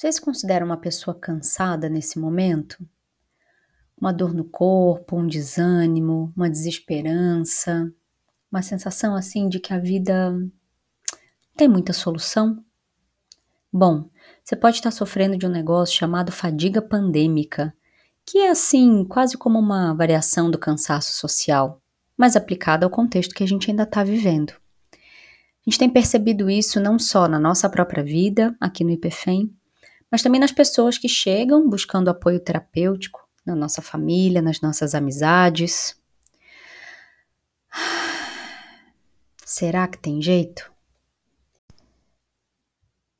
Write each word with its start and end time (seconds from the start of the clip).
Você 0.00 0.12
se 0.12 0.20
considera 0.22 0.64
uma 0.64 0.78
pessoa 0.78 1.14
cansada 1.14 1.86
nesse 1.86 2.18
momento? 2.18 2.82
Uma 4.00 4.14
dor 4.14 4.32
no 4.32 4.44
corpo, 4.44 5.14
um 5.14 5.26
desânimo, 5.26 6.32
uma 6.34 6.48
desesperança, 6.48 7.92
uma 8.50 8.62
sensação 8.62 9.14
assim 9.14 9.46
de 9.46 9.60
que 9.60 9.74
a 9.74 9.78
vida 9.78 10.34
tem 11.54 11.68
muita 11.68 11.92
solução? 11.92 12.64
Bom, 13.70 14.08
você 14.42 14.56
pode 14.56 14.76
estar 14.76 14.90
sofrendo 14.90 15.36
de 15.36 15.44
um 15.44 15.50
negócio 15.50 15.98
chamado 15.98 16.32
fadiga 16.32 16.80
pandêmica, 16.80 17.70
que 18.24 18.38
é 18.38 18.48
assim, 18.48 19.04
quase 19.04 19.36
como 19.36 19.58
uma 19.58 19.92
variação 19.92 20.50
do 20.50 20.56
cansaço 20.56 21.12
social, 21.12 21.78
mas 22.16 22.36
aplicada 22.36 22.86
ao 22.86 22.90
contexto 22.90 23.34
que 23.34 23.44
a 23.44 23.46
gente 23.46 23.70
ainda 23.70 23.82
está 23.82 24.02
vivendo. 24.02 24.54
A 24.94 25.68
gente 25.68 25.78
tem 25.78 25.90
percebido 25.90 26.48
isso 26.48 26.80
não 26.80 26.98
só 26.98 27.28
na 27.28 27.38
nossa 27.38 27.68
própria 27.68 28.02
vida, 28.02 28.56
aqui 28.58 28.82
no 28.82 28.92
IPFEM, 28.92 29.54
mas 30.10 30.22
também 30.22 30.40
nas 30.40 30.52
pessoas 30.52 30.98
que 30.98 31.08
chegam 31.08 31.68
buscando 31.68 32.08
apoio 32.08 32.40
terapêutico, 32.40 33.20
na 33.46 33.54
nossa 33.54 33.80
família, 33.80 34.42
nas 34.42 34.60
nossas 34.60 34.94
amizades. 34.94 35.96
Será 39.44 39.88
que 39.88 39.98
tem 39.98 40.20
jeito? 40.20 40.70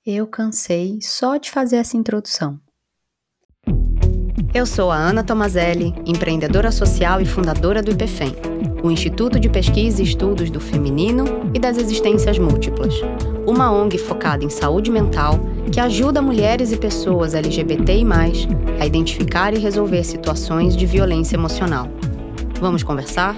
Eu 0.05 0.27
cansei 0.27 0.99
só 1.03 1.37
de 1.37 1.51
fazer 1.51 1.77
essa 1.77 1.97
introdução. 1.97 2.61
Eu 4.53 4.67
sou 4.67 4.91
a 4.91 4.97
Ana 4.97 5.23
Tomazelli, 5.23 5.95
empreendedora 6.05 6.73
social 6.73 7.21
e 7.21 7.27
fundadora 7.27 7.83
do 7.83 7.93
IPFEM, 7.93 8.35
o 8.83 8.91
Instituto 8.91 9.39
de 9.39 9.49
Pesquisa 9.49 10.01
e 10.01 10.05
Estudos 10.05 10.51
do 10.51 10.61
Feminino 10.61 11.25
e 11.55 11.59
das 11.59 11.77
Existências 11.77 12.39
Múltiplas, 12.39 12.95
uma 13.47 13.73
ONG 13.73 13.99
focada 13.99 14.45
em 14.45 14.51
saúde 14.51 14.91
mental 14.91 15.39
que 15.73 15.81
ajuda 15.81 16.21
mulheres 16.21 16.73
e 16.73 16.77
pessoas 16.77 17.35
LGBTI+, 17.35 18.05
a 18.81 18.87
identificar 18.87 19.55
e 19.55 19.59
resolver 19.59 20.03
situações 20.05 20.77
de 20.77 20.87
violência 20.87 21.37
emocional. 21.37 21.87
Vamos 22.61 22.83
conversar? 22.83 23.35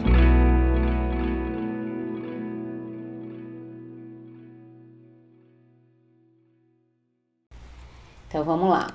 Então 8.28 8.44
vamos 8.44 8.70
lá. 8.70 8.88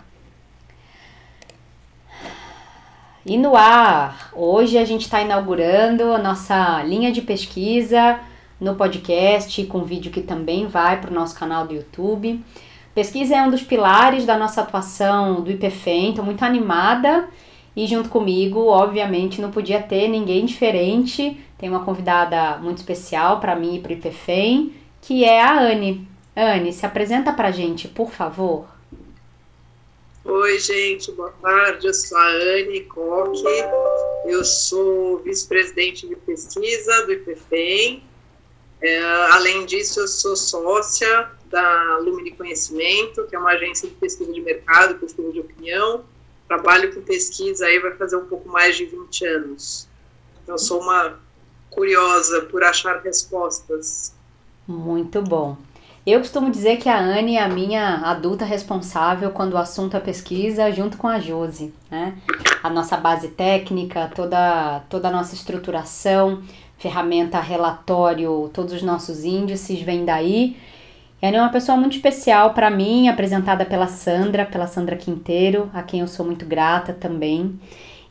E 3.24 3.38
no 3.38 3.56
ar, 3.56 4.31
hoje 4.34 4.78
a 4.78 4.86
gente 4.86 5.02
está 5.02 5.22
inaugurando 5.22 6.14
a 6.14 6.18
nossa 6.18 6.81
linha 6.84 7.12
de 7.12 7.22
pesquisa 7.22 8.20
no 8.59 8.75
podcast, 8.75 9.63
com 9.66 9.83
vídeo 9.83 10.11
que 10.11 10.22
também 10.22 10.67
vai 10.67 11.00
para 11.00 11.11
o 11.11 11.13
nosso 11.13 11.38
canal 11.38 11.67
do 11.67 11.73
YouTube. 11.73 12.44
Pesquisa 12.94 13.36
é 13.36 13.41
um 13.44 13.52
dos 13.52 13.61
pilares 13.61 14.25
da 14.25 14.38
nossa 14.38 14.61
atuação 14.61 15.41
do 15.41 15.52
IPFEM, 15.52 16.09
estou 16.09 16.25
muito 16.25 16.44
animada 16.44 17.30
e 17.75 17.85
junto 17.85 18.09
comigo, 18.09 18.66
obviamente, 18.66 19.39
não 19.39 19.52
podia 19.52 19.80
ter 19.80 20.08
ninguém 20.08 20.45
diferente. 20.45 21.39
Tem 21.59 21.69
uma 21.69 21.85
convidada 21.85 22.58
muito 22.58 22.80
especial 22.80 23.39
para 23.39 23.55
mim 23.55 23.75
e 23.75 23.80
para 23.80 23.91
o 23.91 23.94
IPFEM, 23.94 24.73
que 25.00 25.23
é 25.23 25.39
a 25.39 25.59
Anne. 25.59 26.08
Anne, 26.35 26.73
se 26.73 26.88
apresenta 26.88 27.31
para 27.31 27.50
a 27.50 27.52
gente, 27.52 27.88
por 27.88 28.09
favor. 28.09 28.66
Oi, 30.25 30.59
gente, 30.59 31.11
boa 31.11 31.31
tarde. 31.39 31.85
Eu 31.85 31.94
sou 31.94 32.17
a 32.17 32.28
Anne 32.28 32.81
Koch, 32.81 33.44
eu 34.25 34.44
sou 34.44 35.19
vice-presidente 35.19 36.08
de 36.08 36.16
pesquisa 36.16 37.05
do 37.05 37.13
IPFEM. 37.13 38.06
É, 38.81 39.00
além 39.31 39.66
disso, 39.66 40.02
eu 40.02 40.08
sou 40.08 40.36
sócia 40.36 41.30
da 41.50 41.97
Lumine 41.97 42.31
Conhecimento, 42.31 43.25
que 43.25 43.36
é 43.36 43.39
uma 43.39 43.52
agência 43.52 43.88
de 43.88 43.95
pesquisa 43.95 44.31
de 44.31 44.42
mercado, 44.42 44.95
pesquisa 44.95 45.31
de 45.31 45.39
opinião. 45.39 46.03
Trabalho 46.47 46.94
com 46.94 47.02
pesquisa 47.02 47.66
aí 47.66 47.80
vai 47.80 47.92
fazer 47.95 48.16
um 48.16 48.25
pouco 48.25 48.47
mais 48.50 48.75
de 48.75 48.86
20 48.86 49.25
anos. 49.25 49.88
Então, 50.44 50.58
sou 50.58 50.81
uma 50.81 51.19
curiosa 51.69 52.41
por 52.41 52.63
achar 52.63 53.02
respostas. 53.02 54.13
Muito 54.68 55.22
bom. 55.22 55.57
Eu 56.07 56.19
costumo 56.19 56.50
dizer 56.50 56.78
que 56.78 56.88
a 56.88 56.97
Anne 56.97 57.35
é 57.35 57.44
a 57.44 57.50
minha 57.50 57.97
adulta 57.97 58.46
responsável 58.46 59.29
quando 59.31 59.56
o 59.56 59.57
assunto 59.57 59.97
é 59.97 60.00
pesquisa, 60.00 60.72
junto 60.72 60.97
com 60.97 61.06
a 61.06 61.19
Josi, 61.19 61.73
né? 61.91 62.18
A 62.63 62.69
nossa 62.69 62.96
base 62.96 63.28
técnica, 63.28 64.09
toda, 64.16 64.79
toda 64.90 65.09
a 65.09 65.12
nossa 65.12 65.35
estruturação, 65.35 66.41
ferramenta, 66.78 67.40
relatório, 67.40 68.50
todos 68.54 68.74
os 68.74 68.84
nossos 68.84 69.24
índices 69.24 69.82
vêm 69.82 70.06
daí. 70.06 70.58
E 71.22 71.26
a 71.26 71.30
Anne 71.30 71.38
é 71.38 71.42
uma 71.42 71.52
pessoa 71.52 71.78
muito 71.78 71.96
especial 71.96 72.54
para 72.54 72.70
mim, 72.70 73.08
apresentada 73.10 73.66
pela 73.66 73.88
Sandra, 73.88 74.46
pela 74.46 74.68
Sandra 74.68 74.96
Quinteiro, 74.96 75.70
a 75.74 75.82
quem 75.82 76.02
eu 76.02 76.08
sou 76.08 76.26
muito 76.26 76.46
grata 76.46 76.94
também. 76.94 77.60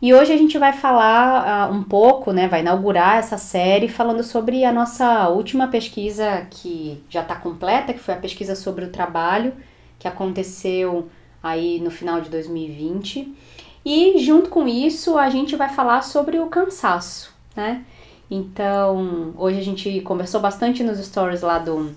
E 0.03 0.12
hoje 0.12 0.32
a 0.32 0.37
gente 0.37 0.59
vai 0.59 0.72
falar 0.72 1.71
uh, 1.71 1.75
um 1.75 1.82
pouco, 1.82 2.32
né, 2.32 2.49
vai 2.49 2.60
inaugurar 2.60 3.16
essa 3.16 3.38
série 3.38 3.88
falando 3.88 4.22
sobre 4.22 4.65
a 4.65 4.72
nossa 4.72 5.28
última 5.28 5.69
pesquisa 5.69 6.47
que 6.50 7.03
já 7.09 7.22
está 7.22 7.34
completa, 7.37 7.94
que 7.94 8.00
foi 8.00 8.15
a 8.15 8.19
pesquisa 8.19 8.54
sobre 8.54 8.84
o 8.84 8.91
trabalho, 8.91 9.54
que 9.98 10.06
aconteceu 10.06 11.09
aí 11.43 11.81
no 11.81 11.91
final 11.91 12.21
de 12.21 12.28
2020. 12.28 13.34
E 13.84 14.19
junto 14.19 14.50
com 14.50 14.69
isso, 14.69 15.16
a 15.16 15.31
gente 15.31 15.56
vai 15.56 15.69
falar 15.69 16.03
sobre 16.03 16.41
o 16.41 16.48
cansaço, 16.48 17.33
né? 17.54 17.84
Então, 18.31 19.32
hoje 19.37 19.59
a 19.59 19.62
gente 19.62 20.00
conversou 20.00 20.41
bastante 20.41 20.82
nos 20.82 20.98
stories 20.98 21.42
lá 21.42 21.59
do, 21.59 21.92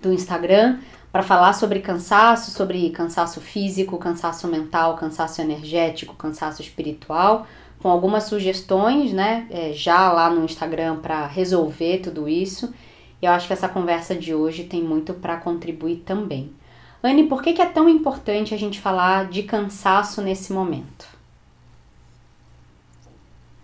do 0.00 0.12
Instagram 0.12 0.78
para 1.10 1.22
falar 1.22 1.54
sobre 1.54 1.80
cansaço, 1.80 2.50
sobre 2.50 2.90
cansaço 2.90 3.40
físico, 3.40 3.98
cansaço 3.98 4.46
mental, 4.46 4.96
cansaço 4.96 5.40
energético, 5.40 6.14
cansaço 6.14 6.62
espiritual, 6.62 7.46
com 7.80 7.88
algumas 7.88 8.24
sugestões, 8.24 9.12
né, 9.12 9.46
é, 9.50 9.72
já 9.72 10.12
lá 10.12 10.30
no 10.30 10.44
Instagram 10.44 10.96
para 10.96 11.26
resolver 11.26 11.98
tudo 11.98 12.28
isso. 12.28 12.72
E 13.20 13.26
eu 13.26 13.32
acho 13.32 13.46
que 13.46 13.52
essa 13.52 13.68
conversa 13.68 14.14
de 14.14 14.34
hoje 14.34 14.64
tem 14.64 14.82
muito 14.82 15.14
para 15.14 15.36
contribuir 15.36 16.02
também. 16.04 16.52
Anne, 17.02 17.24
por 17.24 17.42
que, 17.42 17.52
que 17.52 17.62
é 17.62 17.66
tão 17.66 17.88
importante 17.88 18.54
a 18.54 18.58
gente 18.58 18.80
falar 18.80 19.28
de 19.28 19.42
cansaço 19.42 20.20
nesse 20.22 20.52
momento? 20.52 21.15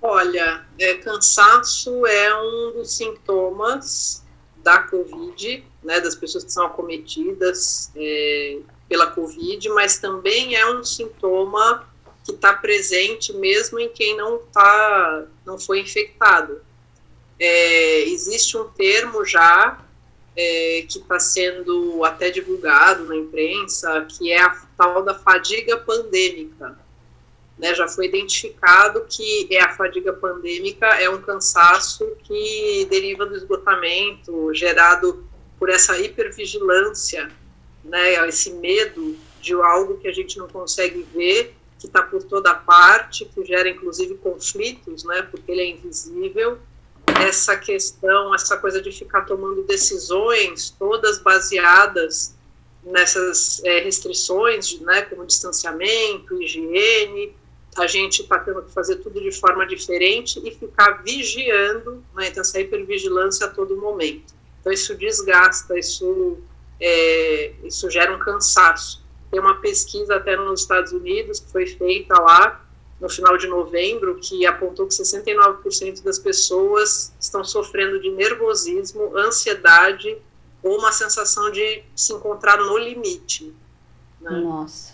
Olha, 0.04 0.66
é, 0.80 0.94
cansaço 0.94 2.04
é 2.04 2.36
um 2.36 2.72
dos 2.72 2.96
sintomas 2.96 4.24
da 4.56 4.78
Covid, 4.78 5.64
né, 5.82 6.00
das 6.00 6.16
pessoas 6.16 6.42
que 6.42 6.52
são 6.52 6.66
acometidas 6.66 7.92
é, 7.94 8.58
pela 8.88 9.06
Covid, 9.06 9.68
mas 9.68 9.98
também 9.98 10.56
é 10.56 10.66
um 10.68 10.82
sintoma 10.82 11.88
que 12.24 12.32
está 12.32 12.52
presente 12.52 13.32
mesmo 13.32 13.78
em 13.78 13.88
quem 13.90 14.16
não 14.16 14.38
tá, 14.52 15.24
não 15.46 15.56
foi 15.56 15.78
infectado. 15.78 16.60
É, 17.38 18.02
existe 18.02 18.56
um 18.56 18.64
termo 18.64 19.24
já 19.24 19.78
é, 20.36 20.84
que 20.88 20.98
está 20.98 21.20
sendo 21.20 22.04
até 22.04 22.28
divulgado 22.28 23.04
na 23.04 23.16
imprensa, 23.16 24.04
que 24.08 24.32
é 24.32 24.40
a 24.40 24.50
tal 24.76 25.04
da 25.04 25.14
fadiga 25.14 25.76
pandêmica. 25.76 26.76
Né, 27.62 27.72
já 27.76 27.86
foi 27.86 28.06
identificado 28.06 29.06
que 29.08 29.46
é 29.52 29.62
a 29.62 29.72
fadiga 29.72 30.12
pandêmica 30.12 30.84
é 31.00 31.08
um 31.08 31.22
cansaço 31.22 32.04
que 32.24 32.84
deriva 32.90 33.24
do 33.24 33.36
esgotamento 33.36 34.52
gerado 34.52 35.24
por 35.60 35.70
essa 35.70 35.96
hipervigilância, 35.96 37.30
né, 37.84 38.28
esse 38.28 38.50
medo 38.54 39.16
de 39.40 39.52
algo 39.52 39.96
que 39.98 40.08
a 40.08 40.12
gente 40.12 40.36
não 40.38 40.48
consegue 40.48 41.06
ver, 41.14 41.54
que 41.78 41.86
está 41.86 42.02
por 42.02 42.24
toda 42.24 42.52
parte, 42.52 43.26
que 43.26 43.44
gera 43.44 43.68
inclusive 43.68 44.16
conflitos, 44.16 45.04
né, 45.04 45.22
porque 45.22 45.52
ele 45.52 45.60
é 45.60 45.70
invisível. 45.70 46.58
Essa 47.24 47.56
questão, 47.56 48.34
essa 48.34 48.56
coisa 48.56 48.82
de 48.82 48.90
ficar 48.90 49.20
tomando 49.20 49.62
decisões, 49.62 50.74
todas 50.76 51.20
baseadas 51.20 52.34
nessas 52.82 53.62
é, 53.62 53.78
restrições, 53.78 54.80
né, 54.80 55.02
como 55.02 55.24
distanciamento, 55.24 56.42
higiene, 56.42 57.40
a 57.76 57.86
gente 57.86 58.22
está 58.22 58.38
tendo 58.38 58.62
que 58.62 58.70
fazer 58.70 58.96
tudo 58.96 59.20
de 59.20 59.32
forma 59.32 59.66
diferente 59.66 60.40
e 60.44 60.50
ficar 60.50 61.02
vigiando, 61.02 62.04
né, 62.14 62.28
então 62.28 62.42
essa 62.42 62.60
hipervigilância 62.60 63.46
a 63.46 63.50
todo 63.50 63.76
momento. 63.76 64.34
Então 64.60 64.72
isso 64.72 64.94
desgasta, 64.94 65.78
isso, 65.78 66.38
é, 66.80 67.52
isso 67.64 67.90
gera 67.90 68.14
um 68.14 68.18
cansaço. 68.18 69.02
Tem 69.30 69.40
uma 69.40 69.60
pesquisa 69.60 70.16
até 70.16 70.36
nos 70.36 70.60
Estados 70.60 70.92
Unidos 70.92 71.40
que 71.40 71.50
foi 71.50 71.66
feita 71.66 72.20
lá 72.20 72.62
no 73.00 73.08
final 73.08 73.36
de 73.36 73.48
novembro 73.48 74.16
que 74.20 74.46
apontou 74.46 74.86
que 74.86 74.94
69% 74.94 76.04
das 76.04 76.20
pessoas 76.20 77.12
estão 77.18 77.42
sofrendo 77.42 78.00
de 78.00 78.10
nervosismo, 78.10 79.16
ansiedade 79.16 80.16
ou 80.62 80.78
uma 80.78 80.92
sensação 80.92 81.50
de 81.50 81.82
se 81.96 82.12
encontrar 82.12 82.58
no 82.58 82.78
limite. 82.78 83.52
Né? 84.20 84.30
Nossa. 84.30 84.91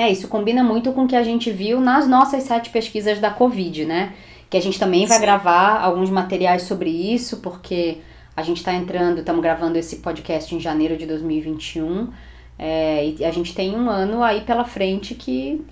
É, 0.00 0.10
isso 0.10 0.28
combina 0.28 0.64
muito 0.64 0.92
com 0.92 1.04
o 1.04 1.06
que 1.06 1.14
a 1.14 1.22
gente 1.22 1.50
viu 1.50 1.78
nas 1.78 2.08
nossas 2.08 2.44
sete 2.44 2.70
pesquisas 2.70 3.20
da 3.20 3.30
Covid, 3.30 3.84
né? 3.84 4.14
Que 4.48 4.56
a 4.56 4.62
gente 4.62 4.78
também 4.78 5.04
vai 5.04 5.18
Sim. 5.18 5.22
gravar 5.22 5.78
alguns 5.78 6.08
materiais 6.08 6.62
sobre 6.62 6.88
isso, 6.88 7.36
porque 7.42 7.98
a 8.34 8.40
gente 8.40 8.56
está 8.56 8.72
entrando, 8.72 9.18
estamos 9.18 9.42
gravando 9.42 9.76
esse 9.76 9.96
podcast 9.96 10.54
em 10.54 10.58
janeiro 10.58 10.96
de 10.96 11.04
2021. 11.04 12.08
É, 12.58 13.12
e 13.18 13.22
a 13.22 13.30
gente 13.30 13.54
tem 13.54 13.76
um 13.76 13.90
ano 13.90 14.22
aí 14.22 14.40
pela 14.40 14.64
frente 14.64 15.14
que 15.14 15.62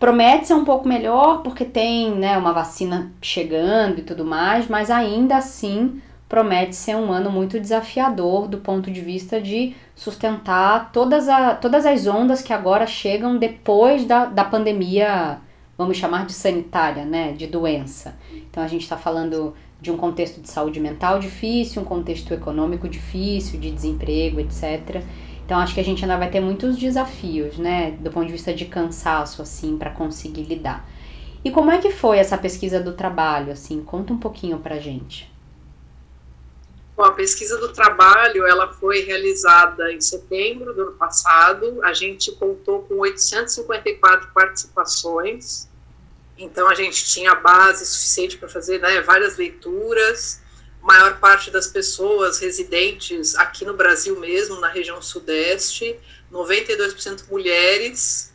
promete 0.00 0.48
ser 0.48 0.54
um 0.54 0.64
pouco 0.64 0.88
melhor, 0.88 1.44
porque 1.44 1.64
tem 1.64 2.10
né, 2.10 2.36
uma 2.36 2.52
vacina 2.52 3.12
chegando 3.22 4.00
e 4.00 4.02
tudo 4.02 4.24
mais, 4.24 4.66
mas 4.66 4.90
ainda 4.90 5.36
assim 5.36 6.02
promete 6.30 6.76
ser 6.76 6.94
um 6.94 7.10
ano 7.10 7.28
muito 7.28 7.58
desafiador 7.58 8.46
do 8.46 8.58
ponto 8.58 8.88
de 8.88 9.00
vista 9.00 9.42
de 9.42 9.74
sustentar 9.96 10.92
todas, 10.92 11.28
a, 11.28 11.56
todas 11.56 11.84
as 11.84 12.06
ondas 12.06 12.40
que 12.40 12.52
agora 12.52 12.86
chegam 12.86 13.36
depois 13.36 14.04
da, 14.04 14.26
da 14.26 14.44
pandemia, 14.44 15.38
vamos 15.76 15.96
chamar 15.96 16.26
de 16.26 16.32
sanitária, 16.32 17.04
né, 17.04 17.32
de 17.32 17.48
doença. 17.48 18.16
Então 18.48 18.62
a 18.62 18.68
gente 18.68 18.82
está 18.82 18.96
falando 18.96 19.54
de 19.80 19.90
um 19.90 19.96
contexto 19.96 20.40
de 20.40 20.48
saúde 20.48 20.78
mental 20.78 21.18
difícil, 21.18 21.82
um 21.82 21.84
contexto 21.84 22.32
econômico 22.32 22.88
difícil, 22.88 23.58
de 23.58 23.72
desemprego, 23.72 24.38
etc. 24.38 25.02
Então 25.44 25.58
acho 25.58 25.74
que 25.74 25.80
a 25.80 25.84
gente 25.84 26.04
ainda 26.04 26.16
vai 26.16 26.30
ter 26.30 26.40
muitos 26.40 26.76
desafios, 26.76 27.58
né, 27.58 27.90
do 27.98 28.08
ponto 28.08 28.26
de 28.26 28.32
vista 28.32 28.54
de 28.54 28.66
cansaço, 28.66 29.42
assim, 29.42 29.76
para 29.76 29.90
conseguir 29.90 30.44
lidar. 30.44 30.88
E 31.44 31.50
como 31.50 31.72
é 31.72 31.78
que 31.78 31.90
foi 31.90 32.18
essa 32.18 32.38
pesquisa 32.38 32.80
do 32.80 32.92
trabalho, 32.92 33.50
assim? 33.50 33.82
Conta 33.82 34.12
um 34.12 34.18
pouquinho 34.18 34.58
para 34.58 34.78
gente. 34.78 35.28
Bom, 37.00 37.06
a 37.06 37.12
pesquisa 37.12 37.56
do 37.56 37.72
trabalho 37.72 38.46
ela 38.46 38.74
foi 38.74 39.00
realizada 39.00 39.90
em 39.90 40.02
setembro 40.02 40.74
do 40.74 40.82
ano 40.82 40.92
passado. 40.92 41.82
A 41.82 41.94
gente 41.94 42.30
contou 42.32 42.82
com 42.82 42.96
854 42.96 44.28
participações. 44.34 45.66
Então 46.36 46.68
a 46.68 46.74
gente 46.74 47.06
tinha 47.06 47.34
base 47.34 47.86
suficiente 47.86 48.36
para 48.36 48.50
fazer 48.50 48.80
né, 48.80 49.00
várias 49.00 49.38
leituras. 49.38 50.42
A 50.82 50.86
maior 50.86 51.18
parte 51.18 51.50
das 51.50 51.68
pessoas 51.68 52.38
residentes 52.38 53.34
aqui 53.34 53.64
no 53.64 53.72
Brasil 53.72 54.20
mesmo, 54.20 54.60
na 54.60 54.68
região 54.68 55.00
sudeste, 55.00 55.98
92% 56.30 57.30
mulheres, 57.30 58.30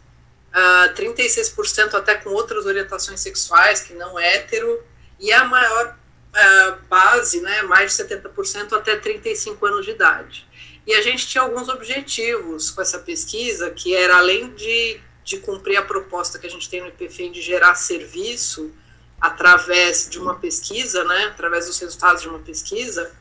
uh, 0.48 0.90
ah, 0.90 0.94
36% 0.98 1.94
até 1.94 2.16
com 2.16 2.32
outras 2.32 2.66
orientações 2.66 3.20
sexuais 3.20 3.82
que 3.82 3.94
não 3.94 4.18
hétero, 4.18 4.84
e 5.20 5.32
a 5.32 5.44
maior 5.44 5.96
uh, 6.36 6.78
base, 6.90 7.42
né, 7.42 7.62
mais 7.64 7.96
de 7.96 8.04
70% 8.04 8.74
até 8.74 8.96
35 8.96 9.66
anos 9.66 9.86
de 9.86 9.92
idade. 9.92 10.48
E 10.86 10.94
a 10.94 11.02
gente 11.02 11.28
tinha 11.28 11.42
alguns 11.42 11.68
objetivos 11.70 12.70
com 12.70 12.82
essa 12.82 13.00
pesquisa, 13.00 13.72
que 13.72 13.96
era 13.96 14.18
além 14.18 14.54
de, 14.54 15.00
de 15.24 15.38
cumprir 15.38 15.78
a 15.78 15.82
proposta 15.82 16.38
que 16.38 16.46
a 16.46 16.50
gente 16.50 16.70
tem 16.70 16.82
no 16.82 16.88
IPFEM 16.90 17.32
de 17.32 17.42
gerar 17.42 17.74
serviço 17.76 18.72
através 19.20 20.08
de 20.10 20.20
uma 20.20 20.36
pesquisa, 20.36 21.04
né, 21.04 21.26
através 21.26 21.66
dos 21.66 21.80
resultados 21.80 22.22
de 22.22 22.30
uma 22.30 22.40
pesquisa, 22.40 23.12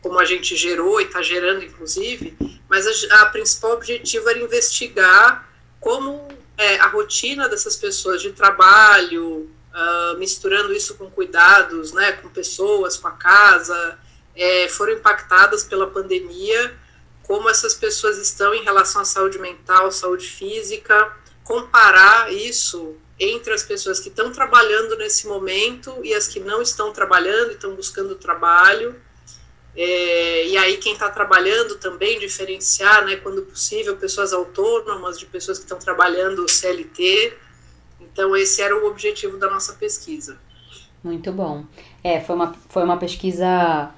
como 0.00 0.18
a 0.18 0.24
gente 0.24 0.56
gerou 0.56 1.00
e 1.00 1.04
está 1.04 1.20
gerando, 1.20 1.64
inclusive, 1.64 2.36
mas 2.68 2.86
a, 2.86 3.22
a, 3.22 3.26
principal 3.26 3.72
objetivo 3.72 4.28
era 4.28 4.38
investigar 4.38 5.48
como 5.78 6.26
é, 6.56 6.78
a 6.78 6.86
rotina 6.86 7.48
dessas 7.48 7.76
pessoas 7.76 8.22
de 8.22 8.32
trabalho, 8.32 9.50
uh, 9.72 10.18
misturando 10.18 10.72
isso 10.72 10.94
com 10.94 11.10
cuidados, 11.10 11.92
né, 11.92 12.12
com 12.12 12.28
pessoas, 12.28 12.96
com 12.96 13.08
a 13.08 13.12
casa, 13.12 13.98
é, 14.34 14.68
foram 14.68 14.94
impactadas 14.94 15.64
pela 15.64 15.86
pandemia, 15.86 16.74
como 17.22 17.48
essas 17.48 17.74
pessoas 17.74 18.18
estão 18.18 18.54
em 18.54 18.62
relação 18.62 19.00
à 19.00 19.04
saúde 19.04 19.38
mental, 19.38 19.90
saúde 19.90 20.26
física, 20.26 21.14
comparar 21.44 22.32
isso 22.32 22.96
entre 23.18 23.52
as 23.52 23.62
pessoas 23.62 24.00
que 24.00 24.08
estão 24.08 24.32
trabalhando 24.32 24.96
nesse 24.96 25.26
momento 25.26 26.00
e 26.02 26.12
as 26.12 26.26
que 26.26 26.40
não 26.40 26.60
estão 26.60 26.92
trabalhando 26.92 27.50
e 27.50 27.54
estão 27.54 27.74
buscando 27.74 28.16
trabalho. 28.16 28.96
É, 29.74 30.46
e 30.48 30.56
aí 30.56 30.76
quem 30.76 30.92
está 30.92 31.08
trabalhando 31.08 31.76
também 31.76 32.18
diferenciar, 32.18 33.04
né, 33.04 33.16
quando 33.16 33.42
possível, 33.42 33.96
pessoas 33.96 34.32
autônomas 34.32 35.18
de 35.18 35.26
pessoas 35.26 35.58
que 35.58 35.64
estão 35.64 35.78
trabalhando 35.78 36.48
CLT. 36.48 37.32
Então, 38.12 38.36
esse 38.36 38.60
era 38.60 38.76
o 38.76 38.88
objetivo 38.88 39.38
da 39.38 39.50
nossa 39.50 39.72
pesquisa. 39.74 40.38
Muito 41.02 41.32
bom. 41.32 41.64
É, 42.04 42.20
foi 42.20 42.36
uma, 42.36 42.54
foi 42.68 42.84
uma 42.84 42.96
pesquisa 42.96 43.90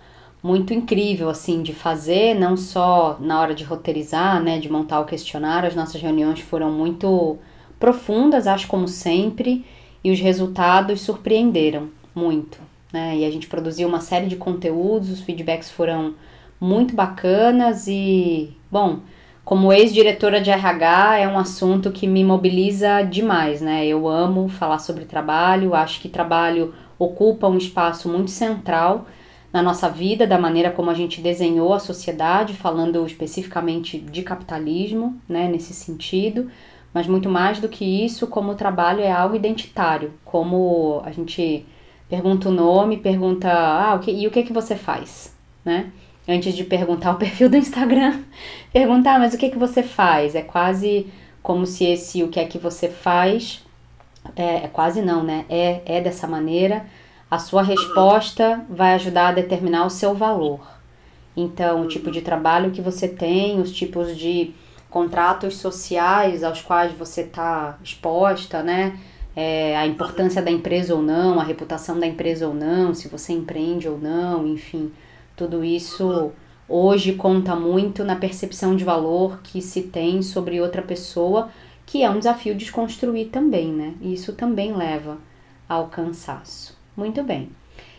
muito 0.42 0.74
incrível, 0.74 1.28
assim, 1.28 1.62
de 1.62 1.72
fazer, 1.72 2.34
não 2.34 2.56
só 2.56 3.16
na 3.18 3.40
hora 3.40 3.54
de 3.54 3.64
roteirizar, 3.64 4.42
né, 4.42 4.58
de 4.58 4.70
montar 4.70 5.00
o 5.00 5.06
questionário, 5.06 5.68
as 5.68 5.74
nossas 5.74 6.00
reuniões 6.00 6.40
foram 6.40 6.70
muito 6.70 7.38
profundas, 7.80 8.46
acho 8.46 8.66
como 8.66 8.86
sempre, 8.86 9.64
e 10.02 10.10
os 10.12 10.20
resultados 10.20 11.00
surpreenderam 11.00 11.88
muito, 12.14 12.58
né, 12.92 13.16
e 13.16 13.24
a 13.24 13.30
gente 13.30 13.46
produziu 13.46 13.88
uma 13.88 14.00
série 14.00 14.26
de 14.26 14.36
conteúdos, 14.36 15.10
os 15.10 15.20
feedbacks 15.20 15.70
foram 15.70 16.14
muito 16.60 16.94
bacanas 16.94 17.86
e, 17.88 18.54
bom, 18.70 19.00
como 19.44 19.72
ex-diretora 19.72 20.40
de 20.40 20.50
RH, 20.50 21.18
é 21.18 21.28
um 21.28 21.38
assunto 21.38 21.92
que 21.92 22.06
me 22.06 22.24
mobiliza 22.24 23.02
demais, 23.02 23.60
né? 23.60 23.86
Eu 23.86 24.08
amo 24.08 24.48
falar 24.48 24.78
sobre 24.78 25.04
trabalho, 25.04 25.74
acho 25.74 26.00
que 26.00 26.08
trabalho 26.08 26.74
ocupa 26.98 27.46
um 27.46 27.58
espaço 27.58 28.08
muito 28.08 28.30
central 28.30 29.06
na 29.52 29.62
nossa 29.62 29.88
vida, 29.88 30.26
da 30.26 30.38
maneira 30.38 30.70
como 30.70 30.90
a 30.90 30.94
gente 30.94 31.20
desenhou 31.20 31.74
a 31.74 31.78
sociedade, 31.78 32.54
falando 32.54 33.06
especificamente 33.06 33.98
de 33.98 34.22
capitalismo, 34.22 35.20
né, 35.28 35.46
nesse 35.46 35.72
sentido, 35.72 36.50
mas 36.92 37.06
muito 37.06 37.28
mais 37.28 37.60
do 37.60 37.68
que 37.68 37.84
isso, 37.84 38.26
como 38.26 38.52
o 38.52 38.56
trabalho 38.56 39.00
é 39.00 39.12
algo 39.12 39.36
identitário, 39.36 40.12
como 40.24 41.02
a 41.04 41.12
gente 41.12 41.64
pergunta 42.08 42.48
o 42.48 42.52
nome, 42.52 42.96
pergunta, 42.96 43.48
ah, 43.52 43.94
o 43.94 44.00
que, 44.00 44.10
e 44.10 44.26
o 44.26 44.30
que 44.30 44.42
que 44.42 44.52
você 44.52 44.74
faz, 44.74 45.36
né? 45.64 45.92
Antes 46.26 46.54
de 46.54 46.64
perguntar 46.64 47.12
o 47.12 47.16
perfil 47.16 47.48
do 47.48 47.56
Instagram, 47.56 48.20
perguntar, 48.72 49.18
mas 49.18 49.34
o 49.34 49.38
que 49.38 49.50
que 49.50 49.58
você 49.58 49.82
faz? 49.82 50.34
É 50.34 50.42
quase 50.42 51.06
como 51.42 51.66
se 51.66 51.84
esse 51.84 52.22
o 52.22 52.28
que 52.28 52.40
é 52.40 52.46
que 52.46 52.58
você 52.58 52.88
faz, 52.88 53.62
é, 54.34 54.64
é 54.64 54.68
quase 54.68 55.02
não, 55.02 55.22
né? 55.22 55.44
É, 55.48 55.82
é 55.84 56.00
dessa 56.00 56.26
maneira, 56.26 56.86
a 57.30 57.38
sua 57.38 57.62
resposta 57.62 58.64
vai 58.68 58.94
ajudar 58.94 59.28
a 59.28 59.32
determinar 59.32 59.84
o 59.84 59.90
seu 59.90 60.14
valor. 60.14 60.66
Então, 61.36 61.82
o 61.82 61.88
tipo 61.88 62.10
de 62.10 62.22
trabalho 62.22 62.70
que 62.70 62.80
você 62.80 63.08
tem, 63.08 63.60
os 63.60 63.72
tipos 63.72 64.16
de 64.16 64.54
contratos 64.88 65.56
sociais 65.56 66.44
aos 66.44 66.62
quais 66.62 66.92
você 66.92 67.22
está 67.22 67.76
exposta, 67.82 68.62
né? 68.62 68.98
É, 69.36 69.76
a 69.76 69.84
importância 69.84 70.40
da 70.40 70.50
empresa 70.50 70.94
ou 70.94 71.02
não, 71.02 71.40
a 71.40 71.42
reputação 71.42 71.98
da 71.98 72.06
empresa 72.06 72.46
ou 72.46 72.54
não, 72.54 72.94
se 72.94 73.08
você 73.08 73.32
empreende 73.32 73.88
ou 73.88 73.98
não, 73.98 74.46
enfim 74.46 74.92
tudo 75.36 75.64
isso 75.64 76.32
hoje 76.68 77.14
conta 77.14 77.54
muito 77.54 78.04
na 78.04 78.16
percepção 78.16 78.74
de 78.74 78.84
valor 78.84 79.40
que 79.42 79.60
se 79.60 79.82
tem 79.82 80.22
sobre 80.22 80.60
outra 80.60 80.82
pessoa, 80.82 81.50
que 81.86 82.02
é 82.02 82.10
um 82.10 82.18
desafio 82.18 82.54
desconstruir 82.54 83.28
também, 83.28 83.72
né? 83.72 83.94
E 84.00 84.14
isso 84.14 84.32
também 84.32 84.72
leva 84.72 85.18
ao 85.68 85.88
cansaço. 85.88 86.76
Muito 86.96 87.22
bem. 87.22 87.50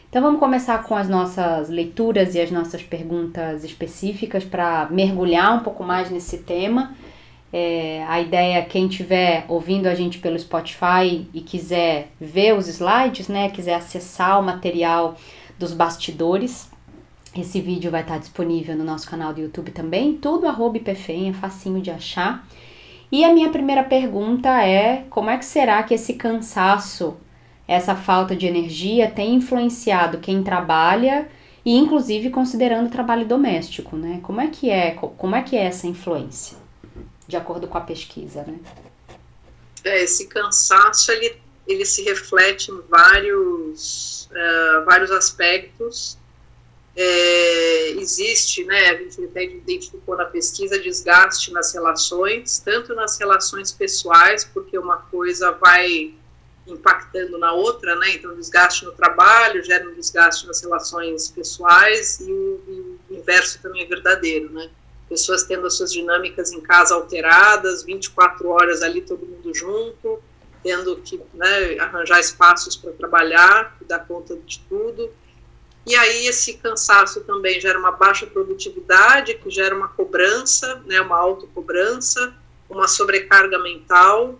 Então 0.09 0.21
vamos 0.21 0.39
começar 0.39 0.81
com 0.83 0.95
as 0.95 1.09
nossas 1.09 1.69
leituras 1.69 2.35
e 2.35 2.39
as 2.39 2.49
nossas 2.49 2.81
perguntas 2.81 3.63
específicas 3.63 4.45
para 4.45 4.87
mergulhar 4.89 5.57
um 5.57 5.59
pouco 5.59 5.83
mais 5.83 6.09
nesse 6.09 6.37
tema. 6.39 6.95
É, 7.51 8.03
a 8.07 8.21
ideia, 8.21 8.63
quem 8.63 8.87
estiver 8.87 9.45
ouvindo 9.47 9.87
a 9.87 9.95
gente 9.95 10.19
pelo 10.19 10.39
Spotify 10.39 11.27
e 11.33 11.41
quiser 11.41 12.09
ver 12.19 12.53
os 12.53 12.67
slides, 12.67 13.27
né, 13.27 13.49
quiser 13.49 13.75
acessar 13.75 14.39
o 14.39 14.43
material 14.43 15.15
dos 15.59 15.73
bastidores, 15.73 16.69
esse 17.41 17.59
vídeo 17.59 17.91
vai 17.91 18.01
estar 18.01 18.17
disponível 18.17 18.75
no 18.75 18.83
nosso 18.83 19.09
canal 19.09 19.33
do 19.33 19.41
YouTube 19.41 19.71
também, 19.71 20.17
tudo 20.17 20.47
arroba 20.47 20.77
IPFEM, 20.77 21.29
é 21.29 21.33
facinho 21.33 21.81
de 21.81 21.91
achar. 21.91 22.47
E 23.11 23.23
a 23.23 23.33
minha 23.33 23.49
primeira 23.49 23.83
pergunta 23.83 24.49
é: 24.63 25.05
como 25.09 25.29
é 25.29 25.37
que 25.37 25.45
será 25.45 25.83
que 25.83 25.93
esse 25.93 26.13
cansaço, 26.13 27.17
essa 27.67 27.95
falta 27.95 28.35
de 28.35 28.45
energia 28.45 29.09
tem 29.09 29.35
influenciado 29.35 30.19
quem 30.19 30.43
trabalha 30.43 31.27
e 31.65 31.75
inclusive 31.75 32.29
considerando 32.29 32.87
o 32.87 32.91
trabalho 32.91 33.25
doméstico, 33.25 33.95
né? 33.95 34.19
Como 34.23 34.39
é 34.39 34.47
que 34.47 34.69
é, 34.69 34.91
como 34.91 35.35
é 35.35 35.41
que 35.41 35.55
é 35.55 35.65
essa 35.65 35.87
influência? 35.87 36.57
De 37.27 37.35
acordo 37.35 37.67
com 37.67 37.77
a 37.77 37.81
pesquisa, 37.81 38.43
né? 38.43 38.59
É, 39.83 40.03
esse 40.03 40.27
cansaço 40.27 41.11
ele, 41.11 41.37
ele 41.67 41.85
se 41.85 42.03
reflete 42.03 42.71
em 42.71 42.81
vários, 42.89 44.29
uh, 44.31 44.85
vários 44.85 45.11
aspectos 45.11 46.17
é, 46.95 47.89
existe, 47.91 48.63
né, 48.63 48.89
a 48.89 48.95
gente 48.95 49.23
até 49.25 49.43
identificou 49.43 50.15
na 50.15 50.25
pesquisa, 50.25 50.79
desgaste 50.79 51.51
nas 51.51 51.73
relações, 51.73 52.59
tanto 52.59 52.95
nas 52.95 53.19
relações 53.19 53.71
pessoais, 53.71 54.45
porque 54.45 54.77
uma 54.77 54.97
coisa 54.97 55.51
vai 55.51 56.13
impactando 56.65 57.37
na 57.37 57.51
outra, 57.51 57.95
né, 57.97 58.15
então 58.15 58.33
desgaste 58.35 58.85
no 58.85 58.91
trabalho 58.93 59.63
gera 59.63 59.87
um 59.87 59.93
desgaste 59.93 60.47
nas 60.47 60.61
relações 60.61 61.29
pessoais 61.29 62.19
e 62.21 62.31
o, 62.31 62.63
e 62.67 63.13
o 63.13 63.17
inverso 63.17 63.59
também 63.61 63.83
é 63.83 63.85
verdadeiro, 63.85 64.49
né, 64.51 64.69
pessoas 65.09 65.43
tendo 65.43 65.67
as 65.67 65.75
suas 65.75 65.91
dinâmicas 65.91 66.51
em 66.51 66.61
casa 66.61 66.95
alteradas, 66.95 67.83
24 67.83 68.47
horas 68.47 68.81
ali 68.81 69.01
todo 69.01 69.25
mundo 69.25 69.53
junto, 69.53 70.19
tendo 70.63 70.95
que 70.97 71.21
né, 71.33 71.77
arranjar 71.77 72.19
espaços 72.19 72.75
para 72.75 72.91
trabalhar, 72.93 73.77
dar 73.85 73.99
conta 73.99 74.35
de 74.35 74.59
tudo, 74.67 75.11
E 75.85 75.95
aí 75.95 76.25
esse 76.25 76.53
cansaço 76.55 77.21
também 77.21 77.59
gera 77.61 77.77
uma 77.77 77.91
baixa 77.91 78.25
produtividade, 78.25 79.35
que 79.35 79.49
gera 79.51 79.75
uma 79.75 79.87
cobrança, 79.87 80.81
né, 80.85 80.99
uma 80.99 81.17
autocobrança, 81.17 82.33
uma 82.67 82.87
sobrecarga 82.87 83.59
mental, 83.59 84.39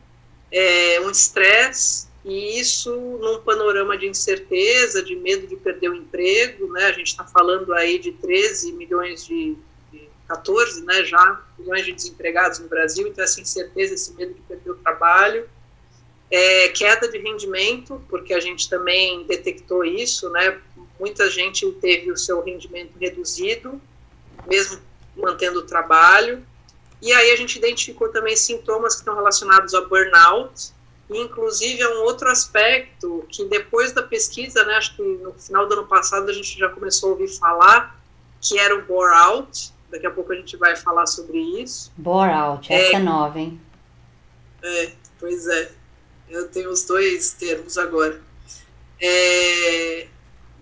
é, 0.51 0.99
um 1.01 1.09
estresse, 1.11 2.07
e 2.23 2.59
isso 2.59 2.91
num 3.21 3.39
panorama 3.41 3.95
de 3.95 4.07
incerteza, 4.07 5.03
de 5.03 5.15
medo 5.15 5.45
de 5.45 5.55
perder 5.55 5.89
o 5.89 5.95
emprego, 5.95 6.71
né, 6.73 6.85
a 6.85 6.91
gente 6.91 7.07
está 7.07 7.23
falando 7.23 7.71
aí 7.73 7.99
de 7.99 8.11
13 8.13 8.71
milhões 8.71 9.23
de, 9.23 9.55
de 9.91 10.09
14, 10.27 10.83
né, 10.83 11.03
já 11.03 11.43
milhões 11.59 11.85
de 11.85 11.91
desempregados 11.91 12.57
no 12.57 12.67
Brasil, 12.67 13.07
então 13.07 13.23
essa 13.23 13.39
incerteza, 13.39 13.93
esse 13.93 14.11
medo 14.15 14.33
de 14.33 14.41
perder 14.41 14.71
o 14.71 14.75
trabalho, 14.75 15.47
é, 16.31 16.69
queda 16.69 17.07
de 17.07 17.19
rendimento, 17.19 18.01
porque 18.09 18.33
a 18.33 18.39
gente 18.39 18.67
também 18.67 19.23
detectou 19.27 19.85
isso, 19.85 20.27
né, 20.31 20.59
muita 20.99 21.29
gente 21.29 21.69
teve 21.73 22.11
o 22.11 22.17
seu 22.17 22.41
rendimento 22.41 22.93
reduzido, 22.99 23.81
mesmo 24.47 24.79
mantendo 25.15 25.59
o 25.59 25.63
trabalho, 25.63 26.45
e 27.01 27.11
aí 27.11 27.31
a 27.31 27.35
gente 27.35 27.57
identificou 27.57 28.09
também 28.09 28.35
sintomas 28.35 28.95
que 28.95 29.01
estão 29.01 29.15
relacionados 29.15 29.73
ao 29.73 29.87
burnout, 29.87 30.73
e 31.09 31.19
inclusive 31.19 31.81
é 31.81 31.89
um 31.89 32.03
outro 32.03 32.29
aspecto 32.29 33.25
que 33.29 33.45
depois 33.45 33.91
da 33.91 34.01
pesquisa, 34.01 34.63
né, 34.65 34.75
acho 34.75 34.95
que 34.95 35.01
no 35.01 35.33
final 35.33 35.67
do 35.67 35.73
ano 35.73 35.87
passado 35.87 36.29
a 36.29 36.33
gente 36.33 36.57
já 36.57 36.69
começou 36.69 37.09
a 37.09 37.11
ouvir 37.13 37.27
falar, 37.27 37.99
que 38.41 38.57
era 38.57 38.75
o 38.75 38.85
bore 38.85 39.13
out, 39.13 39.71
daqui 39.89 40.07
a 40.07 40.11
pouco 40.11 40.33
a 40.33 40.35
gente 40.35 40.57
vai 40.57 40.75
falar 40.75 41.05
sobre 41.05 41.37
isso. 41.61 41.91
Bore 41.95 42.31
out, 42.31 42.71
essa 42.71 42.93
é, 42.93 42.95
é 42.95 42.99
nova, 42.99 43.39
hein? 43.39 43.59
É, 44.63 44.91
pois 45.19 45.47
é, 45.47 45.71
eu 46.29 46.47
tenho 46.49 46.71
os 46.71 46.83
dois 46.83 47.33
termos 47.33 47.77
agora. 47.77 48.19
É, 48.99 50.07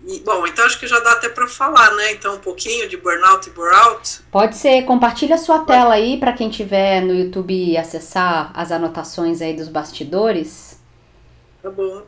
e, 0.06 0.20
bom, 0.20 0.46
então 0.46 0.66
acho 0.66 0.78
que 0.78 0.86
já 0.86 1.00
dá 1.00 1.12
até 1.12 1.28
para 1.30 1.46
falar, 1.46 1.94
né? 1.94 2.12
Então, 2.12 2.34
um 2.36 2.40
pouquinho 2.40 2.88
de 2.88 2.96
burnout 2.96 3.48
e 3.48 3.52
bore-out. 3.52 4.20
Pode 4.30 4.56
ser. 4.56 4.84
Compartilha 4.84 5.36
a 5.36 5.38
sua 5.38 5.60
tela 5.64 5.94
aí 5.94 6.18
para 6.18 6.34
quem 6.34 6.50
tiver 6.50 7.00
no 7.00 7.14
YouTube 7.14 7.76
acessar 7.76 8.52
as 8.54 8.70
anotações 8.70 9.40
aí 9.40 9.54
dos 9.54 9.68
bastidores. 9.68 10.78
Tá 11.62 11.70
bom. 11.70 12.02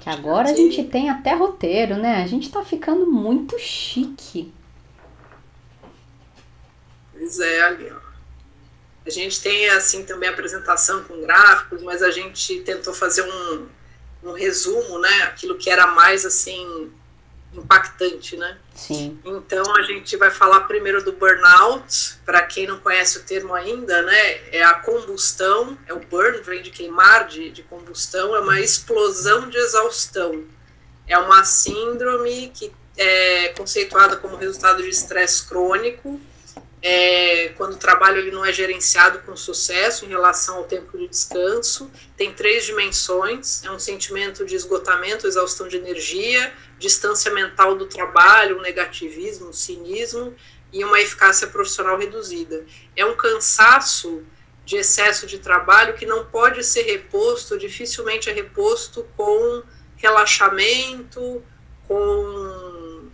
Que 0.00 0.08
agora 0.08 0.48
a 0.48 0.54
gente 0.54 0.84
tem 0.84 1.10
até 1.10 1.34
roteiro, 1.34 1.96
né? 1.96 2.22
A 2.22 2.26
gente 2.26 2.50
tá 2.50 2.64
ficando 2.64 3.06
muito 3.06 3.58
chique. 3.58 4.52
Pois 7.12 7.38
é, 7.40 7.62
ali, 7.62 7.92
ó. 7.92 8.08
A 9.04 9.10
gente 9.10 9.42
tem, 9.42 9.68
assim, 9.70 10.04
também 10.04 10.28
apresentação 10.28 11.02
com 11.04 11.20
gráficos, 11.20 11.82
mas 11.82 12.02
a 12.02 12.10
gente 12.10 12.60
tentou 12.60 12.94
fazer 12.94 13.22
um, 13.22 13.66
um 14.22 14.32
resumo, 14.32 14.98
né? 14.98 15.22
Aquilo 15.24 15.56
que 15.56 15.70
era 15.70 15.86
mais 15.86 16.24
assim 16.24 16.90
impactante, 17.52 18.36
né? 18.36 18.58
Sim. 18.74 19.18
Então 19.24 19.74
a 19.76 19.82
gente 19.82 20.16
vai 20.16 20.30
falar 20.30 20.60
primeiro 20.60 21.02
do 21.02 21.12
burnout. 21.12 22.16
Para 22.24 22.42
quem 22.42 22.66
não 22.66 22.78
conhece 22.78 23.18
o 23.18 23.22
termo 23.22 23.54
ainda, 23.54 24.02
né? 24.02 24.48
É 24.52 24.62
a 24.62 24.74
combustão, 24.74 25.78
é 25.86 25.94
o 25.94 26.00
burn, 26.00 26.40
vem 26.42 26.62
de 26.62 26.70
queimar, 26.70 27.26
de, 27.26 27.50
de 27.50 27.62
combustão, 27.62 28.34
é 28.36 28.40
uma 28.40 28.60
explosão 28.60 29.48
de 29.48 29.56
exaustão. 29.56 30.44
É 31.06 31.18
uma 31.18 31.44
síndrome 31.44 32.50
que 32.54 32.72
é 32.96 33.48
conceituada 33.56 34.16
como 34.16 34.36
resultado 34.36 34.82
de 34.82 34.88
estresse 34.88 35.46
crônico 35.46 36.20
é, 36.82 37.27
quando 37.56 37.74
o 37.74 37.76
trabalho 37.76 38.18
ele 38.18 38.30
não 38.30 38.44
é 38.44 38.52
gerenciado 38.52 39.20
com 39.20 39.36
sucesso 39.36 40.04
em 40.04 40.08
relação 40.08 40.58
ao 40.58 40.64
tempo 40.64 40.96
de 40.96 41.08
descanso. 41.08 41.90
Tem 42.16 42.32
três 42.32 42.64
dimensões: 42.64 43.64
é 43.64 43.70
um 43.70 43.78
sentimento 43.78 44.44
de 44.44 44.54
esgotamento, 44.54 45.26
exaustão 45.26 45.68
de 45.68 45.76
energia, 45.76 46.52
distância 46.78 47.32
mental 47.32 47.74
do 47.74 47.86
trabalho, 47.86 48.58
um 48.58 48.62
negativismo, 48.62 49.48
um 49.48 49.52
cinismo 49.52 50.34
e 50.72 50.84
uma 50.84 51.00
eficácia 51.00 51.46
profissional 51.46 51.98
reduzida. 51.98 52.64
É 52.96 53.04
um 53.04 53.16
cansaço 53.16 54.22
de 54.64 54.76
excesso 54.76 55.26
de 55.26 55.38
trabalho 55.38 55.94
que 55.94 56.04
não 56.04 56.26
pode 56.26 56.62
ser 56.62 56.82
reposto, 56.82 57.56
dificilmente 57.56 58.28
é 58.28 58.32
reposto 58.32 59.06
com 59.16 59.62
relaxamento, 59.96 61.42
com 61.86 62.67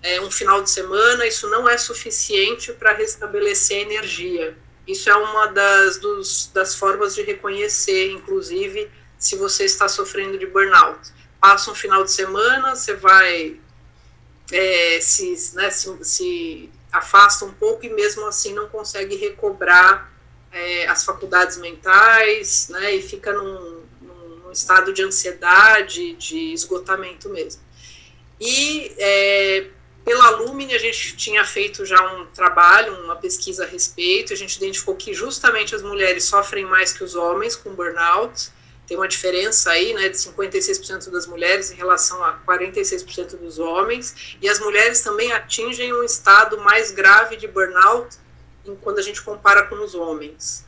é, 0.05 0.21
um 0.21 0.31
final 0.31 0.63
de 0.63 0.71
semana, 0.71 1.27
isso 1.27 1.49
não 1.49 1.67
é 1.67 1.79
suficiente 1.79 2.75
para 2.75 2.93
restabelecer 2.93 3.79
a 3.79 3.81
energia. 3.81 4.57
Isso 4.87 5.09
é 5.09 5.17
uma 5.17 5.47
das, 5.47 5.97
dos, 5.97 6.51
das 6.53 6.75
formas 6.75 7.15
de 7.15 7.23
reconhecer, 7.23 8.11
inclusive, 8.11 8.91
se 9.19 9.35
você 9.35 9.65
está 9.65 9.89
sofrendo 9.89 10.39
de 10.39 10.45
burnout. 10.45 11.11
Passa 11.41 11.71
um 11.71 11.75
final 11.75 12.05
de 12.05 12.13
semana, 12.13 12.77
você 12.77 12.93
vai 12.93 13.59
é, 14.53 15.01
se, 15.01 15.55
né, 15.55 15.71
se, 15.71 16.05
se, 16.05 16.71
afasta 16.93 17.47
um 17.47 17.53
pouco 17.55 17.87
e 17.87 17.89
mesmo 17.89 18.27
assim 18.27 18.53
não 18.53 18.69
consegue 18.69 19.17
recobrar 19.17 20.13
é, 20.53 20.87
as 20.87 21.03
faculdades 21.03 21.57
mentais, 21.57 22.69
né, 22.69 22.95
e 22.95 23.01
fica 23.01 23.33
num, 23.33 23.83
num, 24.03 24.53
estado 24.53 24.93
de 24.93 25.03
ansiedade, 25.03 26.13
de 26.13 26.53
esgotamento 26.53 27.31
mesmo. 27.31 27.63
E 28.39 28.95
é, 28.99 29.67
pela 30.05 30.29
Lumine, 30.31 30.75
a 30.75 30.79
gente 30.79 31.17
tinha 31.17 31.45
feito 31.45 31.87
já 31.87 32.01
um 32.15 32.27
trabalho, 32.27 32.93
uma 33.05 33.17
pesquisa 33.17 33.65
a 33.65 33.67
respeito. 33.67 34.35
A 34.35 34.37
gente 34.37 34.57
identificou 34.57 34.95
que 34.95 35.15
justamente 35.15 35.75
as 35.75 35.83
mulheres 35.83 36.25
sofrem 36.25 36.67
mais 36.67 36.93
que 36.93 37.03
os 37.03 37.15
homens 37.15 37.57
com 37.57 37.75
burnout. 37.75 38.51
Tem 38.87 38.99
uma 38.99 39.09
diferença 39.09 39.71
aí, 39.71 39.95
né, 39.95 40.11
de 40.11 40.17
56% 40.19 41.11
das 41.11 41.27
mulheres 41.27 41.71
em 41.71 41.75
relação 41.75 42.23
a 42.23 42.39
46% 42.47 43.39
dos 43.39 43.59
homens. 43.59 44.37
E 44.43 44.49
as 44.49 44.61
mulheres 44.61 45.01
também 45.01 45.33
atingem 45.33 45.95
um 45.95 46.05
estado 46.05 46.59
mais 46.59 46.91
grave 46.91 47.37
de 47.37 47.49
burnout 47.49 48.17
quando 48.83 48.99
a 48.99 49.03
gente 49.03 49.23
compara 49.23 49.63
com 49.63 49.77
os 49.77 49.95
homens. 49.95 50.67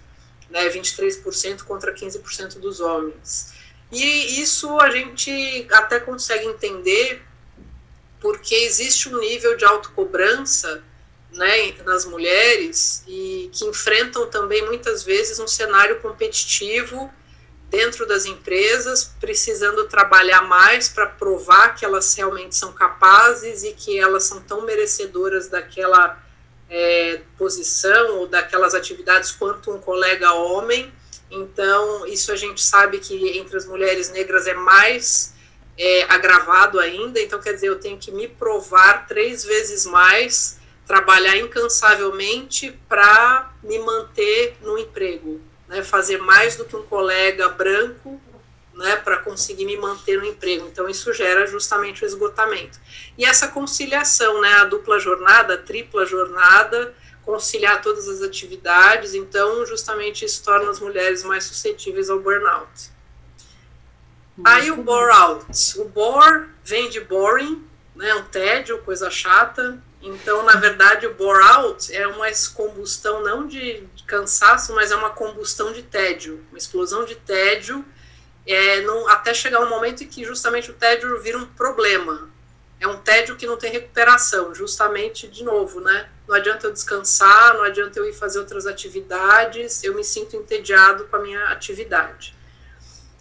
Né, 0.49 0.67
23% 0.71 1.65
contra 1.65 1.93
15% 1.93 2.59
dos 2.59 2.81
homens. 2.81 3.53
E 3.93 4.41
isso 4.41 4.79
a 4.81 4.91
gente 4.91 5.67
até 5.73 6.01
consegue 6.01 6.47
entender 6.47 7.26
porque 8.27 8.57
existe 8.57 9.09
um 9.09 9.21
nível 9.21 9.57
de 9.57 9.65
autocobrança 9.65 10.83
né, 11.31 11.73
nas 11.85 12.05
mulheres 12.05 13.05
e 13.07 13.49
que 13.53 13.65
enfrentam 13.65 14.27
também 14.27 14.67
muitas 14.67 15.05
vezes 15.05 15.39
um 15.39 15.47
cenário 15.47 16.01
competitivo 16.01 17.09
dentro 17.71 18.05
das 18.05 18.27
empresas, 18.27 19.15
precisando 19.21 19.85
trabalhar 19.85 20.43
mais 20.43 20.89
para 20.89 21.07
provar 21.07 21.77
que 21.77 21.85
elas 21.85 22.13
realmente 22.15 22.57
são 22.57 22.73
capazes 22.73 23.63
e 23.63 23.73
que 23.75 23.97
elas 23.97 24.25
são 24.25 24.41
tão 24.41 24.63
merecedoras 24.63 25.49
daquela 25.49 26.21
é, 26.69 27.21
posição 27.39 28.19
ou 28.19 28.27
daquelas 28.27 28.75
atividades 28.75 29.31
quanto 29.31 29.71
um 29.71 29.79
colega 29.79 30.33
homem. 30.33 30.93
Então, 31.31 32.05
isso 32.09 32.33
a 32.33 32.37
gente 32.37 32.61
sabe 32.61 32.99
que 32.99 33.39
entre 33.39 33.57
as 33.57 33.67
mulheres 33.67 34.11
negras 34.11 34.49
é 34.49 34.55
mais 34.55 35.36
é, 35.79 36.05
agravado 36.05 36.81
ainda, 36.81 37.21
então 37.21 37.41
quer 37.41 37.53
dizer, 37.53 37.69
eu 37.69 37.79
tenho 37.79 37.99
que 37.99 38.11
me 38.11 38.27
provar 38.27 39.07
três 39.07 39.45
vezes 39.45 39.85
mais, 39.87 40.59
trabalhar 40.87 41.37
incansavelmente 41.37 42.79
para 42.89 43.53
me 43.63 43.79
manter 43.79 44.57
no 44.63 44.79
emprego, 44.79 45.41
né, 45.69 45.83
fazer 45.83 46.19
mais 46.19 46.57
do 46.57 46.65
que 46.65 46.77
um 46.77 46.83
colega 46.85 47.49
branco, 47.49 48.21
né, 48.73 48.97
para 48.97 49.19
conseguir 49.19 49.65
me 49.65 49.77
manter 49.77 50.19
no 50.19 50.27
emprego. 50.27 50.67
Então 50.69 50.89
isso 50.89 51.13
gera 51.13 51.47
justamente 51.47 52.05
o 52.05 52.07
esgotamento. 52.07 52.79
E 53.17 53.25
essa 53.25 53.49
conciliação, 53.49 54.41
né, 54.41 54.53
a 54.55 54.65
dupla 54.65 54.99
jornada, 54.99 55.55
a 55.55 55.59
tripla 55.59 56.05
jornada, 56.07 56.95
conciliar 57.25 57.83
todas 57.83 58.09
as 58.09 58.23
atividades, 58.23 59.13
então 59.15 59.67
justamente 59.67 60.25
isso 60.25 60.45
torna 60.45 60.71
as 60.71 60.79
mulheres 60.79 61.25
mais 61.25 61.45
suscetíveis 61.45 62.09
ao 62.09 62.21
burnout. 62.21 62.96
Aí 64.45 64.71
o 64.71 64.83
bore 64.83 65.13
out. 65.13 65.81
O 65.81 65.85
bore 65.85 66.49
vem 66.63 66.91
de 66.91 67.01
boring, 67.01 67.67
né, 67.95 68.15
um 68.15 68.25
tédio, 68.25 68.79
coisa 68.83 69.11
chata. 69.11 69.79
Então, 70.03 70.45
na 70.45 70.57
verdade, 70.57 71.07
o 71.07 71.15
bore 71.15 71.43
out 71.43 71.95
é 71.95 72.07
uma 72.07 72.27
combustão 72.55 73.23
não 73.23 73.47
de, 73.47 73.81
de 73.95 74.05
cansaço, 74.05 74.75
mas 74.75 74.91
é 74.91 74.97
uma 74.97 75.11
combustão 75.11 75.73
de 75.73 75.83
tédio, 75.83 76.45
uma 76.51 76.59
explosão 76.59 77.05
de 77.05 77.15
tédio, 77.15 77.85
é, 78.47 78.83
não, 78.83 79.09
até 79.09 79.35
chegar 79.35 79.61
um 79.61 79.69
momento 79.69 80.05
em 80.05 80.07
que 80.07 80.25
justamente 80.25 80.71
o 80.71 80.75
tédio 80.75 81.21
vira 81.21 81.39
um 81.39 81.47
problema. 81.47 82.31
É 82.79 82.87
um 82.87 82.99
tédio 82.99 83.37
que 83.37 83.47
não 83.47 83.57
tem 83.57 83.73
recuperação, 83.73 84.55
justamente, 84.55 85.27
de 85.27 85.43
novo, 85.43 85.81
né? 85.81 86.11
Não 86.29 86.37
adianta 86.37 86.67
eu 86.67 86.73
descansar, 86.73 87.55
não 87.55 87.63
adianta 87.63 87.99
eu 87.99 88.07
ir 88.07 88.13
fazer 88.13 88.39
outras 88.39 88.67
atividades, 88.67 89.83
eu 89.83 89.95
me 89.95 90.05
sinto 90.05 90.37
entediado 90.37 91.07
com 91.07 91.17
a 91.17 91.21
minha 91.21 91.47
atividade. 91.47 92.36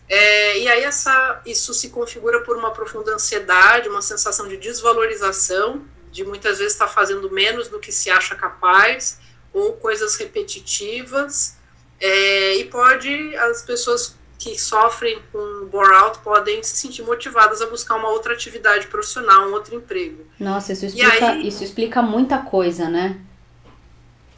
É, 0.08 0.60
e 0.60 0.68
aí 0.68 0.84
essa, 0.84 1.42
isso 1.46 1.74
se 1.74 1.90
configura 1.90 2.42
por 2.42 2.56
uma 2.56 2.72
profunda 2.72 3.14
ansiedade, 3.14 3.90
uma 3.90 4.02
sensação 4.02 4.48
de 4.48 4.58
desvalorização, 4.58 5.84
de 6.12 6.24
muitas 6.24 6.60
vezes 6.60 6.74
estar 6.74 6.88
fazendo 6.88 7.30
menos 7.32 7.68
do 7.68 7.80
que 7.80 7.92
se 7.92 8.10
acha 8.10 8.36
capaz, 8.36 9.20
ou 9.52 9.74
coisas 9.74 10.16
repetitivas, 10.16 11.58
é, 12.00 12.56
e 12.58 12.66
pode 12.66 13.36
as 13.36 13.62
pessoas 13.64 14.16
que 14.38 14.60
sofrem 14.60 15.20
com 15.32 15.66
burnout 15.68 16.20
podem 16.20 16.62
se 16.62 16.76
sentir 16.76 17.02
motivadas 17.04 17.62
a 17.62 17.68
buscar 17.68 17.96
uma 17.96 18.10
outra 18.10 18.34
atividade 18.34 18.88
profissional, 18.88 19.48
um 19.48 19.54
outro 19.54 19.76
emprego. 19.76 20.24
Nossa, 20.40 20.74
isso 20.74 20.86
explica, 20.86 21.32
aí, 21.32 21.48
isso 21.48 21.64
explica 21.64 22.02
muita 22.02 22.38
coisa, 22.40 22.90
né? 22.90 23.20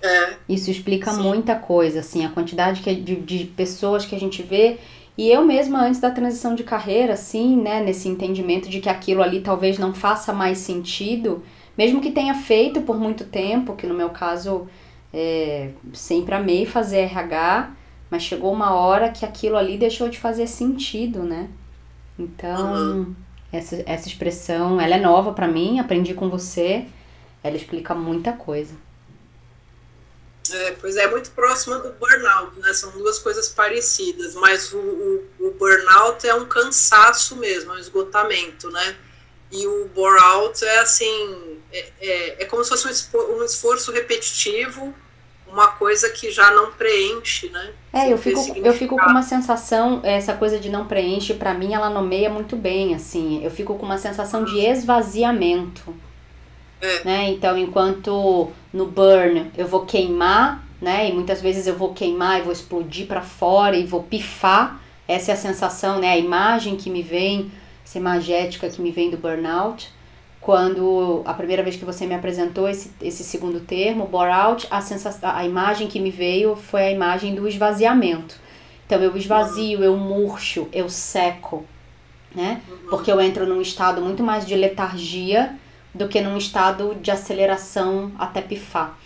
É, 0.02 0.36
isso 0.48 0.70
explica 0.70 1.12
sim. 1.12 1.22
muita 1.22 1.56
coisa, 1.56 2.02
assim, 2.02 2.26
a 2.26 2.30
quantidade 2.30 2.82
que, 2.82 2.94
de, 2.94 3.16
de 3.16 3.46
pessoas 3.46 4.06
que 4.06 4.16
a 4.16 4.20
gente 4.20 4.44
vê. 4.44 4.78
E 5.18 5.30
eu 5.30 5.44
mesma, 5.44 5.82
antes 5.82 6.00
da 6.00 6.12
transição 6.12 6.54
de 6.54 6.64
carreira, 6.64 7.14
assim, 7.14 7.58
né, 7.60 7.82
nesse 7.82 8.08
entendimento 8.08 8.70
de 8.70 8.80
que 8.80 8.88
aquilo 8.88 9.24
ali 9.24 9.42
talvez 9.42 9.80
não 9.80 9.94
faça 9.94 10.32
mais 10.32 10.60
sentido, 10.60 11.44
mesmo 11.76 12.00
que 12.00 12.12
tenha 12.12 12.36
feito 12.36 12.82
por 12.82 13.00
muito 13.00 13.26
tempo, 13.26 13.76
que 13.76 13.88
no 13.88 13.96
meu 13.96 14.12
caso 14.12 14.68
é, 15.12 15.72
sempre 15.92 16.36
amei 16.36 16.68
fazer 16.68 16.98
RH, 16.98 17.72
mas 18.12 18.22
chegou 18.22 18.54
uma 18.54 18.76
hora 18.76 19.10
que 19.10 19.26
aquilo 19.26 19.58
ali 19.58 19.78
deixou 19.78 20.08
de 20.08 20.20
fazer 20.20 20.46
sentido, 20.46 21.24
né? 21.24 21.50
Então, 22.18 22.74
uhum. 22.74 23.16
essa, 23.52 23.84
essa 23.88 24.08
expressão, 24.08 24.80
ela 24.80 24.96
é 24.96 25.00
nova 25.00 25.34
para 25.34 25.48
mim, 25.48 25.80
aprendi 25.80 26.14
com 26.14 26.30
você, 26.30 26.86
ela 27.44 27.56
explica 27.56 27.96
muita 27.96 28.34
coisa. 28.34 28.76
É, 30.54 30.72
pois 30.80 30.96
é, 30.98 31.04
é 31.04 31.08
muito 31.10 31.32
próxima 31.32 31.80
do 31.80 31.92
burnout, 31.94 32.60
né? 32.60 32.74
São 32.74 32.92
duas 32.92 33.20
coisas 33.20 33.50
parecidas, 33.50 34.36
mas 34.36 34.74
o, 34.74 34.78
o, 34.78 35.26
o 35.40 35.52
burnout 35.52 36.28
é 36.28 36.34
um 36.34 36.46
cansaço 36.46 37.36
mesmo, 37.36 37.72
é 37.72 37.76
um 37.76 37.80
esgotamento, 37.80 38.70
né? 38.70 38.96
E 39.52 39.66
o 39.66 39.88
bore-out 39.96 40.64
é 40.64 40.80
assim, 40.80 41.60
é, 41.72 41.86
é, 42.02 42.44
é, 42.44 42.46
como 42.46 42.64
se 42.64 42.70
fosse 42.70 43.10
um 43.14 43.44
esforço 43.44 43.92
repetitivo 43.92 44.94
uma 45.52 45.68
coisa 45.70 46.10
que 46.10 46.30
já 46.30 46.52
não 46.52 46.72
preenche, 46.72 47.50
né? 47.50 47.72
É, 47.94 48.12
eu 48.12 48.18
fico, 48.18 48.40
eu 48.58 48.74
fico 48.74 48.98
com 48.98 49.10
uma 49.10 49.24
sensação, 49.24 50.02
essa 50.04 50.34
coisa 50.34 50.60
de 50.60 50.70
não 50.70 50.86
preenche, 50.86 51.34
para 51.34 51.54
mim 51.54 51.74
ela 51.74 51.90
nomeia 51.90 52.30
muito 52.30 52.56
bem, 52.56 52.94
assim. 52.94 53.44
Eu 53.44 53.50
fico 53.50 53.76
com 53.76 53.86
uma 53.86 53.98
sensação 53.98 54.44
de 54.44 54.60
esvaziamento. 54.60 55.96
É. 56.82 57.04
Né? 57.04 57.30
Então, 57.30 57.58
enquanto 57.58 58.52
no 58.72 58.86
burn 58.86 59.52
eu 59.58 59.68
vou 59.68 59.86
queimar, 59.86 60.64
né? 60.82 61.10
E 61.10 61.14
muitas 61.14 61.42
vezes 61.42 61.68
eu 61.68 61.76
vou 61.76 61.94
queimar 61.94 62.40
e 62.40 62.44
vou 62.44 62.54
explodir 62.54 63.08
para 63.08 63.22
fora 63.22 63.76
e 63.76 63.86
vou 63.86 64.04
pifar. 64.04 64.80
Essa 65.08 65.32
é 65.32 65.34
a 65.34 65.38
sensação, 65.38 66.00
né? 66.00 66.12
A 66.12 66.18
imagem 66.18 66.76
que 66.76 66.90
me 66.90 67.02
vem, 67.02 67.52
essa 67.84 67.98
imagética 67.98 68.70
que 68.70 68.82
me 68.82 68.92
vem 68.92 69.10
do 69.10 69.18
burnout 69.18 69.90
quando 70.48 71.24
a 71.26 71.34
primeira 71.34 71.62
vez 71.62 71.76
que 71.76 71.84
você 71.84 72.06
me 72.06 72.16
apresentou 72.16 72.70
esse, 72.70 72.92
esse 73.02 73.22
segundo 73.22 73.60
termo, 73.60 74.08
bore 74.08 74.32
out, 74.32 74.66
a, 74.72 74.80
sensação, 74.80 75.30
a 75.30 75.44
imagem 75.44 75.90
que 75.90 76.00
me 76.00 76.10
veio 76.10 76.56
foi 76.56 76.84
a 76.84 76.92
imagem 76.92 77.36
do 77.36 77.46
esvaziamento. 77.48 78.40
Então 78.86 79.02
eu 79.02 79.18
esvazio, 79.18 79.84
eu 79.84 79.98
murcho, 79.98 80.70
eu 80.72 80.88
seco, 80.88 81.66
né? 82.34 82.62
Porque 82.90 83.12
eu 83.12 83.20
entro 83.20 83.46
num 83.46 83.62
estado 83.62 84.02
muito 84.02 84.24
mais 84.24 84.46
de 84.46 84.56
letargia 84.56 85.54
do 85.94 86.08
que 86.08 86.22
num 86.22 86.38
estado 86.38 86.96
de 87.02 87.12
aceleração 87.12 88.12
até 88.18 88.42
pifar. 88.42 88.98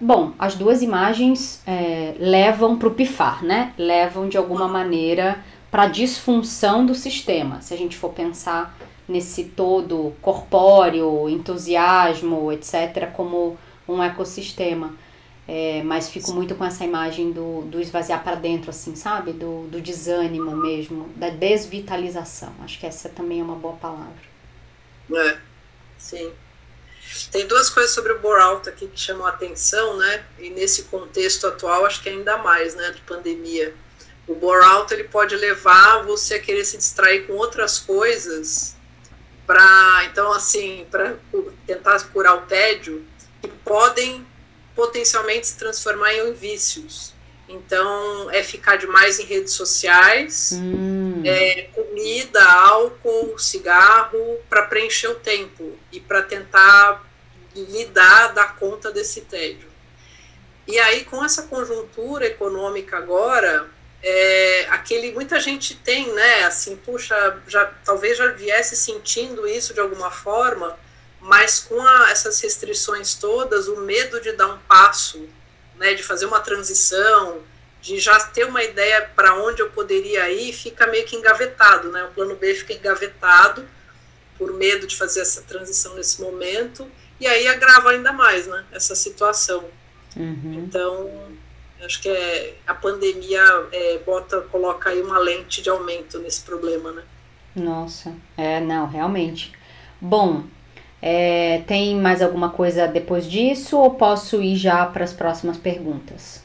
Bom, 0.00 0.32
as 0.38 0.54
duas 0.54 0.82
imagens 0.82 1.62
é, 1.66 2.14
levam 2.18 2.78
para 2.78 2.88
o 2.88 2.90
pifar, 2.92 3.44
né? 3.44 3.72
Levam 3.76 4.28
de 4.28 4.36
alguma 4.36 4.66
maneira 4.66 5.44
para 5.70 5.82
a 5.82 5.88
disfunção 5.88 6.86
do 6.86 6.94
sistema, 6.94 7.60
se 7.60 7.74
a 7.74 7.76
gente 7.76 7.96
for 7.96 8.10
pensar 8.10 8.76
nesse 9.08 9.44
todo 9.44 10.14
corpóreo, 10.22 11.28
entusiasmo, 11.28 12.50
etc., 12.52 13.10
como 13.12 13.58
um 13.86 14.02
ecossistema. 14.02 14.94
É, 15.46 15.82
mas 15.84 16.08
fico 16.08 16.32
muito 16.32 16.54
com 16.54 16.64
essa 16.64 16.84
imagem 16.84 17.30
do, 17.30 17.62
do 17.62 17.78
esvaziar 17.78 18.24
para 18.24 18.34
dentro, 18.34 18.70
assim, 18.70 18.96
sabe? 18.96 19.32
Do, 19.32 19.66
do 19.68 19.78
desânimo 19.78 20.56
mesmo, 20.56 21.08
da 21.16 21.28
desvitalização. 21.28 22.52
Acho 22.62 22.80
que 22.80 22.86
essa 22.86 23.10
também 23.10 23.40
é 23.40 23.42
uma 23.42 23.56
boa 23.56 23.74
palavra. 23.74 24.14
É, 25.12 25.36
sim. 26.04 26.32
Tem 27.30 27.46
duas 27.46 27.70
coisas 27.70 27.92
sobre 27.92 28.12
o 28.12 28.18
bore-out 28.18 28.68
aqui 28.68 28.86
que 28.86 28.98
chamam 28.98 29.26
a 29.26 29.30
atenção, 29.30 29.96
né? 29.96 30.24
E 30.38 30.50
nesse 30.50 30.84
contexto 30.84 31.46
atual, 31.46 31.86
acho 31.86 32.02
que 32.02 32.08
ainda 32.08 32.36
mais, 32.38 32.74
né? 32.74 32.90
De 32.90 33.00
pandemia. 33.02 33.74
O 34.26 34.34
bore-out, 34.34 34.92
ele 34.92 35.04
pode 35.04 35.36
levar 35.36 36.02
você 36.02 36.34
a 36.34 36.40
querer 36.40 36.64
se 36.64 36.76
distrair 36.76 37.26
com 37.26 37.34
outras 37.34 37.78
coisas 37.78 38.74
para 39.46 40.04
então 40.06 40.32
assim 40.32 40.86
para 40.90 41.16
tentar 41.66 42.02
curar 42.04 42.34
o 42.34 42.46
tédio 42.46 43.04
que 43.42 43.48
podem 43.48 44.26
potencialmente 44.74 45.46
se 45.48 45.58
transformar 45.58 46.14
em 46.14 46.32
vícios 46.32 47.13
então 47.48 48.30
é 48.30 48.42
ficar 48.42 48.76
demais 48.76 49.18
em 49.18 49.24
redes 49.24 49.52
sociais 49.52 50.50
hum. 50.52 51.22
é, 51.24 51.68
comida 51.74 52.42
álcool 52.42 53.38
cigarro 53.38 54.38
para 54.48 54.62
preencher 54.62 55.08
o 55.08 55.16
tempo 55.16 55.78
e 55.92 56.00
para 56.00 56.22
tentar 56.22 57.04
lidar 57.54 58.28
dar 58.28 58.56
conta 58.56 58.90
desse 58.90 59.22
tédio 59.22 59.68
e 60.66 60.78
aí 60.78 61.04
com 61.04 61.24
essa 61.24 61.42
conjuntura 61.42 62.26
econômica 62.26 62.96
agora 62.96 63.68
é, 64.04 64.66
aquele 64.68 65.12
muita 65.12 65.40
gente 65.40 65.74
tem, 65.76 66.12
né? 66.12 66.44
Assim, 66.44 66.76
puxa, 66.76 67.38
já 67.48 67.64
talvez 67.84 68.18
já 68.18 68.26
viesse 68.28 68.76
sentindo 68.76 69.48
isso 69.48 69.72
de 69.72 69.80
alguma 69.80 70.10
forma, 70.10 70.78
mas 71.20 71.58
com 71.58 71.80
a, 71.80 72.10
essas 72.10 72.38
restrições 72.42 73.14
todas, 73.14 73.66
o 73.66 73.80
medo 73.80 74.20
de 74.20 74.32
dar 74.32 74.48
um 74.48 74.58
passo, 74.68 75.26
né? 75.78 75.94
De 75.94 76.02
fazer 76.02 76.26
uma 76.26 76.40
transição, 76.40 77.42
de 77.80 77.98
já 77.98 78.18
ter 78.20 78.44
uma 78.44 78.62
ideia 78.62 79.10
para 79.14 79.34
onde 79.42 79.62
eu 79.62 79.70
poderia 79.70 80.30
ir, 80.30 80.52
fica 80.52 80.86
meio 80.86 81.04
que 81.04 81.16
engavetado, 81.16 81.90
né? 81.90 82.04
O 82.04 82.12
plano 82.12 82.36
B 82.36 82.54
fica 82.54 82.72
engavetado 82.72 83.66
por 84.38 84.52
medo 84.52 84.86
de 84.86 84.96
fazer 84.96 85.20
essa 85.20 85.42
transição 85.42 85.94
nesse 85.94 86.20
momento 86.20 86.90
e 87.20 87.26
aí 87.26 87.46
agrava 87.46 87.90
ainda 87.90 88.12
mais, 88.12 88.46
né? 88.46 88.64
Essa 88.72 88.94
situação. 88.94 89.64
Uhum. 90.16 90.64
Então 90.66 91.34
Acho 91.84 92.00
que 92.00 92.08
é, 92.08 92.54
a 92.66 92.74
pandemia 92.74 93.42
é, 93.70 93.98
bota, 93.98 94.40
coloca 94.42 94.88
aí 94.90 95.02
uma 95.02 95.18
lente 95.18 95.60
de 95.60 95.68
aumento 95.68 96.18
nesse 96.18 96.40
problema, 96.42 96.92
né? 96.92 97.02
Nossa, 97.54 98.14
é, 98.36 98.58
não, 98.60 98.86
realmente. 98.86 99.52
Bom, 100.00 100.44
é, 101.06 101.62
tem 101.66 102.00
mais 102.00 102.22
alguma 102.22 102.48
coisa 102.48 102.88
depois 102.88 103.30
disso 103.30 103.76
ou 103.76 103.90
posso 103.90 104.42
ir 104.42 104.56
já 104.56 104.86
para 104.86 105.04
as 105.04 105.12
próximas 105.12 105.58
perguntas? 105.58 106.42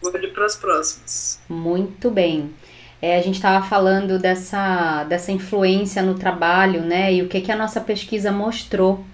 Vou 0.00 0.16
ir 0.16 0.32
para 0.32 0.46
as 0.46 0.56
próximas. 0.56 1.38
Muito 1.46 2.10
bem. 2.10 2.54
É, 3.02 3.18
a 3.18 3.20
gente 3.20 3.34
estava 3.34 3.62
falando 3.66 4.18
dessa, 4.18 5.04
dessa 5.04 5.30
influência 5.30 6.02
no 6.02 6.14
trabalho, 6.14 6.80
né? 6.80 7.12
E 7.12 7.22
o 7.22 7.28
que, 7.28 7.42
que 7.42 7.52
a 7.52 7.56
nossa 7.56 7.82
pesquisa 7.82 8.32
mostrou 8.32 9.04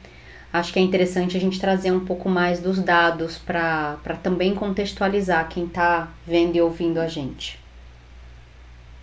acho 0.52 0.72
que 0.72 0.78
é 0.78 0.82
interessante 0.82 1.36
a 1.36 1.40
gente 1.40 1.58
trazer 1.58 1.90
um 1.90 2.04
pouco 2.04 2.28
mais 2.28 2.60
dos 2.60 2.78
dados 2.78 3.36
para 3.36 3.98
também 4.22 4.54
contextualizar 4.54 5.48
quem 5.48 5.66
está 5.66 6.08
vendo 6.24 6.54
e 6.54 6.60
ouvindo 6.60 7.00
a 7.00 7.08
gente. 7.08 7.58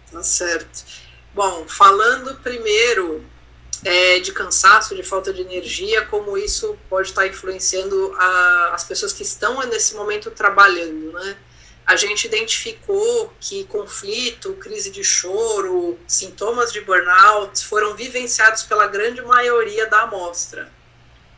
Tá 0.10 0.24
certo. 0.24 0.86
Bom, 1.36 1.66
falando 1.68 2.34
primeiro 2.36 3.26
é, 3.84 4.20
de 4.20 4.32
cansaço, 4.32 4.96
de 4.96 5.04
falta 5.04 5.34
de 5.34 5.42
energia, 5.42 6.06
como 6.06 6.38
isso 6.38 6.78
pode 6.90 7.10
estar 7.10 7.28
influenciando 7.28 8.14
a, 8.18 8.72
as 8.74 8.84
pessoas 8.84 9.14
que 9.14 9.24
estão 9.24 9.60
nesse 9.68 9.96
momento 9.96 10.30
trabalhando, 10.32 11.12
né? 11.14 11.38
A 11.86 11.96
gente 11.96 12.26
identificou 12.26 13.34
que 13.40 13.66
conflito, 13.66 14.54
crise 14.54 14.92
de 14.92 15.04
choro, 15.04 15.98
sintomas 16.08 16.72
de 16.72 16.80
burnout 16.82 17.66
foram 17.66 17.96
vivenciados 17.96 18.64
pela 18.64 18.88
grande 18.88 19.22
maioria 19.22 19.88
da 19.88 20.04
amostra. 20.04 20.72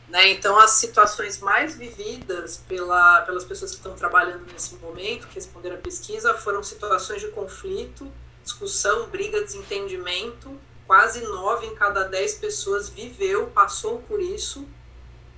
Né? 0.09 0.29
Então, 0.29 0.59
as 0.59 0.71
situações 0.71 1.39
mais 1.39 1.75
vividas 1.75 2.61
pela, 2.67 3.21
pelas 3.21 3.43
pessoas 3.43 3.71
que 3.71 3.77
estão 3.77 3.95
trabalhando 3.95 4.45
nesse 4.51 4.75
momento, 4.75 5.27
que 5.27 5.35
responderam 5.35 5.77
à 5.77 5.79
pesquisa, 5.79 6.35
foram 6.35 6.61
situações 6.61 7.21
de 7.21 7.29
conflito, 7.29 8.11
discussão, 8.43 9.07
briga, 9.07 9.41
desentendimento. 9.41 10.55
Quase 10.85 11.21
nove 11.21 11.65
em 11.67 11.75
cada 11.75 12.03
dez 12.03 12.35
pessoas 12.35 12.89
viveu, 12.89 13.47
passou 13.47 13.99
por 13.99 14.21
isso 14.21 14.67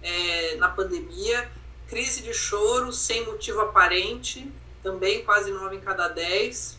é, 0.02 0.56
na 0.56 0.70
pandemia. 0.70 1.50
Crise 1.88 2.22
de 2.22 2.34
choro 2.34 2.92
sem 2.92 3.26
motivo 3.26 3.62
aparente, 3.62 4.52
também 4.82 5.24
quase 5.24 5.52
nove 5.52 5.76
em 5.76 5.82
cada 5.82 6.08
dez. 6.08 6.78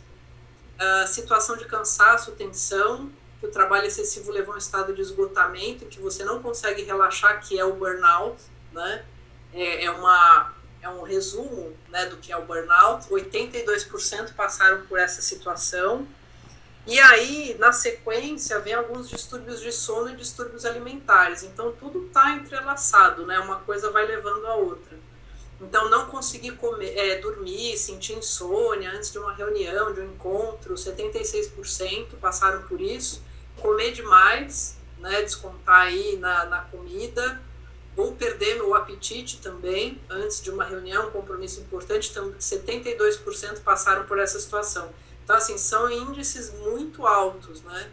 Uh, 0.76 1.06
situação 1.06 1.56
de 1.56 1.64
cansaço, 1.64 2.32
tensão, 2.32 3.10
que 3.40 3.46
o 3.46 3.50
trabalho 3.50 3.86
excessivo 3.86 4.30
leva 4.30 4.52
a 4.52 4.54
um 4.54 4.58
estado 4.58 4.94
de 4.94 5.00
esgotamento, 5.00 5.86
que 5.86 6.00
você 6.00 6.24
não 6.24 6.42
consegue 6.42 6.82
relaxar, 6.82 7.40
que 7.40 7.58
é 7.58 7.64
o 7.64 7.74
burnout, 7.74 8.36
né? 8.72 9.04
É, 9.54 9.84
é, 9.84 9.90
uma, 9.90 10.52
é 10.82 10.88
um 10.88 11.02
resumo 11.02 11.74
né, 11.88 12.06
do 12.06 12.16
que 12.18 12.30
é 12.30 12.36
o 12.36 12.44
burnout. 12.44 13.08
82% 13.08 14.34
passaram 14.34 14.86
por 14.86 14.98
essa 14.98 15.22
situação. 15.22 16.06
E 16.86 17.00
aí, 17.00 17.56
na 17.58 17.72
sequência, 17.72 18.60
vem 18.60 18.74
alguns 18.74 19.08
distúrbios 19.08 19.60
de 19.60 19.72
sono 19.72 20.10
e 20.10 20.16
distúrbios 20.16 20.64
alimentares. 20.64 21.42
Então, 21.42 21.72
tudo 21.72 22.06
está 22.06 22.30
entrelaçado, 22.32 23.26
né? 23.26 23.40
Uma 23.40 23.56
coisa 23.56 23.90
vai 23.90 24.06
levando 24.06 24.46
a 24.46 24.54
outra. 24.54 24.96
Então, 25.60 25.90
não 25.90 26.06
conseguir 26.06 26.52
comer, 26.52 26.96
é, 26.96 27.16
dormir, 27.16 27.76
sentir 27.76 28.12
insônia 28.12 28.92
antes 28.92 29.10
de 29.10 29.18
uma 29.18 29.32
reunião, 29.32 29.92
de 29.92 30.00
um 30.00 30.12
encontro, 30.12 30.74
76% 30.74 32.18
passaram 32.20 32.62
por 32.62 32.80
isso. 32.80 33.20
Comer 33.56 33.90
demais, 33.90 34.76
né, 34.98 35.22
descontar 35.22 35.86
aí 35.86 36.16
na, 36.18 36.44
na 36.44 36.60
comida, 36.60 37.42
ou 37.96 38.12
perder 38.12 38.62
o 38.62 38.74
apetite 38.74 39.38
também 39.38 40.00
antes 40.08 40.40
de 40.42 40.50
uma 40.50 40.64
reunião, 40.64 41.08
um 41.08 41.10
compromisso 41.10 41.60
importante, 41.60 42.10
então 42.10 42.30
72% 42.32 43.62
passaram 43.62 44.04
por 44.04 44.18
essa 44.18 44.38
situação. 44.38 44.92
Então, 45.26 45.34
assim, 45.34 45.58
são 45.58 45.90
índices 45.90 46.52
muito 46.62 47.04
altos, 47.04 47.60
né? 47.62 47.90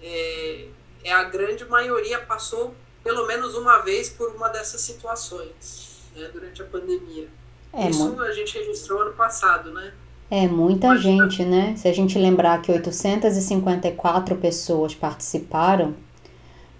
É, 0.00 0.68
é 1.04 1.12
a 1.12 1.24
grande 1.24 1.66
maioria 1.66 2.18
passou 2.18 2.74
pelo 3.04 3.26
menos 3.26 3.54
uma 3.54 3.80
vez 3.80 4.08
por 4.08 4.30
uma 4.34 4.48
dessas 4.48 4.80
situações 4.80 6.00
né, 6.16 6.30
durante 6.32 6.62
a 6.62 6.64
pandemia. 6.64 7.28
É, 7.74 7.90
Isso 7.90 8.18
a 8.22 8.32
gente 8.32 8.56
registrou 8.56 9.02
ano 9.02 9.12
passado, 9.12 9.70
né? 9.70 9.92
É 10.30 10.48
muita 10.48 10.96
gente, 10.96 11.44
né? 11.44 11.74
Se 11.76 11.86
a 11.88 11.92
gente 11.92 12.18
lembrar 12.18 12.62
que 12.62 12.72
854 12.72 14.36
pessoas 14.36 14.94
participaram, 14.94 15.94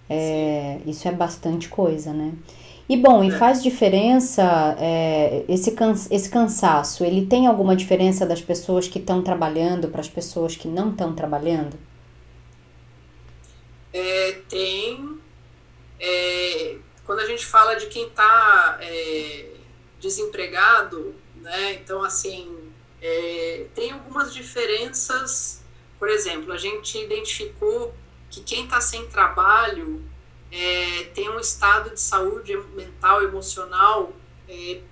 é, 0.08 0.80
isso 0.86 1.06
é 1.06 1.12
bastante 1.12 1.68
coisa, 1.68 2.14
né? 2.14 2.32
E 2.92 2.96
bom, 2.98 3.24
é. 3.24 3.28
e 3.28 3.30
faz 3.30 3.62
diferença 3.62 4.76
é, 4.78 5.46
esse, 5.48 5.74
esse 6.10 6.28
cansaço? 6.28 7.02
Ele 7.02 7.24
tem 7.24 7.46
alguma 7.46 7.74
diferença 7.74 8.26
das 8.26 8.42
pessoas 8.42 8.86
que 8.86 8.98
estão 8.98 9.22
trabalhando 9.22 9.88
para 9.88 10.02
as 10.02 10.10
pessoas 10.10 10.56
que 10.56 10.68
não 10.68 10.90
estão 10.90 11.14
trabalhando? 11.14 11.78
É, 13.94 14.32
tem. 14.46 15.18
É, 15.98 16.76
quando 17.06 17.20
a 17.20 17.26
gente 17.26 17.46
fala 17.46 17.76
de 17.76 17.86
quem 17.86 18.08
está 18.08 18.78
é, 18.82 19.46
desempregado, 19.98 21.14
né? 21.36 21.72
Então, 21.82 22.04
assim, 22.04 22.54
é, 23.00 23.68
tem 23.74 23.90
algumas 23.90 24.34
diferenças. 24.34 25.62
Por 25.98 26.10
exemplo, 26.10 26.52
a 26.52 26.58
gente 26.58 26.98
identificou 26.98 27.94
que 28.28 28.42
quem 28.42 28.64
está 28.64 28.82
sem 28.82 29.06
trabalho 29.06 30.11
é, 30.52 31.04
tem 31.14 31.30
um 31.30 31.40
estado 31.40 31.90
de 31.90 32.00
saúde 32.00 32.54
mental, 32.74 33.22
emocional, 33.22 34.12
é, 34.46 34.82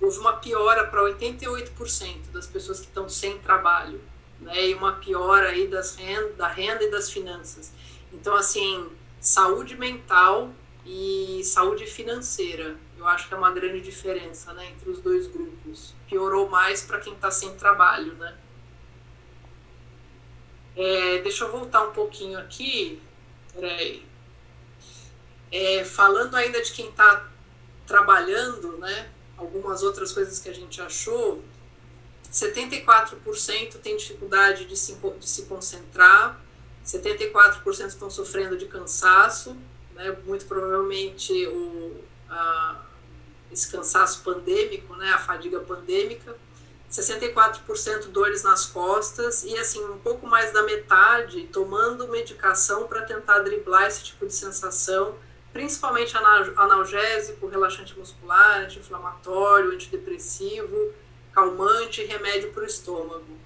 houve 0.00 0.18
uma 0.18 0.34
piora 0.34 0.86
para 0.86 1.02
88% 1.02 2.30
das 2.32 2.46
pessoas 2.46 2.78
que 2.78 2.86
estão 2.86 3.08
sem 3.08 3.36
trabalho, 3.38 4.00
né, 4.40 4.68
e 4.68 4.74
uma 4.74 4.92
piora 4.92 5.48
aí 5.48 5.66
das 5.66 5.96
renda, 5.96 6.32
da 6.34 6.46
renda 6.46 6.84
e 6.84 6.90
das 6.90 7.10
finanças. 7.10 7.72
Então, 8.12 8.36
assim, 8.36 8.88
saúde 9.20 9.76
mental 9.76 10.52
e 10.86 11.42
saúde 11.44 11.84
financeira, 11.86 12.76
eu 12.96 13.06
acho 13.08 13.26
que 13.26 13.34
é 13.34 13.36
uma 13.36 13.50
grande 13.50 13.80
diferença, 13.80 14.52
né, 14.52 14.70
entre 14.70 14.88
os 14.88 15.00
dois 15.00 15.26
grupos. 15.26 15.94
Piorou 16.08 16.48
mais 16.48 16.82
para 16.82 17.00
quem 17.00 17.12
está 17.12 17.30
sem 17.30 17.56
trabalho, 17.56 18.14
né. 18.14 18.36
É, 20.76 21.18
deixa 21.18 21.44
eu 21.44 21.50
voltar 21.50 21.82
um 21.88 21.92
pouquinho 21.92 22.38
aqui, 22.38 23.02
peraí. 23.52 24.11
É, 25.52 25.84
falando 25.84 26.34
ainda 26.34 26.62
de 26.62 26.72
quem 26.72 26.88
está 26.88 27.28
trabalhando, 27.86 28.78
né, 28.78 29.10
algumas 29.36 29.82
outras 29.82 30.10
coisas 30.10 30.38
que 30.38 30.48
a 30.48 30.54
gente 30.54 30.80
achou, 30.80 31.44
74% 32.32 33.74
tem 33.82 33.96
dificuldade 33.96 34.64
de 34.64 34.76
se, 34.76 34.94
de 34.94 35.28
se 35.28 35.42
concentrar, 35.42 36.40
74% 36.84 37.86
estão 37.86 38.08
sofrendo 38.08 38.56
de 38.56 38.66
cansaço, 38.66 39.54
né, 39.94 40.16
muito 40.24 40.46
provavelmente 40.46 41.46
o, 41.48 42.02
a, 42.30 42.80
esse 43.52 43.70
cansaço 43.70 44.22
pandêmico, 44.22 44.96
né, 44.96 45.10
a 45.10 45.18
fadiga 45.18 45.60
pandêmica, 45.60 46.34
64% 46.90 48.08
dores 48.08 48.42
nas 48.42 48.66
costas 48.66 49.44
e 49.44 49.56
assim 49.56 49.82
um 49.84 49.98
pouco 49.98 50.26
mais 50.26 50.52
da 50.52 50.62
metade 50.62 51.44
tomando 51.44 52.08
medicação 52.08 52.86
para 52.86 53.02
tentar 53.02 53.38
driblar 53.40 53.86
esse 53.86 54.04
tipo 54.04 54.26
de 54.26 54.34
sensação 54.34 55.14
principalmente 55.52 56.16
analgésico, 56.56 57.46
relaxante 57.46 57.98
muscular, 57.98 58.60
anti-inflamatório, 58.60 59.72
antidepressivo, 59.72 60.92
calmante 61.32 62.00
e 62.00 62.06
remédio 62.06 62.52
para 62.52 62.62
o 62.62 62.66
estômago. 62.66 63.42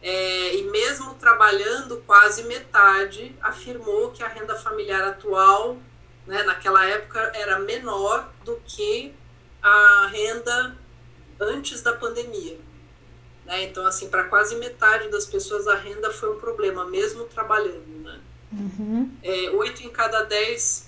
É, 0.00 0.56
e 0.56 0.62
mesmo 0.64 1.14
trabalhando 1.14 2.02
quase 2.06 2.44
metade, 2.44 3.34
afirmou 3.40 4.12
que 4.12 4.22
a 4.22 4.28
renda 4.28 4.54
familiar 4.54 5.02
atual, 5.02 5.76
né, 6.26 6.42
naquela 6.44 6.84
época, 6.86 7.32
era 7.34 7.58
menor 7.58 8.30
do 8.44 8.60
que 8.64 9.14
a 9.62 10.08
renda 10.12 10.76
antes 11.40 11.82
da 11.82 11.92
pandemia. 11.92 12.58
Né? 13.44 13.64
Então, 13.64 13.84
assim, 13.86 14.08
para 14.08 14.24
quase 14.24 14.56
metade 14.56 15.08
das 15.08 15.24
pessoas 15.24 15.66
a 15.66 15.74
renda 15.74 16.12
foi 16.12 16.30
um 16.30 16.38
problema, 16.38 16.84
mesmo 16.84 17.24
trabalhando. 17.24 18.02
Né? 18.02 18.20
Uhum. 18.52 19.16
É, 19.22 19.50
8 19.50 19.82
em 19.82 19.90
cada 19.90 20.22
10 20.22 20.87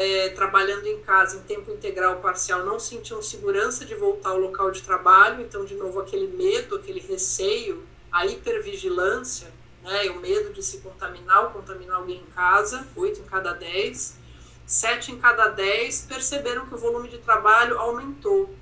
é, 0.00 0.30
trabalhando 0.30 0.86
em 0.86 0.98
casa 1.02 1.36
em 1.36 1.42
tempo 1.42 1.70
integral 1.70 2.20
parcial 2.20 2.64
não 2.64 2.80
sentiam 2.80 3.20
segurança 3.20 3.84
de 3.84 3.94
voltar 3.94 4.30
ao 4.30 4.38
local 4.38 4.70
de 4.70 4.80
trabalho, 4.80 5.42
então, 5.42 5.62
de 5.62 5.74
novo, 5.74 6.00
aquele 6.00 6.26
medo, 6.26 6.76
aquele 6.76 7.00
receio, 7.00 7.86
a 8.10 8.24
hipervigilância, 8.24 9.52
né, 9.82 10.08
o 10.08 10.18
medo 10.18 10.54
de 10.54 10.62
se 10.62 10.78
contaminar 10.78 11.44
ou 11.44 11.50
contaminar 11.50 11.98
alguém 11.98 12.16
em 12.16 12.34
casa, 12.34 12.88
8 12.96 13.20
em 13.20 13.24
cada 13.24 13.52
10. 13.52 14.16
7 14.64 15.12
em 15.12 15.18
cada 15.18 15.48
10 15.48 16.06
perceberam 16.08 16.64
que 16.64 16.74
o 16.74 16.78
volume 16.78 17.10
de 17.10 17.18
trabalho 17.18 17.78
aumentou. 17.78 18.54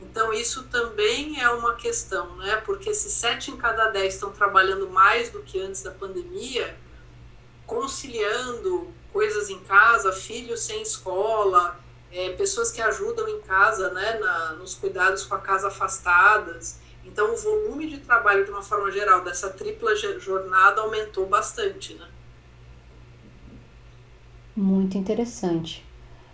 Então, 0.00 0.32
isso 0.32 0.62
também 0.68 1.42
é 1.42 1.50
uma 1.50 1.74
questão, 1.74 2.36
né? 2.36 2.56
Porque 2.56 2.94
se 2.94 3.10
7 3.10 3.50
em 3.50 3.58
cada 3.58 3.90
10 3.90 4.14
estão 4.14 4.32
trabalhando 4.32 4.88
mais 4.88 5.28
do 5.28 5.42
que 5.42 5.60
antes 5.60 5.82
da 5.82 5.90
pandemia, 5.90 6.74
conciliando 7.66 8.94
coisas 9.12 9.50
em 9.50 9.58
casa, 9.60 10.12
filhos 10.12 10.60
sem 10.60 10.82
escola, 10.82 11.78
é, 12.12 12.30
pessoas 12.30 12.70
que 12.70 12.80
ajudam 12.80 13.28
em 13.28 13.40
casa, 13.40 13.90
né, 13.90 14.18
na, 14.18 14.52
nos 14.54 14.74
cuidados 14.74 15.24
com 15.24 15.34
a 15.34 15.38
casa 15.38 15.68
afastadas. 15.68 16.78
Então, 17.04 17.32
o 17.32 17.36
volume 17.36 17.88
de 17.88 17.98
trabalho, 17.98 18.44
de 18.44 18.50
uma 18.50 18.62
forma 18.62 18.90
geral, 18.90 19.22
dessa 19.22 19.48
tripla 19.50 19.94
jornada 19.96 20.82
aumentou 20.82 21.26
bastante, 21.26 21.94
né? 21.94 22.06
Muito 24.56 24.98
interessante. 24.98 25.84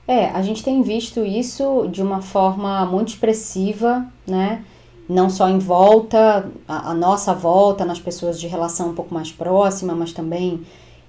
É, 0.08 0.26
a 0.30 0.42
gente 0.42 0.62
tem 0.62 0.82
visto 0.82 1.24
isso 1.24 1.88
de 1.88 2.02
uma 2.02 2.22
forma 2.22 2.84
muito 2.86 3.08
expressiva, 3.08 4.06
né? 4.26 4.64
Não 5.08 5.30
só 5.30 5.48
em 5.48 5.58
volta, 5.58 6.50
a, 6.66 6.90
a 6.90 6.94
nossa 6.94 7.32
volta, 7.32 7.84
nas 7.84 8.00
pessoas 8.00 8.40
de 8.40 8.46
relação 8.46 8.90
um 8.90 8.94
pouco 8.94 9.14
mais 9.14 9.30
próxima, 9.30 9.94
mas 9.94 10.12
também 10.12 10.66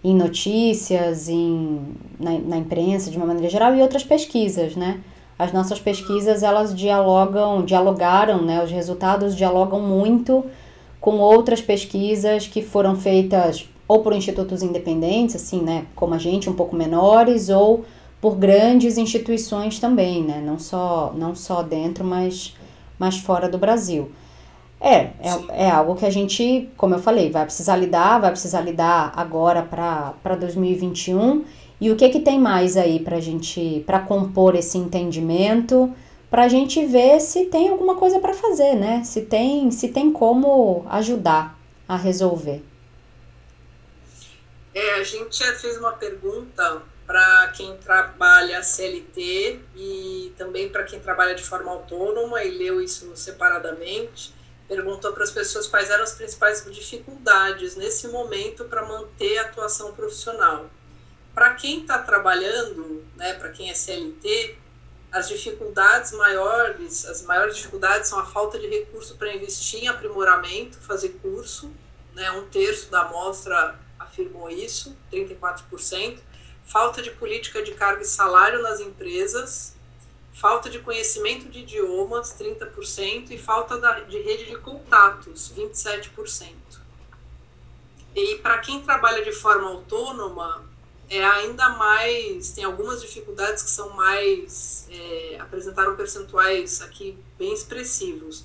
em 0.09 0.15
notícias, 0.15 1.27
em, 1.27 1.81
na, 2.19 2.31
na 2.39 2.57
imprensa 2.57 3.11
de 3.11 3.17
uma 3.17 3.25
maneira 3.25 3.49
geral 3.49 3.75
e 3.75 3.81
outras 3.81 4.03
pesquisas, 4.03 4.75
né? 4.75 5.01
As 5.37 5.51
nossas 5.51 5.79
pesquisas, 5.79 6.43
elas 6.43 6.73
dialogam, 6.73 7.63
dialogaram, 7.63 8.41
né? 8.41 8.63
Os 8.63 8.71
resultados 8.71 9.35
dialogam 9.35 9.81
muito 9.81 10.45
com 11.01 11.17
outras 11.17 11.61
pesquisas 11.61 12.47
que 12.47 12.61
foram 12.61 12.95
feitas 12.95 13.69
ou 13.87 14.01
por 14.01 14.13
institutos 14.13 14.61
independentes, 14.61 15.35
assim, 15.35 15.61
né, 15.61 15.85
como 15.95 16.13
a 16.13 16.17
gente, 16.17 16.49
um 16.49 16.53
pouco 16.53 16.75
menores, 16.75 17.47
ou 17.47 17.85
por 18.19 18.35
grandes 18.35 18.97
instituições 18.97 19.79
também, 19.79 20.23
né, 20.23 20.43
não 20.45 20.59
só, 20.59 21.13
não 21.15 21.33
só 21.33 21.63
dentro, 21.63 22.03
mas, 22.03 22.53
mas 22.99 23.17
fora 23.17 23.47
do 23.47 23.57
Brasil. 23.57 24.11
É, 24.79 24.95
é, 24.95 25.65
é 25.65 25.69
algo 25.69 25.95
que 25.95 26.05
a 26.05 26.09
gente, 26.09 26.69
como 26.77 26.93
eu 26.93 26.99
falei, 26.99 27.31
vai 27.31 27.43
precisar 27.43 27.75
lidar, 27.75 28.19
vai 28.19 28.31
precisar 28.31 28.61
lidar 28.61 29.11
agora 29.15 29.63
para 29.63 30.35
2021. 30.35 31.45
E 31.79 31.91
o 31.91 31.95
que 31.95 32.09
que 32.09 32.19
tem 32.19 32.39
mais 32.39 32.77
aí 32.77 32.99
para 32.99 33.19
gente, 33.19 33.83
para 33.85 33.99
compor 33.99 34.55
esse 34.55 34.77
entendimento, 34.77 35.93
para 36.29 36.43
a 36.43 36.47
gente 36.47 36.85
ver 36.85 37.19
se 37.19 37.45
tem 37.45 37.69
alguma 37.69 37.95
coisa 37.95 38.19
para 38.19 38.33
fazer, 38.33 38.75
né? 38.75 39.03
Se 39.03 39.21
tem, 39.21 39.71
se 39.71 39.89
tem 39.89 40.11
como 40.11 40.85
ajudar 40.89 41.57
a 41.87 41.95
resolver. 41.95 42.63
É, 44.73 44.95
a 44.95 45.03
gente 45.03 45.39
já 45.39 45.53
fez 45.55 45.77
uma 45.77 45.93
pergunta 45.93 46.81
para 47.05 47.47
quem 47.55 47.75
trabalha 47.77 48.61
CLT 48.61 49.59
e 49.75 50.33
também 50.37 50.69
para 50.69 50.83
quem 50.83 50.99
trabalha 50.99 51.33
de 51.33 51.43
forma 51.43 51.71
autônoma 51.71 52.43
e 52.43 52.51
leu 52.51 52.81
isso 52.81 53.09
separadamente 53.15 54.36
perguntou 54.67 55.13
para 55.13 55.23
as 55.23 55.31
pessoas 55.31 55.67
quais 55.67 55.89
eram 55.89 56.03
as 56.03 56.13
principais 56.13 56.65
dificuldades 56.65 57.75
nesse 57.75 58.07
momento 58.09 58.65
para 58.65 58.85
manter 58.85 59.37
a 59.37 59.43
atuação 59.43 59.93
profissional. 59.93 60.69
Para 61.33 61.53
quem 61.53 61.81
está 61.81 61.99
trabalhando, 61.99 63.05
né, 63.15 63.33
para 63.35 63.49
quem 63.49 63.69
é 63.69 63.73
CLT, 63.73 64.57
as 65.11 65.29
dificuldades 65.29 66.11
maiores, 66.11 67.05
as 67.05 67.21
maiores 67.21 67.55
dificuldades 67.55 68.09
são 68.09 68.19
a 68.19 68.25
falta 68.25 68.59
de 68.59 68.67
recurso 68.67 69.15
para 69.15 69.33
investir 69.33 69.83
em 69.83 69.87
aprimoramento, 69.87 70.77
fazer 70.79 71.09
curso, 71.21 71.71
né, 72.13 72.29
um 72.31 72.47
terço 72.47 72.91
da 72.91 73.01
amostra 73.01 73.79
afirmou 73.97 74.49
isso, 74.49 74.97
34%, 75.11 76.19
falta 76.65 77.01
de 77.01 77.11
política 77.11 77.63
de 77.63 77.73
carga 77.73 78.01
e 78.01 78.05
salário 78.05 78.61
nas 78.61 78.79
empresas, 78.79 79.76
falta 80.37 80.69
de 80.69 80.79
conhecimento 80.79 81.49
de 81.49 81.59
idiomas, 81.59 82.35
30%, 82.39 83.31
e 83.31 83.37
falta 83.39 83.77
de 84.03 84.21
rede 84.21 84.45
de 84.45 84.55
contatos, 84.57 85.51
27%. 85.55 86.53
E 88.15 88.35
para 88.35 88.59
quem 88.59 88.81
trabalha 88.83 89.23
de 89.23 89.31
forma 89.31 89.67
autônoma, 89.67 90.63
é 91.09 91.25
ainda 91.25 91.69
mais, 91.69 92.51
tem 92.51 92.63
algumas 92.63 93.01
dificuldades 93.01 93.63
que 93.63 93.69
são 93.69 93.89
mais, 93.91 94.87
é, 94.91 95.37
apresentaram 95.39 95.95
percentuais 95.95 96.81
aqui 96.81 97.17
bem 97.37 97.53
expressivos. 97.53 98.43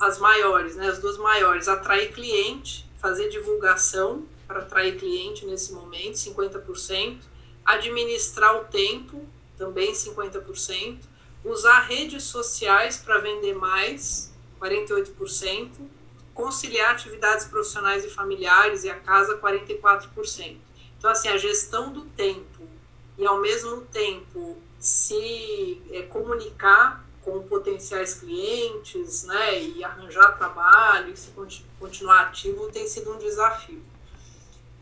As 0.00 0.18
maiores, 0.18 0.74
né, 0.74 0.88
as 0.88 0.98
duas 0.98 1.16
maiores, 1.16 1.68
atrair 1.68 2.12
cliente, 2.12 2.88
fazer 2.98 3.28
divulgação 3.28 4.24
para 4.48 4.60
atrair 4.60 4.98
cliente 4.98 5.46
nesse 5.46 5.72
momento, 5.72 6.14
50%, 6.14 7.18
administrar 7.64 8.56
o 8.56 8.64
tempo, 8.64 9.28
também 9.56 9.92
50%, 9.92 10.98
usar 11.44 11.80
redes 11.80 12.24
sociais 12.24 12.96
para 12.96 13.18
vender 13.18 13.54
mais, 13.54 14.32
48%, 14.60 15.70
conciliar 16.32 16.92
atividades 16.92 17.46
profissionais 17.46 18.04
e 18.04 18.08
familiares 18.08 18.84
e 18.84 18.90
a 18.90 18.98
casa, 18.98 19.38
44%. 19.38 20.56
Então, 20.98 21.10
assim, 21.10 21.28
a 21.28 21.36
gestão 21.36 21.92
do 21.92 22.02
tempo 22.02 22.66
e, 23.18 23.26
ao 23.26 23.40
mesmo 23.40 23.82
tempo, 23.82 24.56
se 24.78 25.82
é, 25.90 26.02
comunicar 26.02 27.04
com 27.22 27.42
potenciais 27.42 28.14
clientes, 28.14 29.24
né, 29.24 29.62
e 29.62 29.82
arranjar 29.82 30.36
trabalho, 30.36 31.12
e 31.12 31.16
se 31.16 31.30
continuar 31.78 32.22
ativo, 32.22 32.70
tem 32.70 32.86
sido 32.86 33.12
um 33.12 33.18
desafio. 33.18 33.82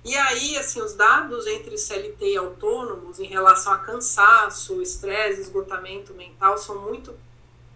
E 0.05 0.17
aí, 0.17 0.59
assim, 0.59 0.83
os 0.83 0.95
dados 0.95 1.47
entre 1.47 1.79
CLT 1.79 2.33
e 2.33 2.37
autônomos 2.37 3.21
em 3.21 3.27
relação 3.27 3.73
a 3.73 3.79
cansaço, 3.79 4.83
estresse, 4.83 5.41
esgotamento 5.41 6.12
mental 6.15 6.59
são 6.59 6.81
muito 6.81 7.15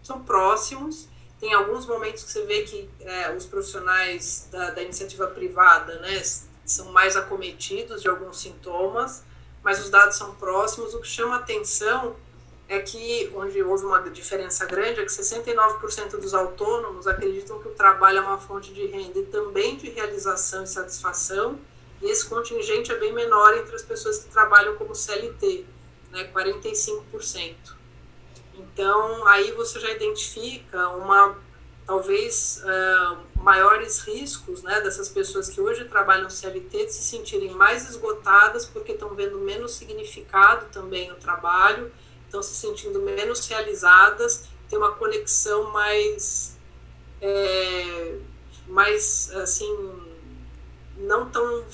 são 0.02 0.22
próximos. 0.22 1.08
Tem 1.38 1.52
alguns 1.52 1.86
momentos 1.86 2.24
que 2.24 2.30
você 2.30 2.42
vê 2.44 2.62
que 2.62 2.88
é, 3.00 3.34
os 3.34 3.44
profissionais 3.44 4.48
da, 4.50 4.70
da 4.70 4.82
iniciativa 4.82 5.26
privada, 5.26 5.98
né, 5.98 6.22
são 6.64 6.90
mais 6.92 7.16
acometidos 7.16 8.02
de 8.02 8.08
alguns 8.08 8.40
sintomas, 8.40 9.22
mas 9.62 9.80
os 9.80 9.90
dados 9.90 10.16
são 10.16 10.34
próximos. 10.34 10.94
O 10.94 11.00
que 11.00 11.08
chama 11.08 11.36
atenção 11.36 12.16
é 12.68 12.80
que, 12.80 13.30
onde 13.34 13.62
houve 13.62 13.84
uma 13.84 14.00
diferença 14.10 14.64
grande, 14.66 15.00
é 15.00 15.04
que 15.04 15.10
69% 15.10 16.18
dos 16.18 16.34
autônomos 16.34 17.06
acreditam 17.06 17.60
que 17.60 17.68
o 17.68 17.72
trabalho 17.72 18.18
é 18.18 18.20
uma 18.20 18.38
fonte 18.38 18.72
de 18.72 18.86
renda 18.86 19.18
e 19.18 19.26
também 19.26 19.76
de 19.76 19.90
realização 19.90 20.64
e 20.64 20.66
satisfação, 20.66 21.58
e 22.02 22.10
esse 22.10 22.28
contingente 22.28 22.92
é 22.92 22.98
bem 22.98 23.12
menor 23.12 23.56
entre 23.56 23.74
as 23.74 23.82
pessoas 23.82 24.18
que 24.18 24.30
trabalham 24.30 24.76
como 24.76 24.94
CLT, 24.94 25.64
né, 26.10 26.30
45%. 26.32 27.54
Então, 28.54 29.26
aí 29.26 29.52
você 29.52 29.80
já 29.80 29.90
identifica 29.90 30.88
uma 30.90 31.36
talvez 31.86 32.62
uh, 32.64 33.18
maiores 33.40 34.00
riscos 34.00 34.62
né, 34.62 34.80
dessas 34.80 35.08
pessoas 35.08 35.48
que 35.48 35.60
hoje 35.60 35.84
trabalham 35.84 36.28
CLT 36.28 36.86
de 36.86 36.92
se 36.92 37.02
sentirem 37.02 37.52
mais 37.52 37.88
esgotadas 37.88 38.66
porque 38.66 38.92
estão 38.92 39.14
vendo 39.14 39.38
menos 39.38 39.76
significado 39.76 40.66
também 40.72 41.08
no 41.08 41.14
trabalho, 41.14 41.92
estão 42.24 42.42
se 42.42 42.54
sentindo 42.54 43.00
menos 43.00 43.46
realizadas, 43.46 44.48
tem 44.68 44.76
uma 44.76 44.92
conexão 44.92 45.70
mais, 45.70 46.56
é, 47.22 48.16
mais 48.66 49.30
assim, 49.36 50.05
não 50.98 51.28
tão 51.30 51.64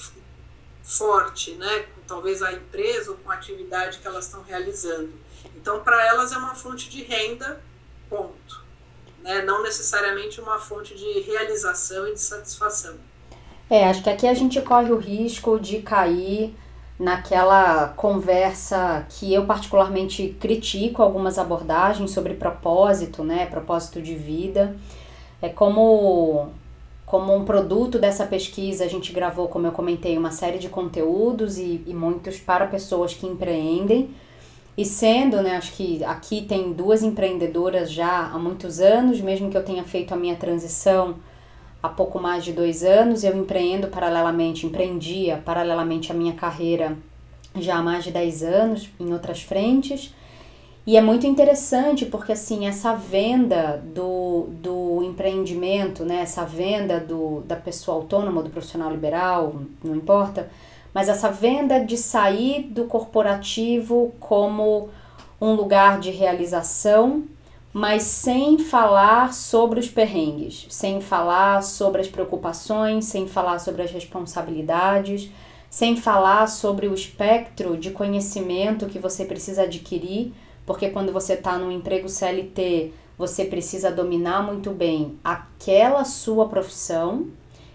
forte, 0.82 1.52
né, 1.52 1.86
talvez 2.06 2.42
a 2.42 2.52
empresa 2.52 3.12
ou 3.12 3.16
com 3.18 3.30
a 3.30 3.34
atividade 3.34 3.98
que 3.98 4.06
elas 4.06 4.26
estão 4.26 4.42
realizando. 4.42 5.12
Então, 5.56 5.80
para 5.80 6.04
elas 6.06 6.32
é 6.32 6.36
uma 6.36 6.54
fonte 6.54 6.88
de 6.90 7.02
renda, 7.02 7.62
ponto 8.10 8.62
né? 9.22 9.42
não 9.42 9.62
necessariamente 9.62 10.40
uma 10.40 10.58
fonte 10.58 10.94
de 10.94 11.20
realização 11.20 12.08
e 12.08 12.14
de 12.14 12.20
satisfação. 12.20 12.94
É, 13.70 13.88
acho 13.88 14.02
que 14.02 14.10
aqui 14.10 14.26
a 14.26 14.34
gente 14.34 14.60
corre 14.60 14.92
o 14.92 14.98
risco 14.98 15.58
de 15.58 15.80
cair 15.80 16.54
naquela 16.98 17.88
conversa 17.88 19.06
que 19.08 19.32
eu 19.32 19.46
particularmente 19.46 20.36
critico 20.38 21.02
algumas 21.02 21.38
abordagens 21.38 22.10
sobre 22.10 22.34
propósito, 22.34 23.24
né, 23.24 23.46
propósito 23.46 24.02
de 24.02 24.14
vida. 24.14 24.76
É 25.40 25.48
como 25.48 26.52
como 27.12 27.36
um 27.36 27.44
produto 27.44 27.98
dessa 27.98 28.24
pesquisa, 28.24 28.86
a 28.86 28.88
gente 28.88 29.12
gravou, 29.12 29.46
como 29.46 29.66
eu 29.66 29.72
comentei, 29.72 30.16
uma 30.16 30.30
série 30.30 30.56
de 30.56 30.70
conteúdos 30.70 31.58
e, 31.58 31.82
e 31.86 31.92
muitos 31.92 32.38
para 32.38 32.66
pessoas 32.66 33.12
que 33.12 33.26
empreendem 33.26 34.08
e 34.78 34.86
sendo, 34.86 35.42
né, 35.42 35.58
acho 35.58 35.74
que 35.74 36.02
aqui 36.04 36.40
tem 36.40 36.72
duas 36.72 37.02
empreendedoras 37.02 37.92
já 37.92 38.30
há 38.32 38.38
muitos 38.38 38.80
anos, 38.80 39.20
mesmo 39.20 39.50
que 39.50 39.56
eu 39.58 39.62
tenha 39.62 39.84
feito 39.84 40.14
a 40.14 40.16
minha 40.16 40.36
transição 40.36 41.16
há 41.82 41.88
pouco 41.90 42.18
mais 42.18 42.46
de 42.46 42.52
dois 42.54 42.82
anos, 42.82 43.24
eu 43.24 43.36
empreendo 43.36 43.88
paralelamente, 43.88 44.64
empreendia 44.64 45.36
paralelamente 45.44 46.10
a 46.10 46.14
minha 46.14 46.32
carreira 46.32 46.96
já 47.56 47.76
há 47.76 47.82
mais 47.82 48.04
de 48.04 48.10
dez 48.10 48.42
anos 48.42 48.88
em 48.98 49.12
outras 49.12 49.42
frentes. 49.42 50.14
E 50.84 50.96
é 50.96 51.00
muito 51.00 51.26
interessante 51.26 52.04
porque 52.04 52.32
assim, 52.32 52.66
essa 52.66 52.92
venda 52.94 53.80
do, 53.94 54.48
do 54.50 55.02
empreendimento, 55.04 56.04
né, 56.04 56.22
essa 56.22 56.44
venda 56.44 56.98
do, 56.98 57.40
da 57.42 57.54
pessoa 57.54 57.98
autônoma, 57.98 58.42
do 58.42 58.50
profissional 58.50 58.90
liberal, 58.90 59.62
não 59.82 59.94
importa, 59.94 60.50
mas 60.92 61.08
essa 61.08 61.30
venda 61.30 61.78
de 61.78 61.96
sair 61.96 62.64
do 62.64 62.84
corporativo 62.84 64.12
como 64.18 64.88
um 65.40 65.54
lugar 65.54 66.00
de 66.00 66.10
realização, 66.10 67.24
mas 67.72 68.02
sem 68.02 68.58
falar 68.58 69.32
sobre 69.32 69.78
os 69.78 69.88
perrengues, 69.88 70.66
sem 70.68 71.00
falar 71.00 71.62
sobre 71.62 72.00
as 72.00 72.08
preocupações, 72.08 73.06
sem 73.06 73.26
falar 73.26 73.60
sobre 73.60 73.82
as 73.82 73.90
responsabilidades, 73.90 75.30
sem 75.70 75.96
falar 75.96 76.48
sobre 76.48 76.86
o 76.86 76.92
espectro 76.92 77.78
de 77.78 77.92
conhecimento 77.92 78.86
que 78.86 78.98
você 78.98 79.24
precisa 79.24 79.62
adquirir, 79.62 80.32
porque 80.66 80.90
quando 80.90 81.12
você 81.12 81.34
está 81.34 81.58
no 81.58 81.70
emprego 81.70 82.08
CLT, 82.08 82.92
você 83.18 83.44
precisa 83.44 83.90
dominar 83.90 84.42
muito 84.42 84.70
bem 84.70 85.18
aquela 85.22 86.04
sua 86.04 86.48
profissão, 86.48 87.28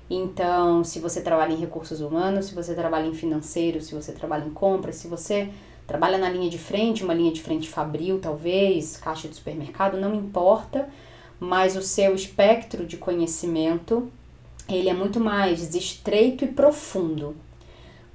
então, 0.09 0.83
se 0.83 0.99
você 0.99 1.21
trabalha 1.21 1.53
em 1.53 1.57
recursos 1.57 1.99
humanos, 1.99 2.45
se 2.45 2.55
você 2.55 2.73
trabalha 2.73 3.07
em 3.07 3.13
financeiro, 3.13 3.81
se 3.81 3.93
você 3.93 4.13
trabalha 4.13 4.45
em 4.45 4.51
compras, 4.51 4.95
se 4.95 5.07
você 5.07 5.49
trabalha 5.85 6.17
na 6.17 6.29
linha 6.29 6.49
de 6.49 6.57
frente, 6.57 7.03
uma 7.03 7.13
linha 7.13 7.31
de 7.31 7.41
frente 7.41 7.67
fabril, 7.67 8.19
talvez, 8.19 8.95
caixa 8.97 9.27
de 9.27 9.35
supermercado, 9.35 9.97
não 9.97 10.15
importa, 10.15 10.87
mas 11.39 11.75
o 11.75 11.81
seu 11.81 12.15
espectro 12.15 12.85
de 12.85 12.97
conhecimento, 12.97 14.09
ele 14.69 14.89
é 14.89 14.93
muito 14.93 15.19
mais 15.19 15.75
estreito 15.75 16.45
e 16.45 16.47
profundo. 16.47 17.35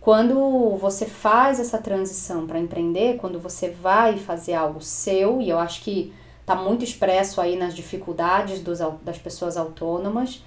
Quando 0.03 0.77
você 0.79 1.07
faz 1.07 1.61
essa 1.61 1.79
transição 1.79 2.45
para 2.45 2.59
empreender, 2.59 3.19
quando 3.19 3.38
você 3.38 3.71
vai 3.71 4.19
fazer 4.19 4.53
algo 4.53 4.81
seu, 4.81 5.41
e 5.41 5.49
eu 5.49 5.61
acho 5.61 5.81
que 5.81 6.12
está 6.41 6.57
muito 6.57 6.83
expresso 6.83 7.41
aí 7.41 7.55
nas 7.55 7.73
dificuldades 7.73 8.59
dos, 8.59 8.81
das 9.05 9.17
pessoas 9.17 9.57
autônomas, 9.57 10.43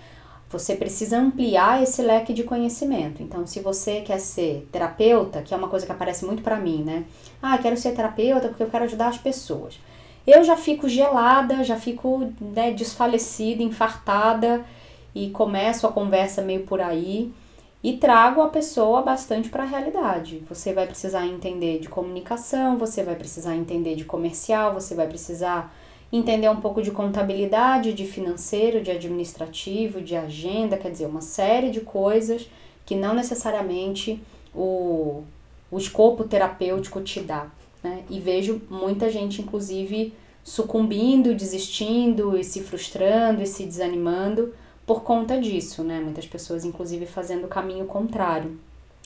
você 0.49 0.75
precisa 0.75 1.17
ampliar 1.17 1.81
esse 1.81 2.01
leque 2.01 2.33
de 2.33 2.43
conhecimento. 2.43 3.23
Então, 3.23 3.47
se 3.47 3.61
você 3.61 4.01
quer 4.01 4.19
ser 4.19 4.67
terapeuta, 4.73 5.41
que 5.41 5.53
é 5.53 5.57
uma 5.57 5.69
coisa 5.69 5.85
que 5.85 5.91
aparece 5.93 6.25
muito 6.25 6.43
para 6.43 6.57
mim, 6.57 6.83
né? 6.83 7.05
Ah, 7.41 7.57
quero 7.57 7.77
ser 7.77 7.93
terapeuta 7.93 8.49
porque 8.49 8.63
eu 8.63 8.69
quero 8.69 8.83
ajudar 8.83 9.07
as 9.07 9.17
pessoas. 9.17 9.79
Eu 10.27 10.43
já 10.43 10.57
fico 10.57 10.89
gelada, 10.89 11.63
já 11.63 11.77
fico 11.77 12.29
né, 12.41 12.73
desfalecida, 12.73 13.63
infartada 13.63 14.65
e 15.13 15.29
começo 15.29 15.87
a 15.87 15.93
conversa 15.93 16.41
meio 16.41 16.63
por 16.63 16.81
aí 16.81 17.31
e 17.85 17.97
trago 17.97 18.41
a 18.41 18.49
pessoa 18.49 19.03
bastante 19.03 19.47
para 19.47 19.61
a 19.61 19.67
realidade. 19.67 20.41
Você 20.49 20.73
vai 20.73 20.87
precisar 20.87 21.27
entender 21.27 21.77
de 21.77 21.87
comunicação, 21.87 22.79
você 22.79 23.03
vai 23.03 23.15
precisar 23.15 23.55
entender 23.55 23.93
de 23.93 24.03
comercial, 24.03 24.73
você 24.73 24.95
vai 24.95 25.05
precisar 25.05 25.71
entender 26.11 26.49
um 26.49 26.59
pouco 26.59 26.81
de 26.81 26.89
contabilidade, 26.89 27.93
de 27.93 28.07
financeiro, 28.07 28.81
de 28.81 28.89
administrativo, 28.89 30.01
de 30.01 30.15
agenda, 30.15 30.77
quer 30.77 30.89
dizer, 30.89 31.05
uma 31.05 31.21
série 31.21 31.69
de 31.69 31.81
coisas 31.81 32.49
que 32.87 32.95
não 32.95 33.13
necessariamente 33.13 34.19
o, 34.51 35.21
o 35.69 35.77
escopo 35.77 36.23
terapêutico 36.23 37.01
te 37.01 37.19
dá. 37.19 37.51
Né? 37.83 38.03
E 38.09 38.19
vejo 38.19 38.63
muita 38.67 39.11
gente, 39.11 39.43
inclusive, 39.43 40.11
sucumbindo, 40.43 41.35
desistindo 41.35 42.35
e 42.35 42.43
se 42.43 42.63
frustrando 42.63 43.43
e 43.43 43.45
se 43.45 43.63
desanimando 43.63 44.55
por 44.85 45.03
conta 45.03 45.39
disso, 45.39 45.83
né? 45.83 45.99
Muitas 45.99 46.27
pessoas, 46.27 46.63
inclusive, 46.63 47.05
fazendo 47.05 47.45
o 47.45 47.49
caminho 47.49 47.85
contrário. 47.85 48.59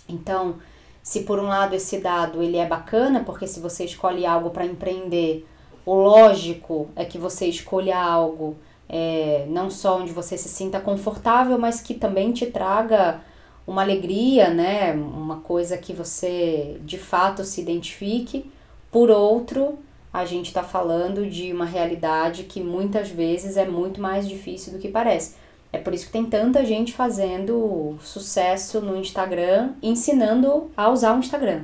Então, 0.07 0.55
se 1.01 1.21
por 1.21 1.39
um 1.39 1.47
lado 1.47 1.75
esse 1.75 1.99
dado 1.99 2.43
ele 2.43 2.57
é 2.57 2.67
bacana, 2.67 3.23
porque 3.23 3.47
se 3.47 3.59
você 3.59 3.85
escolhe 3.85 4.25
algo 4.25 4.49
para 4.49 4.65
empreender, 4.65 5.47
o 5.85 5.93
lógico 5.93 6.89
é 6.95 7.05
que 7.05 7.17
você 7.17 7.47
escolha 7.47 7.97
algo 7.97 8.57
é, 8.87 9.45
não 9.47 9.69
só 9.69 9.99
onde 9.99 10.11
você 10.11 10.37
se 10.37 10.49
sinta 10.49 10.79
confortável, 10.79 11.57
mas 11.57 11.79
que 11.79 11.93
também 11.93 12.31
te 12.33 12.47
traga 12.47 13.21
uma 13.65 13.83
alegria, 13.83 14.49
né? 14.49 14.93
Uma 14.93 15.37
coisa 15.37 15.77
que 15.77 15.93
você 15.93 16.79
de 16.83 16.97
fato 16.97 17.43
se 17.43 17.61
identifique. 17.61 18.51
Por 18.91 19.11
outro, 19.11 19.77
a 20.11 20.25
gente 20.25 20.47
está 20.47 20.63
falando 20.63 21.29
de 21.29 21.53
uma 21.53 21.65
realidade 21.65 22.43
que 22.43 22.61
muitas 22.61 23.09
vezes 23.09 23.57
é 23.57 23.67
muito 23.67 24.01
mais 24.01 24.27
difícil 24.27 24.73
do 24.73 24.79
que 24.79 24.89
parece. 24.89 25.35
É 25.71 25.77
por 25.77 25.93
isso 25.93 26.07
que 26.07 26.11
tem 26.11 26.25
tanta 26.25 26.65
gente 26.65 26.93
fazendo 26.93 27.97
sucesso 28.01 28.81
no 28.81 28.97
Instagram, 28.97 29.73
ensinando 29.83 30.71
a 30.75 30.89
usar 30.89 31.15
o 31.15 31.19
Instagram. 31.19 31.63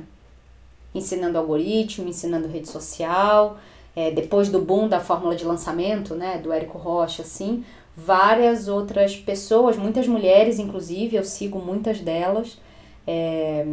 Ensinando 0.94 1.36
algoritmo, 1.38 2.08
ensinando 2.08 2.48
rede 2.48 2.68
social. 2.68 3.58
É, 3.96 4.10
depois 4.10 4.48
do 4.48 4.60
boom 4.60 4.88
da 4.88 5.00
fórmula 5.00 5.34
de 5.34 5.44
lançamento, 5.44 6.14
né, 6.14 6.38
do 6.38 6.52
Érico 6.52 6.78
Rocha, 6.78 7.22
assim, 7.22 7.64
várias 7.96 8.68
outras 8.68 9.16
pessoas, 9.16 9.76
muitas 9.76 10.06
mulheres, 10.06 10.58
inclusive, 10.58 11.16
eu 11.16 11.24
sigo 11.24 11.58
muitas 11.58 11.98
delas, 12.00 12.58
é, 13.06 13.66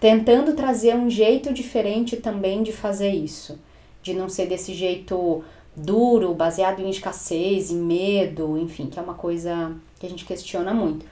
tentando 0.00 0.54
trazer 0.54 0.94
um 0.96 1.10
jeito 1.10 1.52
diferente 1.52 2.16
também 2.16 2.62
de 2.62 2.72
fazer 2.72 3.10
isso. 3.10 3.58
De 4.02 4.14
não 4.14 4.28
ser 4.28 4.46
desse 4.46 4.72
jeito 4.74 5.44
duro, 5.74 6.34
baseado 6.34 6.80
em 6.80 6.90
escassez, 6.90 7.70
em 7.70 7.76
medo, 7.76 8.58
enfim, 8.58 8.86
que 8.86 8.98
é 8.98 9.02
uma 9.02 9.14
coisa 9.14 9.74
que 9.98 10.06
a 10.06 10.08
gente 10.08 10.24
questiona 10.24 10.74
muito. 10.74 11.06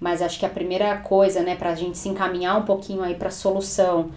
Mas 0.00 0.20
acho 0.20 0.38
que 0.38 0.46
a 0.46 0.50
primeira 0.50 0.96
coisa, 0.98 1.42
né, 1.42 1.54
para 1.54 1.70
a 1.70 1.74
gente 1.74 1.96
se 1.96 2.08
encaminhar 2.08 2.58
um 2.58 2.64
pouquinho 2.64 3.02
aí 3.02 3.14
para 3.14 3.28
a 3.28 3.32
solução, 3.32 4.10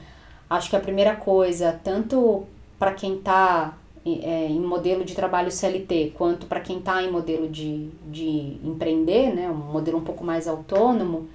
acho 0.49 0.69
que 0.69 0.75
a 0.75 0.79
primeira 0.79 1.15
coisa, 1.15 1.79
tanto 1.83 2.43
para 2.79 2.93
quem 2.93 3.17
está 3.17 3.77
é, 4.05 4.47
em 4.47 4.59
modelo 4.59 5.03
de 5.03 5.13
trabalho 5.13 5.51
CLT, 5.51 6.13
quanto 6.15 6.47
para 6.47 6.59
quem 6.59 6.79
está 6.79 7.03
em 7.03 7.11
modelo 7.11 7.47
de, 7.47 7.89
de 8.07 8.57
empreender, 8.63 9.33
né, 9.33 9.49
um 9.49 9.53
modelo 9.53 9.99
um 9.99 10.03
pouco 10.03 10.23
mais 10.23 10.47
autônomo, 10.47 11.27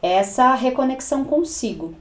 é 0.00 0.12
essa 0.12 0.54
reconexão 0.54 1.24
consigo. 1.24 1.94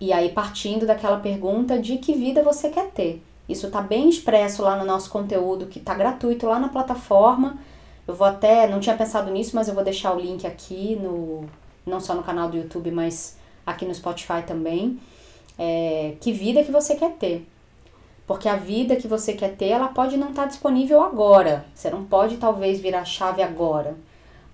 E 0.00 0.12
aí, 0.12 0.30
partindo 0.30 0.86
daquela 0.86 1.18
pergunta 1.18 1.78
de 1.78 1.98
que 1.98 2.14
vida 2.14 2.42
você 2.42 2.68
quer 2.68 2.90
ter. 2.90 3.22
Isso 3.48 3.66
está 3.66 3.80
bem 3.80 4.08
expresso 4.08 4.62
lá 4.62 4.76
no 4.76 4.84
nosso 4.84 5.10
conteúdo, 5.10 5.66
que 5.66 5.78
está 5.78 5.94
gratuito 5.94 6.46
lá 6.46 6.58
na 6.58 6.68
plataforma. 6.68 7.58
Eu 8.06 8.14
vou 8.14 8.26
até, 8.26 8.68
não 8.68 8.80
tinha 8.80 8.96
pensado 8.96 9.30
nisso, 9.30 9.56
mas 9.56 9.68
eu 9.68 9.74
vou 9.74 9.84
deixar 9.84 10.14
o 10.14 10.20
link 10.20 10.46
aqui, 10.46 10.96
no, 10.96 11.46
não 11.86 12.00
só 12.00 12.14
no 12.14 12.22
canal 12.22 12.48
do 12.48 12.56
YouTube, 12.56 12.90
mas 12.90 13.38
aqui 13.64 13.84
no 13.84 13.94
Spotify 13.94 14.42
também. 14.46 14.98
É, 15.58 16.14
que 16.20 16.32
vida 16.32 16.62
que 16.62 16.70
você 16.70 16.94
quer 16.94 17.12
ter. 17.12 17.46
Porque 18.26 18.48
a 18.48 18.56
vida 18.56 18.96
que 18.96 19.08
você 19.08 19.32
quer 19.32 19.56
ter, 19.56 19.68
ela 19.68 19.88
pode 19.88 20.16
não 20.18 20.30
estar 20.30 20.42
tá 20.42 20.48
disponível 20.48 21.02
agora. 21.02 21.64
Você 21.74 21.88
não 21.88 22.04
pode 22.04 22.36
talvez 22.36 22.78
virar 22.78 23.04
chave 23.06 23.42
agora. 23.42 23.96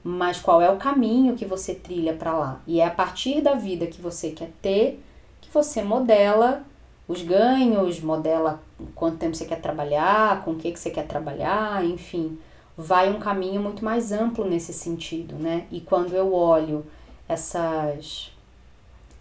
Mas 0.03 0.39
qual 0.39 0.63
é 0.63 0.71
o 0.71 0.77
caminho 0.77 1.35
que 1.35 1.45
você 1.45 1.75
trilha 1.75 2.13
para 2.13 2.37
lá? 2.37 2.61
E 2.67 2.81
é 2.81 2.87
a 2.87 2.91
partir 2.91 3.41
da 3.41 3.55
vida 3.55 3.87
que 3.87 4.01
você 4.01 4.31
quer 4.31 4.51
ter 4.63 5.03
que 5.41 5.51
você 5.53 5.83
modela 5.83 6.63
os 7.07 7.23
ganhos, 7.23 8.01
modela 8.01 8.63
quanto 8.95 9.19
tempo 9.19 9.37
você 9.37 9.45
quer 9.45 9.61
trabalhar, 9.61 10.45
com 10.45 10.53
o 10.53 10.57
que, 10.57 10.73
que 10.73 10.79
você 10.79 10.91
quer 10.91 11.07
trabalhar, 11.07 11.85
enfim, 11.85 12.39
vai 12.77 13.11
um 13.11 13.19
caminho 13.19 13.61
muito 13.61 13.85
mais 13.85 14.13
amplo 14.13 14.45
nesse 14.45 14.73
sentido, 14.73 15.37
né? 15.37 15.67
E 15.71 15.81
quando 15.81 16.15
eu 16.15 16.33
olho 16.35 16.85
essas 17.29 18.33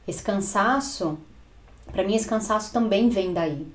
esse 0.07 0.21
cansaço, 0.21 1.17
para 1.91 2.03
mim 2.03 2.15
esse 2.15 2.27
cansaço 2.27 2.73
também 2.73 3.09
vem 3.09 3.33
daí. 3.33 3.67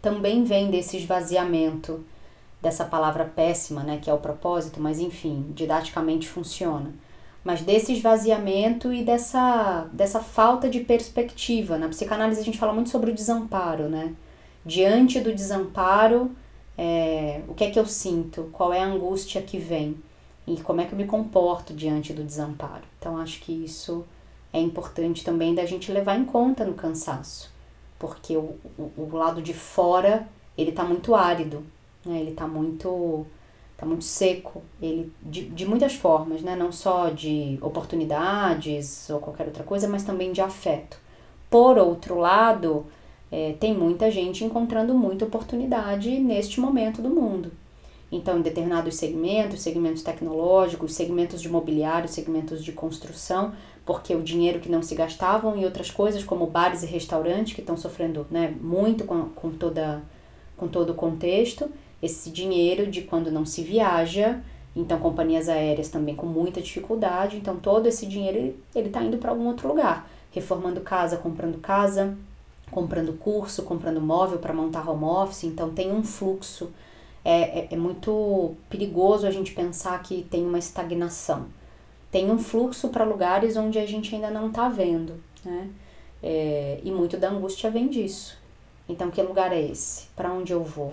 Também 0.00 0.44
vem 0.44 0.70
desse 0.70 0.96
esvaziamento 0.96 2.04
dessa 2.60 2.84
palavra 2.84 3.24
péssima, 3.24 3.82
né, 3.82 3.98
que 4.00 4.08
é 4.08 4.14
o 4.14 4.18
propósito, 4.18 4.80
mas 4.80 5.00
enfim, 5.00 5.46
didaticamente 5.52 6.28
funciona 6.28 6.92
mas 7.44 7.62
desse 7.62 7.92
esvaziamento 7.92 8.92
e 8.92 9.02
dessa, 9.04 9.88
dessa 9.92 10.20
falta 10.20 10.68
de 10.68 10.80
perspectiva. 10.80 11.76
Na 11.76 11.88
psicanálise 11.88 12.40
a 12.40 12.44
gente 12.44 12.58
fala 12.58 12.72
muito 12.72 12.90
sobre 12.90 13.10
o 13.10 13.14
desamparo, 13.14 13.88
né? 13.88 14.14
Diante 14.64 15.20
do 15.20 15.34
desamparo, 15.34 16.30
é, 16.78 17.42
o 17.48 17.54
que 17.54 17.64
é 17.64 17.70
que 17.70 17.78
eu 17.78 17.86
sinto? 17.86 18.48
Qual 18.52 18.72
é 18.72 18.80
a 18.80 18.86
angústia 18.86 19.42
que 19.42 19.58
vem? 19.58 19.96
E 20.46 20.56
como 20.60 20.80
é 20.80 20.84
que 20.84 20.92
eu 20.92 20.98
me 20.98 21.06
comporto 21.06 21.72
diante 21.72 22.12
do 22.12 22.24
desamparo? 22.24 22.82
Então 22.98 23.16
acho 23.16 23.40
que 23.40 23.52
isso 23.52 24.04
é 24.52 24.60
importante 24.60 25.24
também 25.24 25.54
da 25.54 25.64
gente 25.64 25.92
levar 25.92 26.18
em 26.18 26.24
conta 26.24 26.64
no 26.64 26.74
cansaço, 26.74 27.50
porque 27.98 28.36
o, 28.36 28.56
o, 28.76 28.92
o 28.96 29.16
lado 29.16 29.40
de 29.40 29.54
fora 29.54 30.28
ele 30.56 30.70
está 30.70 30.84
muito 30.84 31.14
árido, 31.14 31.64
né? 32.04 32.20
ele 32.20 32.30
está 32.30 32.46
muito 32.46 33.26
tá 33.76 33.86
muito 33.86 34.04
seco, 34.04 34.62
ele 34.80 35.12
de, 35.22 35.48
de 35.48 35.66
muitas 35.66 35.94
formas, 35.94 36.42
né? 36.42 36.54
Não 36.54 36.70
só 36.70 37.10
de 37.10 37.58
oportunidades 37.60 39.10
ou 39.10 39.18
qualquer 39.18 39.46
outra 39.46 39.64
coisa, 39.64 39.88
mas 39.88 40.04
também 40.04 40.32
de 40.32 40.40
afeto. 40.40 40.98
Por 41.50 41.78
outro 41.78 42.16
lado, 42.18 42.86
é, 43.32 43.54
tem 43.58 43.74
muita 43.74 44.10
gente 44.10 44.44
encontrando 44.44 44.94
muita 44.94 45.24
oportunidade 45.24 46.10
neste 46.20 46.60
momento 46.60 47.00
do 47.00 47.08
mundo. 47.08 47.50
Então, 48.12 48.38
em 48.38 48.42
determinados 48.42 48.96
segmentos, 48.96 49.62
segmentos 49.62 50.02
tecnológicos, 50.02 50.92
segmentos 50.92 51.40
de 51.40 51.48
mobiliário, 51.48 52.06
segmentos 52.06 52.62
de 52.62 52.72
construção, 52.72 53.54
porque 53.86 54.14
o 54.14 54.22
dinheiro 54.22 54.60
que 54.60 54.70
não 54.70 54.82
se 54.82 54.94
gastavam 54.94 55.56
e 55.58 55.64
outras 55.64 55.90
coisas, 55.90 56.22
como 56.22 56.46
bares 56.46 56.82
e 56.82 56.86
restaurantes, 56.86 57.54
que 57.54 57.62
estão 57.62 57.74
sofrendo 57.74 58.26
né, 58.30 58.54
muito 58.60 59.04
com, 59.04 59.30
com, 59.30 59.50
toda, 59.50 60.02
com 60.58 60.68
todo 60.68 60.90
o 60.90 60.94
contexto, 60.94 61.70
esse 62.02 62.28
dinheiro 62.30 62.86
de 62.86 63.00
quando 63.00 63.30
não 63.30 63.46
se 63.46 63.62
viaja, 63.62 64.40
então 64.76 64.98
companhias 64.98 65.48
aéreas 65.48 65.88
também 65.88 66.14
com 66.14 66.26
muita 66.26 66.60
dificuldade, 66.60 67.38
então 67.38 67.56
todo 67.56 67.86
esse 67.86 68.04
dinheiro 68.04 68.54
ele 68.74 68.88
está 68.88 69.02
indo 69.02 69.16
para 69.16 69.30
algum 69.30 69.46
outro 69.46 69.68
lugar, 69.68 70.10
reformando 70.30 70.82
casa, 70.82 71.16
comprando 71.16 71.58
casa, 71.58 72.14
comprando 72.72 73.16
curso, 73.16 73.62
comprando 73.62 74.00
móvel 74.00 74.38
para 74.38 74.52
montar 74.52 74.88
home 74.88 75.04
office, 75.04 75.44
então 75.44 75.70
tem 75.70 75.92
um 75.92 76.02
fluxo. 76.02 76.72
É, 77.24 77.60
é, 77.60 77.68
é 77.70 77.76
muito 77.76 78.56
perigoso 78.68 79.24
a 79.24 79.30
gente 79.30 79.52
pensar 79.52 80.02
que 80.02 80.26
tem 80.28 80.44
uma 80.44 80.58
estagnação. 80.58 81.46
Tem 82.10 82.28
um 82.28 82.38
fluxo 82.38 82.88
para 82.88 83.04
lugares 83.04 83.56
onde 83.56 83.78
a 83.78 83.86
gente 83.86 84.12
ainda 84.12 84.30
não 84.30 84.48
está 84.48 84.68
vendo, 84.68 85.14
né? 85.44 85.70
É, 86.20 86.80
e 86.82 86.90
muito 86.90 87.16
da 87.16 87.30
angústia 87.30 87.70
vem 87.70 87.86
disso. 87.88 88.36
Então, 88.88 89.10
que 89.10 89.22
lugar 89.22 89.52
é 89.52 89.60
esse? 89.60 90.08
Para 90.16 90.32
onde 90.32 90.52
eu 90.52 90.64
vou? 90.64 90.92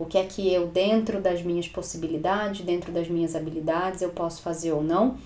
o 0.00 0.06
que 0.06 0.16
é 0.16 0.24
que 0.24 0.50
eu, 0.50 0.66
dentro 0.66 1.20
das 1.20 1.42
minhas 1.42 1.68
possibilidades, 1.68 2.62
dentro 2.62 2.90
das 2.90 3.06
minhas 3.06 3.36
habilidades, 3.36 4.00
eu 4.00 4.08
posso 4.08 4.40
fazer 4.40 4.72
ou 4.72 4.82
não. 4.82 5.18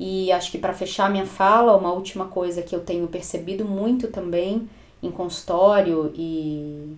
E 0.00 0.32
acho 0.32 0.50
que 0.50 0.56
para 0.56 0.72
fechar 0.72 1.10
minha 1.10 1.26
fala, 1.26 1.76
uma 1.76 1.92
última 1.92 2.24
coisa 2.24 2.62
que 2.62 2.74
eu 2.74 2.80
tenho 2.80 3.06
percebido 3.08 3.66
muito 3.66 4.08
também 4.08 4.70
em 5.02 5.10
consultório 5.10 6.12
e, 6.14 6.96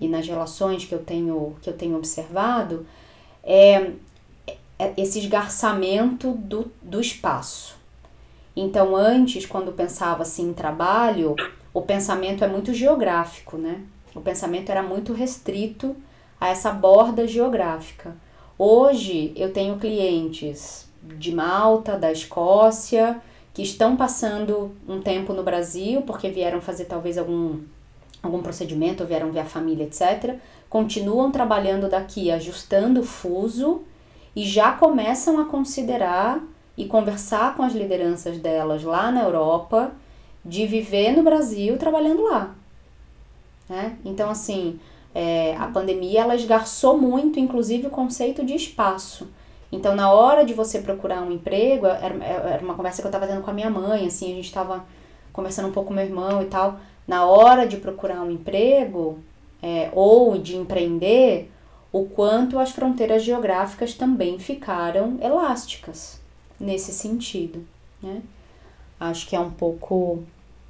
e 0.00 0.08
nas 0.08 0.26
relações 0.26 0.84
que 0.84 0.94
eu 0.94 1.00
tenho, 1.00 1.56
que 1.60 1.68
eu 1.68 1.76
tenho 1.76 1.96
observado 1.96 2.86
é, 3.42 3.92
é 4.78 4.92
esse 4.96 5.18
esgarçamento 5.18 6.32
do, 6.32 6.70
do 6.80 7.00
espaço. 7.00 7.76
Então, 8.54 8.94
antes, 8.94 9.46
quando 9.46 9.72
pensava 9.72 10.22
assim 10.22 10.50
em 10.50 10.52
trabalho, 10.52 11.34
o 11.72 11.80
pensamento 11.80 12.44
é 12.44 12.46
muito 12.46 12.74
geográfico, 12.74 13.56
né? 13.56 13.82
O 14.14 14.20
pensamento 14.20 14.70
era 14.70 14.82
muito 14.82 15.12
restrito 15.12 15.96
a 16.38 16.48
essa 16.48 16.70
borda 16.70 17.26
geográfica. 17.26 18.14
Hoje 18.58 19.32
eu 19.34 19.52
tenho 19.52 19.78
clientes 19.78 20.86
de 21.02 21.34
Malta, 21.34 21.96
da 21.96 22.12
Escócia, 22.12 23.20
que 23.54 23.62
estão 23.62 23.96
passando 23.96 24.74
um 24.88 25.00
tempo 25.00 25.32
no 25.32 25.42
Brasil 25.42 26.02
porque 26.02 26.30
vieram 26.30 26.60
fazer 26.60 26.86
talvez 26.86 27.18
algum, 27.18 27.60
algum 28.22 28.42
procedimento, 28.42 29.02
ou 29.02 29.08
vieram 29.08 29.30
ver 29.30 29.40
a 29.40 29.44
família, 29.44 29.84
etc. 29.84 30.36
Continuam 30.70 31.30
trabalhando 31.30 31.88
daqui, 31.88 32.30
ajustando 32.30 33.00
o 33.00 33.04
fuso 33.04 33.82
e 34.34 34.44
já 34.44 34.72
começam 34.72 35.38
a 35.38 35.44
considerar 35.44 36.42
e 36.76 36.86
conversar 36.86 37.54
com 37.54 37.62
as 37.62 37.74
lideranças 37.74 38.38
delas 38.38 38.82
lá 38.82 39.10
na 39.10 39.22
Europa 39.22 39.92
de 40.44 40.66
viver 40.66 41.14
no 41.14 41.22
Brasil 41.22 41.76
trabalhando 41.76 42.22
lá. 42.22 42.54
Né? 43.68 43.96
Então, 44.04 44.30
assim, 44.30 44.80
é, 45.14 45.54
a 45.56 45.66
pandemia 45.66 46.22
ela 46.22 46.34
esgarçou 46.34 46.98
muito, 46.98 47.38
inclusive, 47.38 47.86
o 47.86 47.90
conceito 47.90 48.44
de 48.44 48.54
espaço. 48.54 49.28
Então, 49.72 49.96
na 49.96 50.12
hora 50.12 50.44
de 50.44 50.52
você 50.52 50.80
procurar 50.80 51.22
um 51.22 51.32
emprego, 51.32 51.86
era, 51.86 52.14
era 52.22 52.62
uma 52.62 52.74
conversa 52.74 53.00
que 53.00 53.06
eu 53.06 53.08
estava 53.08 53.26
tendo 53.26 53.40
com 53.40 53.50
a 53.50 53.54
minha 53.54 53.70
mãe, 53.70 54.06
assim, 54.06 54.32
a 54.32 54.34
gente 54.36 54.44
estava 54.44 54.84
conversando 55.32 55.68
um 55.68 55.72
pouco 55.72 55.88
com 55.88 55.94
meu 55.94 56.04
irmão 56.04 56.42
e 56.42 56.44
tal. 56.44 56.78
Na 57.08 57.24
hora 57.24 57.66
de 57.66 57.78
procurar 57.78 58.20
um 58.20 58.30
emprego 58.30 59.18
é, 59.62 59.88
ou 59.94 60.36
de 60.36 60.56
empreender, 60.56 61.50
o 61.90 62.04
quanto 62.04 62.58
as 62.58 62.70
fronteiras 62.70 63.22
geográficas 63.22 63.94
também 63.94 64.38
ficaram 64.38 65.18
elásticas 65.22 66.20
nesse 66.60 66.92
sentido, 66.92 67.64
né? 68.02 68.22
Acho 69.00 69.26
que 69.26 69.34
é 69.34 69.40
um 69.40 69.50
pouco 69.50 70.22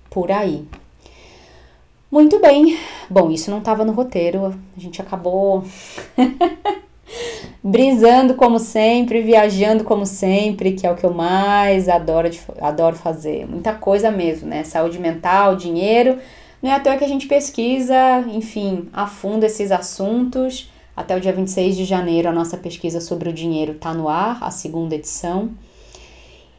por 0.08 0.30
aí. 0.30 0.66
Muito 2.10 2.38
bem. 2.40 2.78
Bom, 3.10 3.30
isso 3.30 3.50
não 3.50 3.58
estava 3.58 3.84
no 3.84 3.92
roteiro. 3.92 4.54
A 4.76 4.80
gente 4.80 5.00
acabou 5.02 5.64
brisando 7.62 8.34
como 8.34 8.58
sempre, 8.58 9.22
viajando 9.22 9.84
como 9.84 10.04
sempre, 10.04 10.72
que 10.72 10.86
é 10.86 10.90
o 10.90 10.96
que 10.96 11.04
eu 11.04 11.14
mais 11.14 11.88
adoro, 11.88 12.28
adoro 12.60 12.96
fazer. 12.96 13.46
Muita 13.46 13.72
coisa 13.72 14.10
mesmo, 14.10 14.48
né? 14.48 14.64
Saúde 14.64 14.98
mental, 14.98 15.56
dinheiro, 15.56 16.18
Não 16.60 16.70
é 16.70 16.74
à 16.74 16.80
toa 16.80 16.96
que 16.96 17.04
a 17.04 17.08
gente 17.08 17.26
pesquisa, 17.26 18.24
enfim, 18.28 18.88
a 18.92 19.06
fundo 19.06 19.44
esses 19.44 19.70
assuntos. 19.72 20.70
Até 20.96 21.16
o 21.16 21.20
dia 21.20 21.32
26 21.32 21.76
de 21.76 21.84
janeiro, 21.84 22.28
a 22.28 22.32
nossa 22.32 22.56
pesquisa 22.56 23.00
sobre 23.00 23.28
o 23.28 23.32
dinheiro 23.32 23.72
está 23.72 23.94
no 23.94 24.08
ar, 24.08 24.38
a 24.40 24.50
segunda 24.50 24.94
edição. 24.94 25.50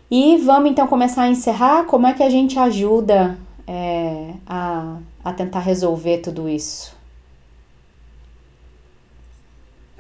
E 0.09 0.37
vamos 0.37 0.71
então 0.71 0.87
começar 0.87 1.23
a 1.23 1.29
encerrar. 1.29 1.85
Como 1.85 2.07
é 2.07 2.13
que 2.13 2.23
a 2.23 2.29
gente 2.29 2.57
ajuda 2.59 3.37
é, 3.67 4.31
a, 4.45 4.97
a 5.23 5.33
tentar 5.33 5.59
resolver 5.59 6.17
tudo 6.19 6.49
isso? 6.49 6.95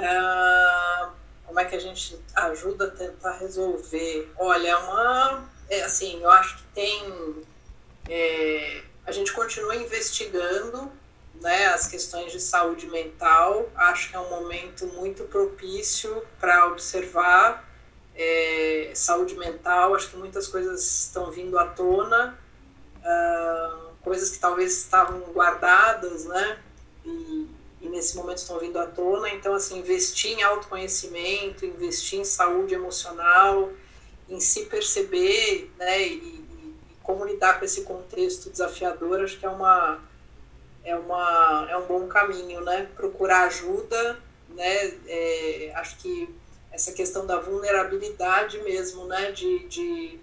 Uh, 0.03 1.11
como 1.45 1.59
é 1.59 1.65
que 1.65 1.75
a 1.75 1.79
gente 1.79 2.19
ajuda 2.35 2.87
a 2.87 2.91
tentar 2.91 3.37
resolver? 3.37 4.31
Olha, 4.37 4.69
é 4.69 4.75
uma. 4.75 5.49
É, 5.69 5.83
assim, 5.83 6.21
eu 6.21 6.29
acho 6.29 6.57
que 6.57 6.63
tem. 6.73 7.45
É, 8.09 8.83
a 9.05 9.11
gente 9.11 9.31
continua 9.31 9.75
investigando 9.75 10.91
né, 11.41 11.67
as 11.67 11.87
questões 11.87 12.31
de 12.31 12.39
saúde 12.39 12.87
mental. 12.87 13.69
Acho 13.75 14.09
que 14.09 14.15
é 14.15 14.19
um 14.19 14.29
momento 14.29 14.87
muito 14.87 15.23
propício 15.25 16.23
para 16.39 16.67
observar 16.67 17.69
é, 18.15 18.91
saúde 18.95 19.35
mental. 19.35 19.95
Acho 19.95 20.09
que 20.09 20.17
muitas 20.17 20.47
coisas 20.47 21.05
estão 21.05 21.31
vindo 21.31 21.57
à 21.57 21.67
tona, 21.67 22.37
uh, 22.99 23.93
coisas 24.01 24.29
que 24.29 24.39
talvez 24.39 24.77
estavam 24.77 25.19
guardadas, 25.33 26.25
né? 26.25 26.59
E, 27.05 27.47
e, 27.83 27.89
nesse 27.89 28.15
momento 28.15 28.37
estão 28.37 28.57
vindo 28.57 28.79
à 28.79 28.85
tona. 28.85 29.29
Então, 29.29 29.53
assim, 29.53 29.79
investir 29.79 30.31
em 30.31 30.41
autoconhecimento, 30.41 31.65
investir 31.65 32.19
em 32.19 32.23
saúde 32.23 32.73
emocional, 32.73 33.69
em 34.29 34.39
se 34.39 34.65
perceber, 34.65 35.71
né? 35.77 36.01
E, 36.01 36.13
e, 36.13 36.75
e 36.89 36.97
como 37.03 37.25
lidar 37.25 37.59
com 37.59 37.65
esse 37.65 37.81
contexto 37.81 38.49
desafiador, 38.49 39.21
acho 39.21 39.37
que 39.37 39.45
é 39.45 39.49
uma 39.49 39.99
é 40.85 40.95
uma 40.95 41.67
é 41.69 41.77
um 41.77 41.85
bom 41.85 42.07
caminho, 42.07 42.61
né? 42.61 42.89
Procurar 42.95 43.47
ajuda, 43.47 44.17
né? 44.49 44.93
É, 45.07 45.73
acho 45.75 45.97
que 45.97 46.33
essa 46.71 46.93
questão 46.93 47.25
da 47.25 47.39
vulnerabilidade 47.39 48.59
mesmo, 48.59 49.05
né? 49.05 49.31
De, 49.31 49.59
de 49.67 50.19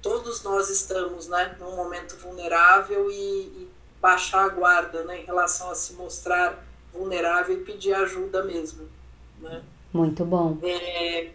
todos 0.00 0.42
nós 0.42 0.70
estamos, 0.70 1.26
né? 1.26 1.56
Num 1.58 1.74
momento 1.74 2.16
vulnerável 2.16 3.10
e, 3.10 3.14
e 3.14 3.68
baixar 4.00 4.44
a 4.44 4.48
guarda, 4.48 5.02
né? 5.04 5.20
Em 5.20 5.24
relação 5.24 5.70
a 5.70 5.74
se 5.74 5.94
mostrar 5.94 6.62
vulnerável 6.94 7.56
e 7.56 7.64
pedir 7.64 7.92
ajuda 7.94 8.42
mesmo, 8.44 8.88
né? 9.40 9.62
Muito 9.92 10.24
bom. 10.24 10.56
É, 10.62 11.30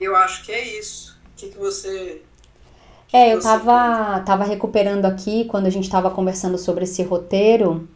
eu 0.00 0.16
acho 0.16 0.44
que 0.44 0.52
é 0.52 0.78
isso. 0.78 1.18
O 1.32 1.36
que, 1.36 1.48
que 1.50 1.58
você 1.58 2.22
é, 3.12 3.34
eu 3.34 3.40
tava, 3.40 4.20
tava 4.20 4.44
recuperando 4.44 5.04
aqui, 5.04 5.44
quando 5.46 5.66
a 5.66 5.70
gente 5.70 5.84
estava 5.84 6.10
conversando 6.10 6.56
sobre 6.56 6.84
esse 6.84 7.02
roteiro, 7.02 7.88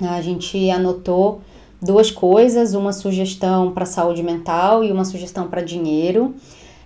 a 0.00 0.22
gente 0.22 0.70
anotou 0.70 1.42
duas 1.82 2.10
coisas, 2.10 2.72
uma 2.72 2.92
sugestão 2.92 3.72
para 3.72 3.84
saúde 3.84 4.22
mental 4.22 4.82
e 4.82 4.90
uma 4.90 5.04
sugestão 5.04 5.48
para 5.48 5.60
dinheiro. 5.60 6.34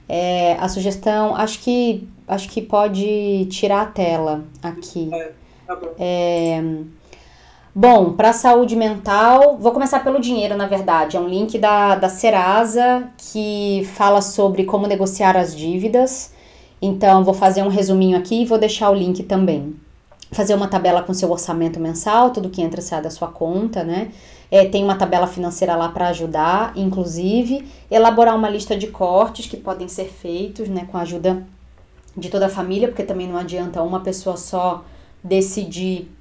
É, 0.08 0.54
a 0.54 0.68
sugestão, 0.68 1.36
acho 1.36 1.60
que 1.60 2.08
acho 2.26 2.48
que 2.48 2.60
pode 2.60 3.46
tirar 3.46 3.82
a 3.82 3.86
tela 3.86 4.44
aqui. 4.60 5.08
É, 5.12 5.32
tá 5.66 5.76
bom. 5.76 5.94
É, 5.98 6.62
bom, 7.80 8.12
para 8.14 8.32
saúde 8.32 8.74
mental, 8.74 9.56
vou 9.56 9.70
começar 9.70 10.00
pelo 10.00 10.20
dinheiro, 10.20 10.56
na 10.56 10.66
verdade. 10.66 11.16
É 11.16 11.20
um 11.20 11.28
link 11.28 11.56
da, 11.60 11.94
da 11.94 12.08
Serasa 12.08 13.08
que 13.16 13.88
fala 13.94 14.20
sobre 14.20 14.64
como 14.64 14.88
negociar 14.88 15.36
as 15.36 15.54
dívidas. 15.54 16.32
Então, 16.82 17.22
vou 17.22 17.32
fazer 17.32 17.62
um 17.62 17.68
resuminho 17.68 18.18
aqui 18.18 18.42
e 18.42 18.44
vou 18.44 18.58
deixar 18.58 18.90
o 18.90 18.94
link 18.94 19.22
também. 19.22 19.76
Fazer 20.32 20.54
uma 20.54 20.66
tabela 20.66 21.04
com 21.04 21.14
seu 21.14 21.30
orçamento 21.30 21.78
mensal, 21.78 22.32
tudo 22.32 22.50
que 22.50 22.60
entra 22.60 22.82
sai 22.82 23.00
da 23.00 23.10
sua 23.10 23.28
conta, 23.28 23.84
né? 23.84 24.10
É, 24.50 24.64
tem 24.64 24.82
uma 24.82 24.96
tabela 24.96 25.28
financeira 25.28 25.76
lá 25.76 25.88
para 25.88 26.08
ajudar, 26.08 26.72
inclusive, 26.74 27.64
elaborar 27.88 28.34
uma 28.34 28.50
lista 28.50 28.76
de 28.76 28.88
cortes 28.88 29.46
que 29.46 29.56
podem 29.56 29.86
ser 29.86 30.06
feitos, 30.06 30.68
né, 30.68 30.88
com 30.90 30.96
a 30.96 31.02
ajuda 31.02 31.46
de 32.16 32.28
toda 32.28 32.46
a 32.46 32.48
família, 32.48 32.88
porque 32.88 33.04
também 33.04 33.28
não 33.28 33.36
adianta 33.36 33.80
uma 33.84 34.00
pessoa 34.00 34.36
só 34.36 34.82
decidir 35.22 36.17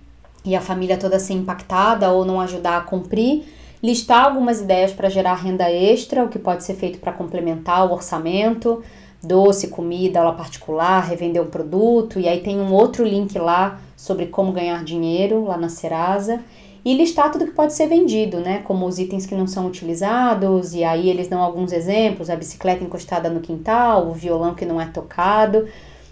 e 0.48 0.56
a 0.56 0.62
família 0.62 0.98
toda 0.98 1.20
ser 1.20 1.34
impactada 1.34 2.10
ou 2.10 2.26
não 2.26 2.39
ajudar 2.39 2.78
a 2.78 2.82
cumprir. 2.82 3.43
Listar 3.84 4.26
algumas 4.26 4.62
ideias 4.62 4.91
para 4.91 5.10
gerar 5.10 5.36
renda 5.36 5.70
extra, 5.70 6.24
o 6.24 6.30
que 6.30 6.39
pode 6.39 6.64
ser 6.64 6.74
feito 6.74 6.98
para 6.98 7.12
complementar 7.12 7.86
o 7.86 7.93
orçamento, 7.93 8.82
doce, 9.22 9.68
comida, 9.68 10.20
aula 10.20 10.34
particular, 10.34 11.02
revender 11.02 11.41
um 11.41 11.48
produto, 11.48 12.20
e 12.20 12.28
aí 12.28 12.39
tem 12.39 12.60
um 12.60 12.74
outro 12.74 13.04
link 13.04 13.38
lá 13.38 13.80
sobre 13.95 14.28
como 14.28 14.52
ganhar 14.52 14.84
dinheiro 14.84 15.43
lá 15.43 15.58
na 15.58 15.70
Serasa 15.70 16.41
e 16.86 16.93
listar 16.93 17.30
tudo 17.30 17.45
que 17.45 17.52
pode 17.52 17.74
ser 17.74 17.88
vendido, 17.88 18.39
né? 18.39 18.62
Como 18.64 18.86
os 18.86 18.98
itens 18.98 19.26
que 19.26 19.36
não 19.36 19.45
são 19.45 19.68
utilizados, 19.68 20.74
e 20.74 20.86
aí 20.86 21.10
eles 21.10 21.28
dão 21.28 21.41
alguns 21.41 21.74
exemplos: 21.74 22.30
a 22.30 22.36
bicicleta 22.36 22.82
encostada 22.82 23.30
no 23.30 23.41
quintal, 23.41 24.08
o 24.08 24.14
violão 24.14 24.56
que 24.56 24.66
não 24.66 24.80
é 24.80 24.86
tocado. 24.86 25.68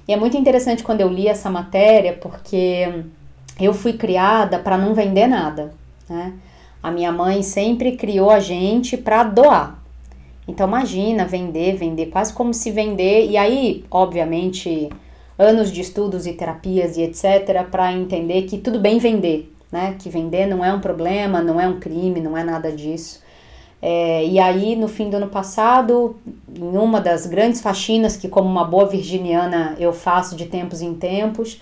E 0.06 0.12
é 0.12 0.18
muito 0.18 0.36
interessante 0.36 0.84
quando 0.84 1.00
eu 1.00 1.08
li 1.08 1.28
essa 1.28 1.50
matéria, 1.50 2.14
porque 2.14 3.06
eu 3.60 3.74
fui 3.74 3.94
criada 3.94 4.60
para 4.60 4.78
não 4.78 4.94
vender 4.94 5.28
nada, 5.28 5.74
né? 6.10 6.34
A 6.82 6.92
minha 6.92 7.12
mãe 7.12 7.42
sempre 7.42 7.98
criou 7.98 8.30
a 8.30 8.40
gente 8.40 8.96
para 8.96 9.24
doar. 9.24 9.84
Então 10.48 10.68
imagina 10.68 11.26
vender, 11.26 11.76
vender, 11.76 12.08
quase 12.08 12.32
como 12.32 12.54
se 12.54 12.70
vender, 12.70 13.28
e 13.28 13.38
aí, 13.38 13.84
obviamente, 13.90 14.90
anos 15.38 15.72
de 15.72 15.82
estudos 15.82 16.28
e 16.28 16.34
terapias 16.34 16.98
e 16.98 17.02
etc, 17.02 17.64
para 17.70 17.92
entender 17.92 18.44
que 18.44 18.58
tudo 18.58 18.80
bem 18.80 19.00
vender, 19.00 19.52
né? 19.72 19.96
Que 19.98 20.10
vender 20.10 20.46
não 20.46 20.64
é 20.64 20.72
um 20.72 20.80
problema, 20.80 21.42
não 21.42 21.60
é 21.60 21.68
um 21.68 21.80
crime, 21.80 22.22
não 22.22 22.38
é 22.38 22.44
nada 22.44 22.72
disso. 22.72 23.24
É, 23.82 24.26
e 24.26 24.40
aí, 24.40 24.76
no 24.76 24.88
fim 24.88 25.10
do 25.10 25.18
ano 25.18 25.28
passado, 25.28 26.16
em 26.56 26.78
uma 26.78 27.02
das 27.02 27.26
grandes 27.26 27.62
faxinas 27.62 28.16
que, 28.16 28.28
como 28.28 28.50
uma 28.50 28.64
boa 28.64 28.86
virginiana, 28.88 29.76
eu 29.80 29.94
faço 29.94 30.36
de 30.36 30.46
tempos 30.46 30.82
em 30.82 30.94
tempos, 30.94 31.62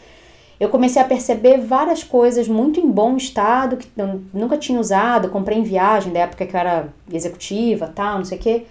eu 0.59 0.69
comecei 0.69 1.01
a 1.01 1.05
perceber 1.05 1.57
várias 1.57 2.03
coisas 2.03 2.47
muito 2.47 2.79
em 2.79 2.89
bom 2.89 3.17
estado 3.17 3.77
que 3.77 3.87
eu 3.97 4.21
nunca 4.33 4.57
tinha 4.57 4.79
usado, 4.79 5.29
comprei 5.29 5.57
em 5.57 5.63
viagem 5.63 6.13
da 6.13 6.19
época 6.21 6.45
que 6.45 6.55
eu 6.55 6.59
era 6.59 6.87
executiva, 7.11 7.91
tal, 7.93 8.17
não 8.17 8.25
sei 8.25 8.37
o 8.37 8.41
quê. 8.41 8.63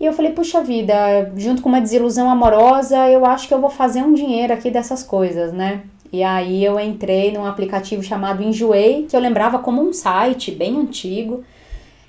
E 0.00 0.06
eu 0.06 0.12
falei, 0.12 0.32
puxa 0.32 0.62
vida, 0.62 0.94
junto 1.36 1.60
com 1.60 1.68
uma 1.68 1.80
desilusão 1.80 2.30
amorosa, 2.30 3.08
eu 3.08 3.26
acho 3.26 3.48
que 3.48 3.54
eu 3.54 3.60
vou 3.60 3.70
fazer 3.70 4.02
um 4.02 4.12
dinheiro 4.12 4.52
aqui 4.52 4.70
dessas 4.70 5.02
coisas, 5.02 5.52
né? 5.52 5.82
E 6.12 6.22
aí 6.22 6.64
eu 6.64 6.78
entrei 6.78 7.32
num 7.32 7.44
aplicativo 7.44 8.02
chamado 8.02 8.42
Enjoei, 8.42 9.06
que 9.08 9.16
eu 9.16 9.20
lembrava 9.20 9.58
como 9.58 9.82
um 9.82 9.92
site 9.92 10.52
bem 10.52 10.76
antigo. 10.76 11.42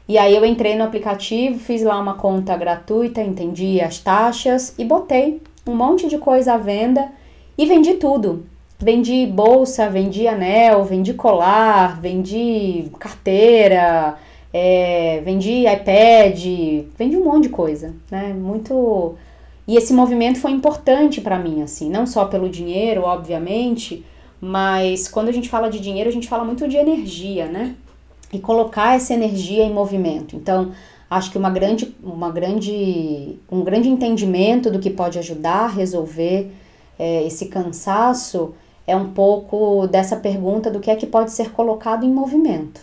E 0.08 0.18
aí 0.18 0.36
eu 0.36 0.46
entrei 0.46 0.76
no 0.76 0.84
aplicativo, 0.84 1.60
fiz 1.60 1.82
lá 1.84 2.00
uma 2.00 2.14
conta 2.14 2.56
gratuita, 2.56 3.22
entendi 3.22 3.82
as 3.82 4.00
taxas 4.00 4.74
e 4.78 4.86
botei 4.86 5.42
um 5.68 5.76
monte 5.76 6.08
de 6.08 6.18
coisa 6.18 6.54
à 6.54 6.58
venda 6.58 7.12
e 7.58 7.66
vendi 7.66 7.96
tudo. 7.96 8.46
Vendi 8.82 9.28
bolsa, 9.28 9.90
vendi 9.90 10.26
anel, 10.26 10.86
vendi 10.86 11.14
colar, 11.14 12.00
vendi 12.00 12.90
carteira, 12.98 14.18
é, 14.54 15.22
vendi 15.26 15.66
iPad, 15.68 16.88
vendi 16.98 17.18
um 17.18 17.26
monte 17.26 17.44
de 17.44 17.50
coisa, 17.50 17.94
né? 18.10 18.34
Muito. 18.34 19.16
E 19.68 19.76
esse 19.76 19.94
movimento 19.94 20.40
foi 20.40 20.52
importante 20.52 21.20
para 21.20 21.38
mim, 21.38 21.62
assim, 21.62 21.90
não 21.90 22.08
só 22.08 22.24
pelo 22.24 22.48
dinheiro, 22.48 23.04
obviamente, 23.04 24.06
mas 24.40 25.10
quando 25.10 25.28
a 25.28 25.34
gente 25.34 25.50
fala 25.50 25.70
de 25.70 25.80
dinheiro, 25.82 26.10
a 26.10 26.14
gente 26.14 26.30
fala 26.30 26.46
muito 26.46 26.66
de 26.66 26.78
energia, 26.78 27.48
né? 27.48 27.76
E 28.32 28.40
colocar 28.40 28.96
essa 28.96 29.14
energia 29.14 29.64
em 29.66 29.74
movimento. 29.74 30.38
Então, 30.38 30.72
acho 31.10 31.32
que 31.32 31.38
uma 31.38 31.50
grande, 31.50 31.94
uma 32.02 32.32
grande, 32.32 33.38
um 33.52 33.62
grande 33.62 33.90
entendimento 33.90 34.72
do 34.72 34.80
que 34.80 34.90
pode 34.90 35.20
ajudar 35.20 35.66
a 35.66 35.68
resolver 35.68 36.50
é, 36.98 37.26
esse 37.26 37.48
cansaço 37.48 38.54
é 38.90 38.96
um 38.96 39.12
pouco 39.12 39.88
dessa 39.88 40.16
pergunta 40.16 40.72
do 40.72 40.80
que 40.80 40.90
é 40.90 40.96
que 40.96 41.06
pode 41.06 41.32
ser 41.32 41.52
colocado 41.52 42.06
em 42.06 42.12
movimento. 42.12 42.82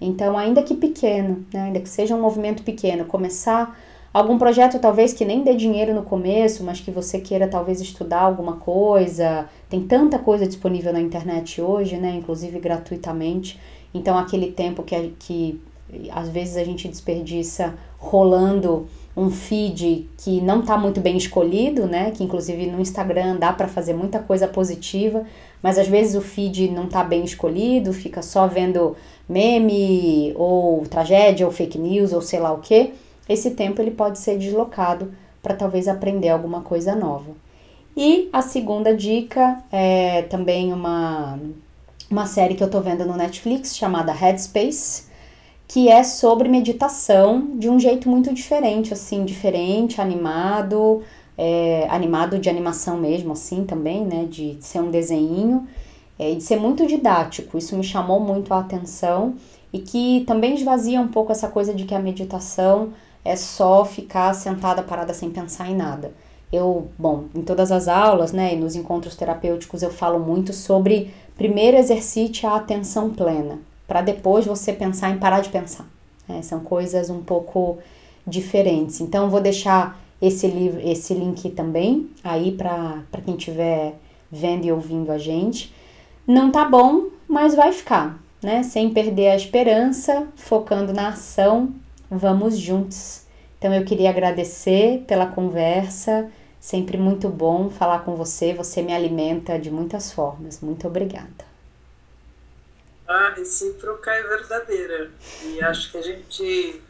Então, 0.00 0.38
ainda 0.38 0.62
que 0.62 0.74
pequeno, 0.74 1.44
né, 1.52 1.62
ainda 1.62 1.80
que 1.80 1.88
seja 1.88 2.14
um 2.14 2.20
movimento 2.20 2.62
pequeno, 2.62 3.04
começar 3.04 3.78
algum 4.14 4.38
projeto 4.38 4.78
talvez 4.78 5.12
que 5.12 5.24
nem 5.24 5.42
dê 5.42 5.54
dinheiro 5.54 5.94
no 5.94 6.02
começo, 6.02 6.64
mas 6.64 6.80
que 6.80 6.90
você 6.90 7.18
queira 7.20 7.48
talvez 7.48 7.80
estudar 7.80 8.20
alguma 8.20 8.56
coisa. 8.56 9.46
Tem 9.68 9.82
tanta 9.82 10.18
coisa 10.18 10.46
disponível 10.46 10.92
na 10.92 11.00
internet 11.00 11.60
hoje, 11.60 11.96
né, 11.96 12.14
inclusive 12.14 12.58
gratuitamente. 12.60 13.58
Então, 13.92 14.16
aquele 14.16 14.52
tempo 14.52 14.82
que, 14.82 15.14
que 15.18 15.60
às 16.12 16.28
vezes 16.28 16.56
a 16.56 16.64
gente 16.64 16.88
desperdiça 16.88 17.74
rolando 17.98 18.86
um 19.16 19.30
feed 19.30 20.08
que 20.18 20.40
não 20.40 20.60
está 20.60 20.76
muito 20.76 21.00
bem 21.00 21.16
escolhido, 21.16 21.86
né? 21.86 22.10
Que 22.10 22.22
inclusive 22.22 22.66
no 22.66 22.80
Instagram 22.80 23.36
dá 23.36 23.52
para 23.52 23.68
fazer 23.68 23.92
muita 23.92 24.18
coisa 24.18 24.46
positiva, 24.46 25.24
mas 25.62 25.78
às 25.78 25.88
vezes 25.88 26.14
o 26.14 26.20
feed 26.20 26.70
não 26.70 26.84
está 26.84 27.02
bem 27.02 27.24
escolhido, 27.24 27.92
fica 27.92 28.22
só 28.22 28.46
vendo 28.46 28.96
meme 29.28 30.32
ou 30.36 30.82
tragédia 30.86 31.46
ou 31.46 31.52
fake 31.52 31.78
news 31.78 32.12
ou 32.12 32.20
sei 32.20 32.40
lá 32.40 32.52
o 32.52 32.58
que. 32.58 32.94
Esse 33.28 33.52
tempo 33.52 33.80
ele 33.80 33.90
pode 33.90 34.18
ser 34.18 34.38
deslocado 34.38 35.12
para 35.42 35.54
talvez 35.54 35.88
aprender 35.88 36.28
alguma 36.28 36.62
coisa 36.62 36.94
nova. 36.94 37.32
E 37.96 38.28
a 38.32 38.42
segunda 38.42 38.94
dica 38.94 39.62
é 39.70 40.22
também 40.22 40.72
uma, 40.72 41.38
uma 42.10 42.26
série 42.26 42.54
que 42.54 42.62
eu 42.62 42.70
tô 42.70 42.80
vendo 42.80 43.04
no 43.04 43.16
Netflix 43.16 43.76
chamada 43.76 44.12
Headspace, 44.12 45.09
que 45.70 45.88
é 45.88 46.02
sobre 46.02 46.48
meditação 46.48 47.50
de 47.54 47.70
um 47.70 47.78
jeito 47.78 48.08
muito 48.08 48.34
diferente, 48.34 48.92
assim, 48.92 49.24
diferente, 49.24 50.00
animado, 50.00 51.00
é, 51.38 51.86
animado 51.88 52.40
de 52.40 52.50
animação 52.50 52.96
mesmo, 52.96 53.34
assim 53.34 53.62
também, 53.64 54.04
né? 54.04 54.26
De 54.28 54.56
ser 54.58 54.80
um 54.80 54.90
desenho 54.90 55.68
é, 56.18 56.34
de 56.34 56.42
ser 56.42 56.56
muito 56.56 56.84
didático. 56.88 57.56
Isso 57.56 57.76
me 57.76 57.84
chamou 57.84 58.18
muito 58.18 58.52
a 58.52 58.58
atenção 58.58 59.36
e 59.72 59.78
que 59.78 60.24
também 60.26 60.56
esvazia 60.56 61.00
um 61.00 61.06
pouco 61.06 61.30
essa 61.30 61.46
coisa 61.46 61.72
de 61.72 61.84
que 61.84 61.94
a 61.94 62.00
meditação 62.00 62.88
é 63.24 63.36
só 63.36 63.84
ficar 63.84 64.34
sentada 64.34 64.82
parada 64.82 65.14
sem 65.14 65.30
pensar 65.30 65.70
em 65.70 65.76
nada. 65.76 66.12
Eu, 66.52 66.88
bom, 66.98 67.26
em 67.32 67.42
todas 67.42 67.70
as 67.70 67.86
aulas, 67.86 68.32
né, 68.32 68.54
e 68.54 68.56
nos 68.56 68.74
encontros 68.74 69.14
terapêuticos 69.14 69.84
eu 69.84 69.90
falo 69.90 70.18
muito 70.18 70.52
sobre 70.52 71.14
primeiro 71.36 71.76
exercite 71.76 72.44
a 72.44 72.56
atenção 72.56 73.10
plena, 73.10 73.60
para 73.90 74.02
depois 74.02 74.46
você 74.46 74.72
pensar 74.72 75.10
em 75.10 75.18
parar 75.18 75.40
de 75.40 75.48
pensar. 75.48 75.84
É, 76.28 76.40
são 76.42 76.60
coisas 76.60 77.10
um 77.10 77.22
pouco 77.22 77.78
diferentes. 78.24 79.00
Então 79.00 79.28
vou 79.28 79.40
deixar 79.40 80.00
esse 80.22 80.46
livro, 80.46 80.80
esse 80.80 81.12
link 81.12 81.50
também 81.50 82.08
aí 82.22 82.52
para 82.52 83.02
quem 83.24 83.34
estiver 83.34 83.96
vendo 84.30 84.64
e 84.64 84.70
ouvindo 84.70 85.10
a 85.10 85.18
gente. 85.18 85.74
Não 86.24 86.52
tá 86.52 86.64
bom, 86.64 87.06
mas 87.26 87.56
vai 87.56 87.72
ficar 87.72 88.20
né? 88.42 88.62
Sem 88.62 88.92
perder 88.92 89.28
a 89.28 89.36
esperança, 89.36 90.26
focando 90.36 90.92
na 90.92 91.08
ação, 91.08 91.74
vamos 92.10 92.58
juntos. 92.58 93.26
Então 93.58 93.74
eu 93.74 93.84
queria 93.84 94.10
agradecer 94.10 95.04
pela 95.06 95.26
conversa, 95.26 96.30
sempre 96.58 96.96
muito 96.96 97.28
bom 97.28 97.68
falar 97.68 98.00
com 98.00 98.16
você, 98.16 98.54
você 98.54 98.82
me 98.82 98.92
alimenta 98.92 99.58
de 99.58 99.70
muitas 99.70 100.12
formas. 100.12 100.60
Muito 100.60 100.86
obrigada. 100.86 101.49
A 103.10 103.30
recíproca 103.30 104.12
é 104.12 104.22
verdadeira 104.22 105.10
e 105.42 105.60
acho 105.60 105.90
que 105.90 105.98
a 105.98 106.02
gente 106.02 106.80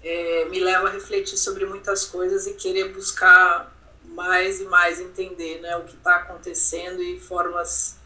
é, 0.00 0.44
me 0.44 0.60
leva 0.60 0.86
a 0.86 0.92
refletir 0.92 1.36
sobre 1.36 1.66
muitas 1.66 2.04
coisas 2.04 2.46
e 2.46 2.54
querer 2.54 2.92
buscar 2.92 3.74
mais 4.04 4.60
e 4.60 4.64
mais 4.66 5.00
entender 5.00 5.60
né, 5.60 5.76
o 5.76 5.82
que 5.82 5.96
está 5.96 6.18
acontecendo 6.18 7.02
e 7.02 7.18
formas 7.18 7.96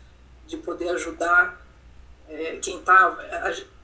de 0.47 0.57
poder 0.57 0.89
ajudar 0.89 1.61
é, 2.31 2.57
quem 2.57 2.79
está 2.79 3.15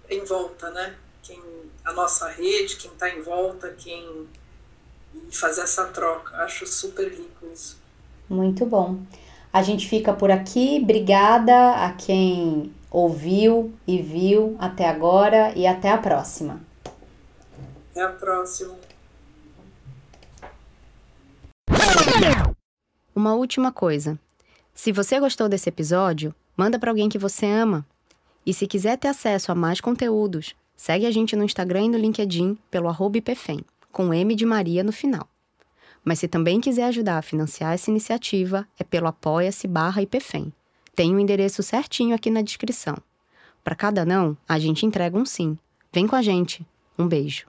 em 0.09 0.25
volta, 0.25 0.71
né? 0.71 0.97
Quem, 1.23 1.39
a 1.85 1.93
nossa 1.93 2.29
rede, 2.29 2.77
quem 2.77 2.91
está 2.91 3.11
em 3.11 3.21
volta, 3.21 3.75
quem 3.77 4.27
fazer 5.31 5.61
essa 5.61 5.85
troca. 5.85 6.35
Acho 6.39 6.67
super 6.67 7.11
rico 7.11 7.47
isso. 7.53 7.79
Muito 8.27 8.65
bom. 8.65 9.03
A 9.53 9.63
gente 9.63 9.87
fica 9.87 10.15
por 10.15 10.31
aqui. 10.31 10.81
Obrigada 10.83 11.85
a 11.85 11.93
quem 11.93 12.73
ouviu 12.97 13.75
e 13.87 14.01
viu 14.01 14.57
até 14.59 14.89
agora 14.89 15.53
e 15.55 15.67
até 15.67 15.91
a 15.91 15.99
próxima. 15.99 16.63
Até 17.91 18.03
a 18.03 18.09
próxima. 18.09 18.75
Uma 23.15 23.35
última 23.35 23.71
coisa. 23.71 24.19
Se 24.73 24.93
você 24.93 25.21
gostou 25.21 25.47
desse 25.47 25.69
episódio, 25.69 26.35
manda 26.57 26.79
para 26.79 26.91
alguém 26.91 27.11
que 27.11 27.19
você 27.19 27.45
ama. 27.45 27.85
E 28.47 28.55
se 28.55 28.67
quiser 28.67 28.97
ter 28.97 29.09
acesso 29.09 29.53
a 29.53 29.55
mais 29.55 29.79
conteúdos, 29.79 30.55
segue 30.75 31.05
a 31.05 31.11
gente 31.11 31.37
no 31.37 31.45
Instagram 31.45 31.83
e 31.83 31.89
no 31.91 31.99
LinkedIn 31.99 32.57
pelo 32.71 32.89
arroba 32.89 33.19
IPFEM, 33.19 33.61
com 33.93 34.15
M 34.15 34.35
de 34.35 34.47
Maria 34.47 34.83
no 34.83 34.93
final. 34.93 35.29
Mas 36.03 36.21
se 36.21 36.29
também 36.29 36.63
quiser 36.63 36.85
ajudar 36.85 37.19
a 37.19 37.23
financiar 37.23 37.75
essa 37.75 37.91
iniciativa, 37.91 38.67
é 38.79 38.85
pelo 38.85 39.07
apoia-se 39.07 39.69
barra 39.69 40.01
IPFEM. 40.01 40.51
Tem 40.97 41.13
o 41.13 41.17
um 41.17 41.21
endereço 41.21 41.63
certinho 41.63 42.15
aqui 42.15 42.31
na 42.31 42.41
descrição. 42.41 42.97
Para 43.63 43.77
cada 43.77 44.03
não, 44.07 44.35
a 44.49 44.59
gente 44.59 44.87
entrega 44.87 45.19
um 45.19 45.27
sim. 45.27 45.59
Vem 45.93 46.07
com 46.07 46.17
a 46.17 46.23
gente. 46.23 46.67
Um 46.99 47.07
beijo. 47.07 47.47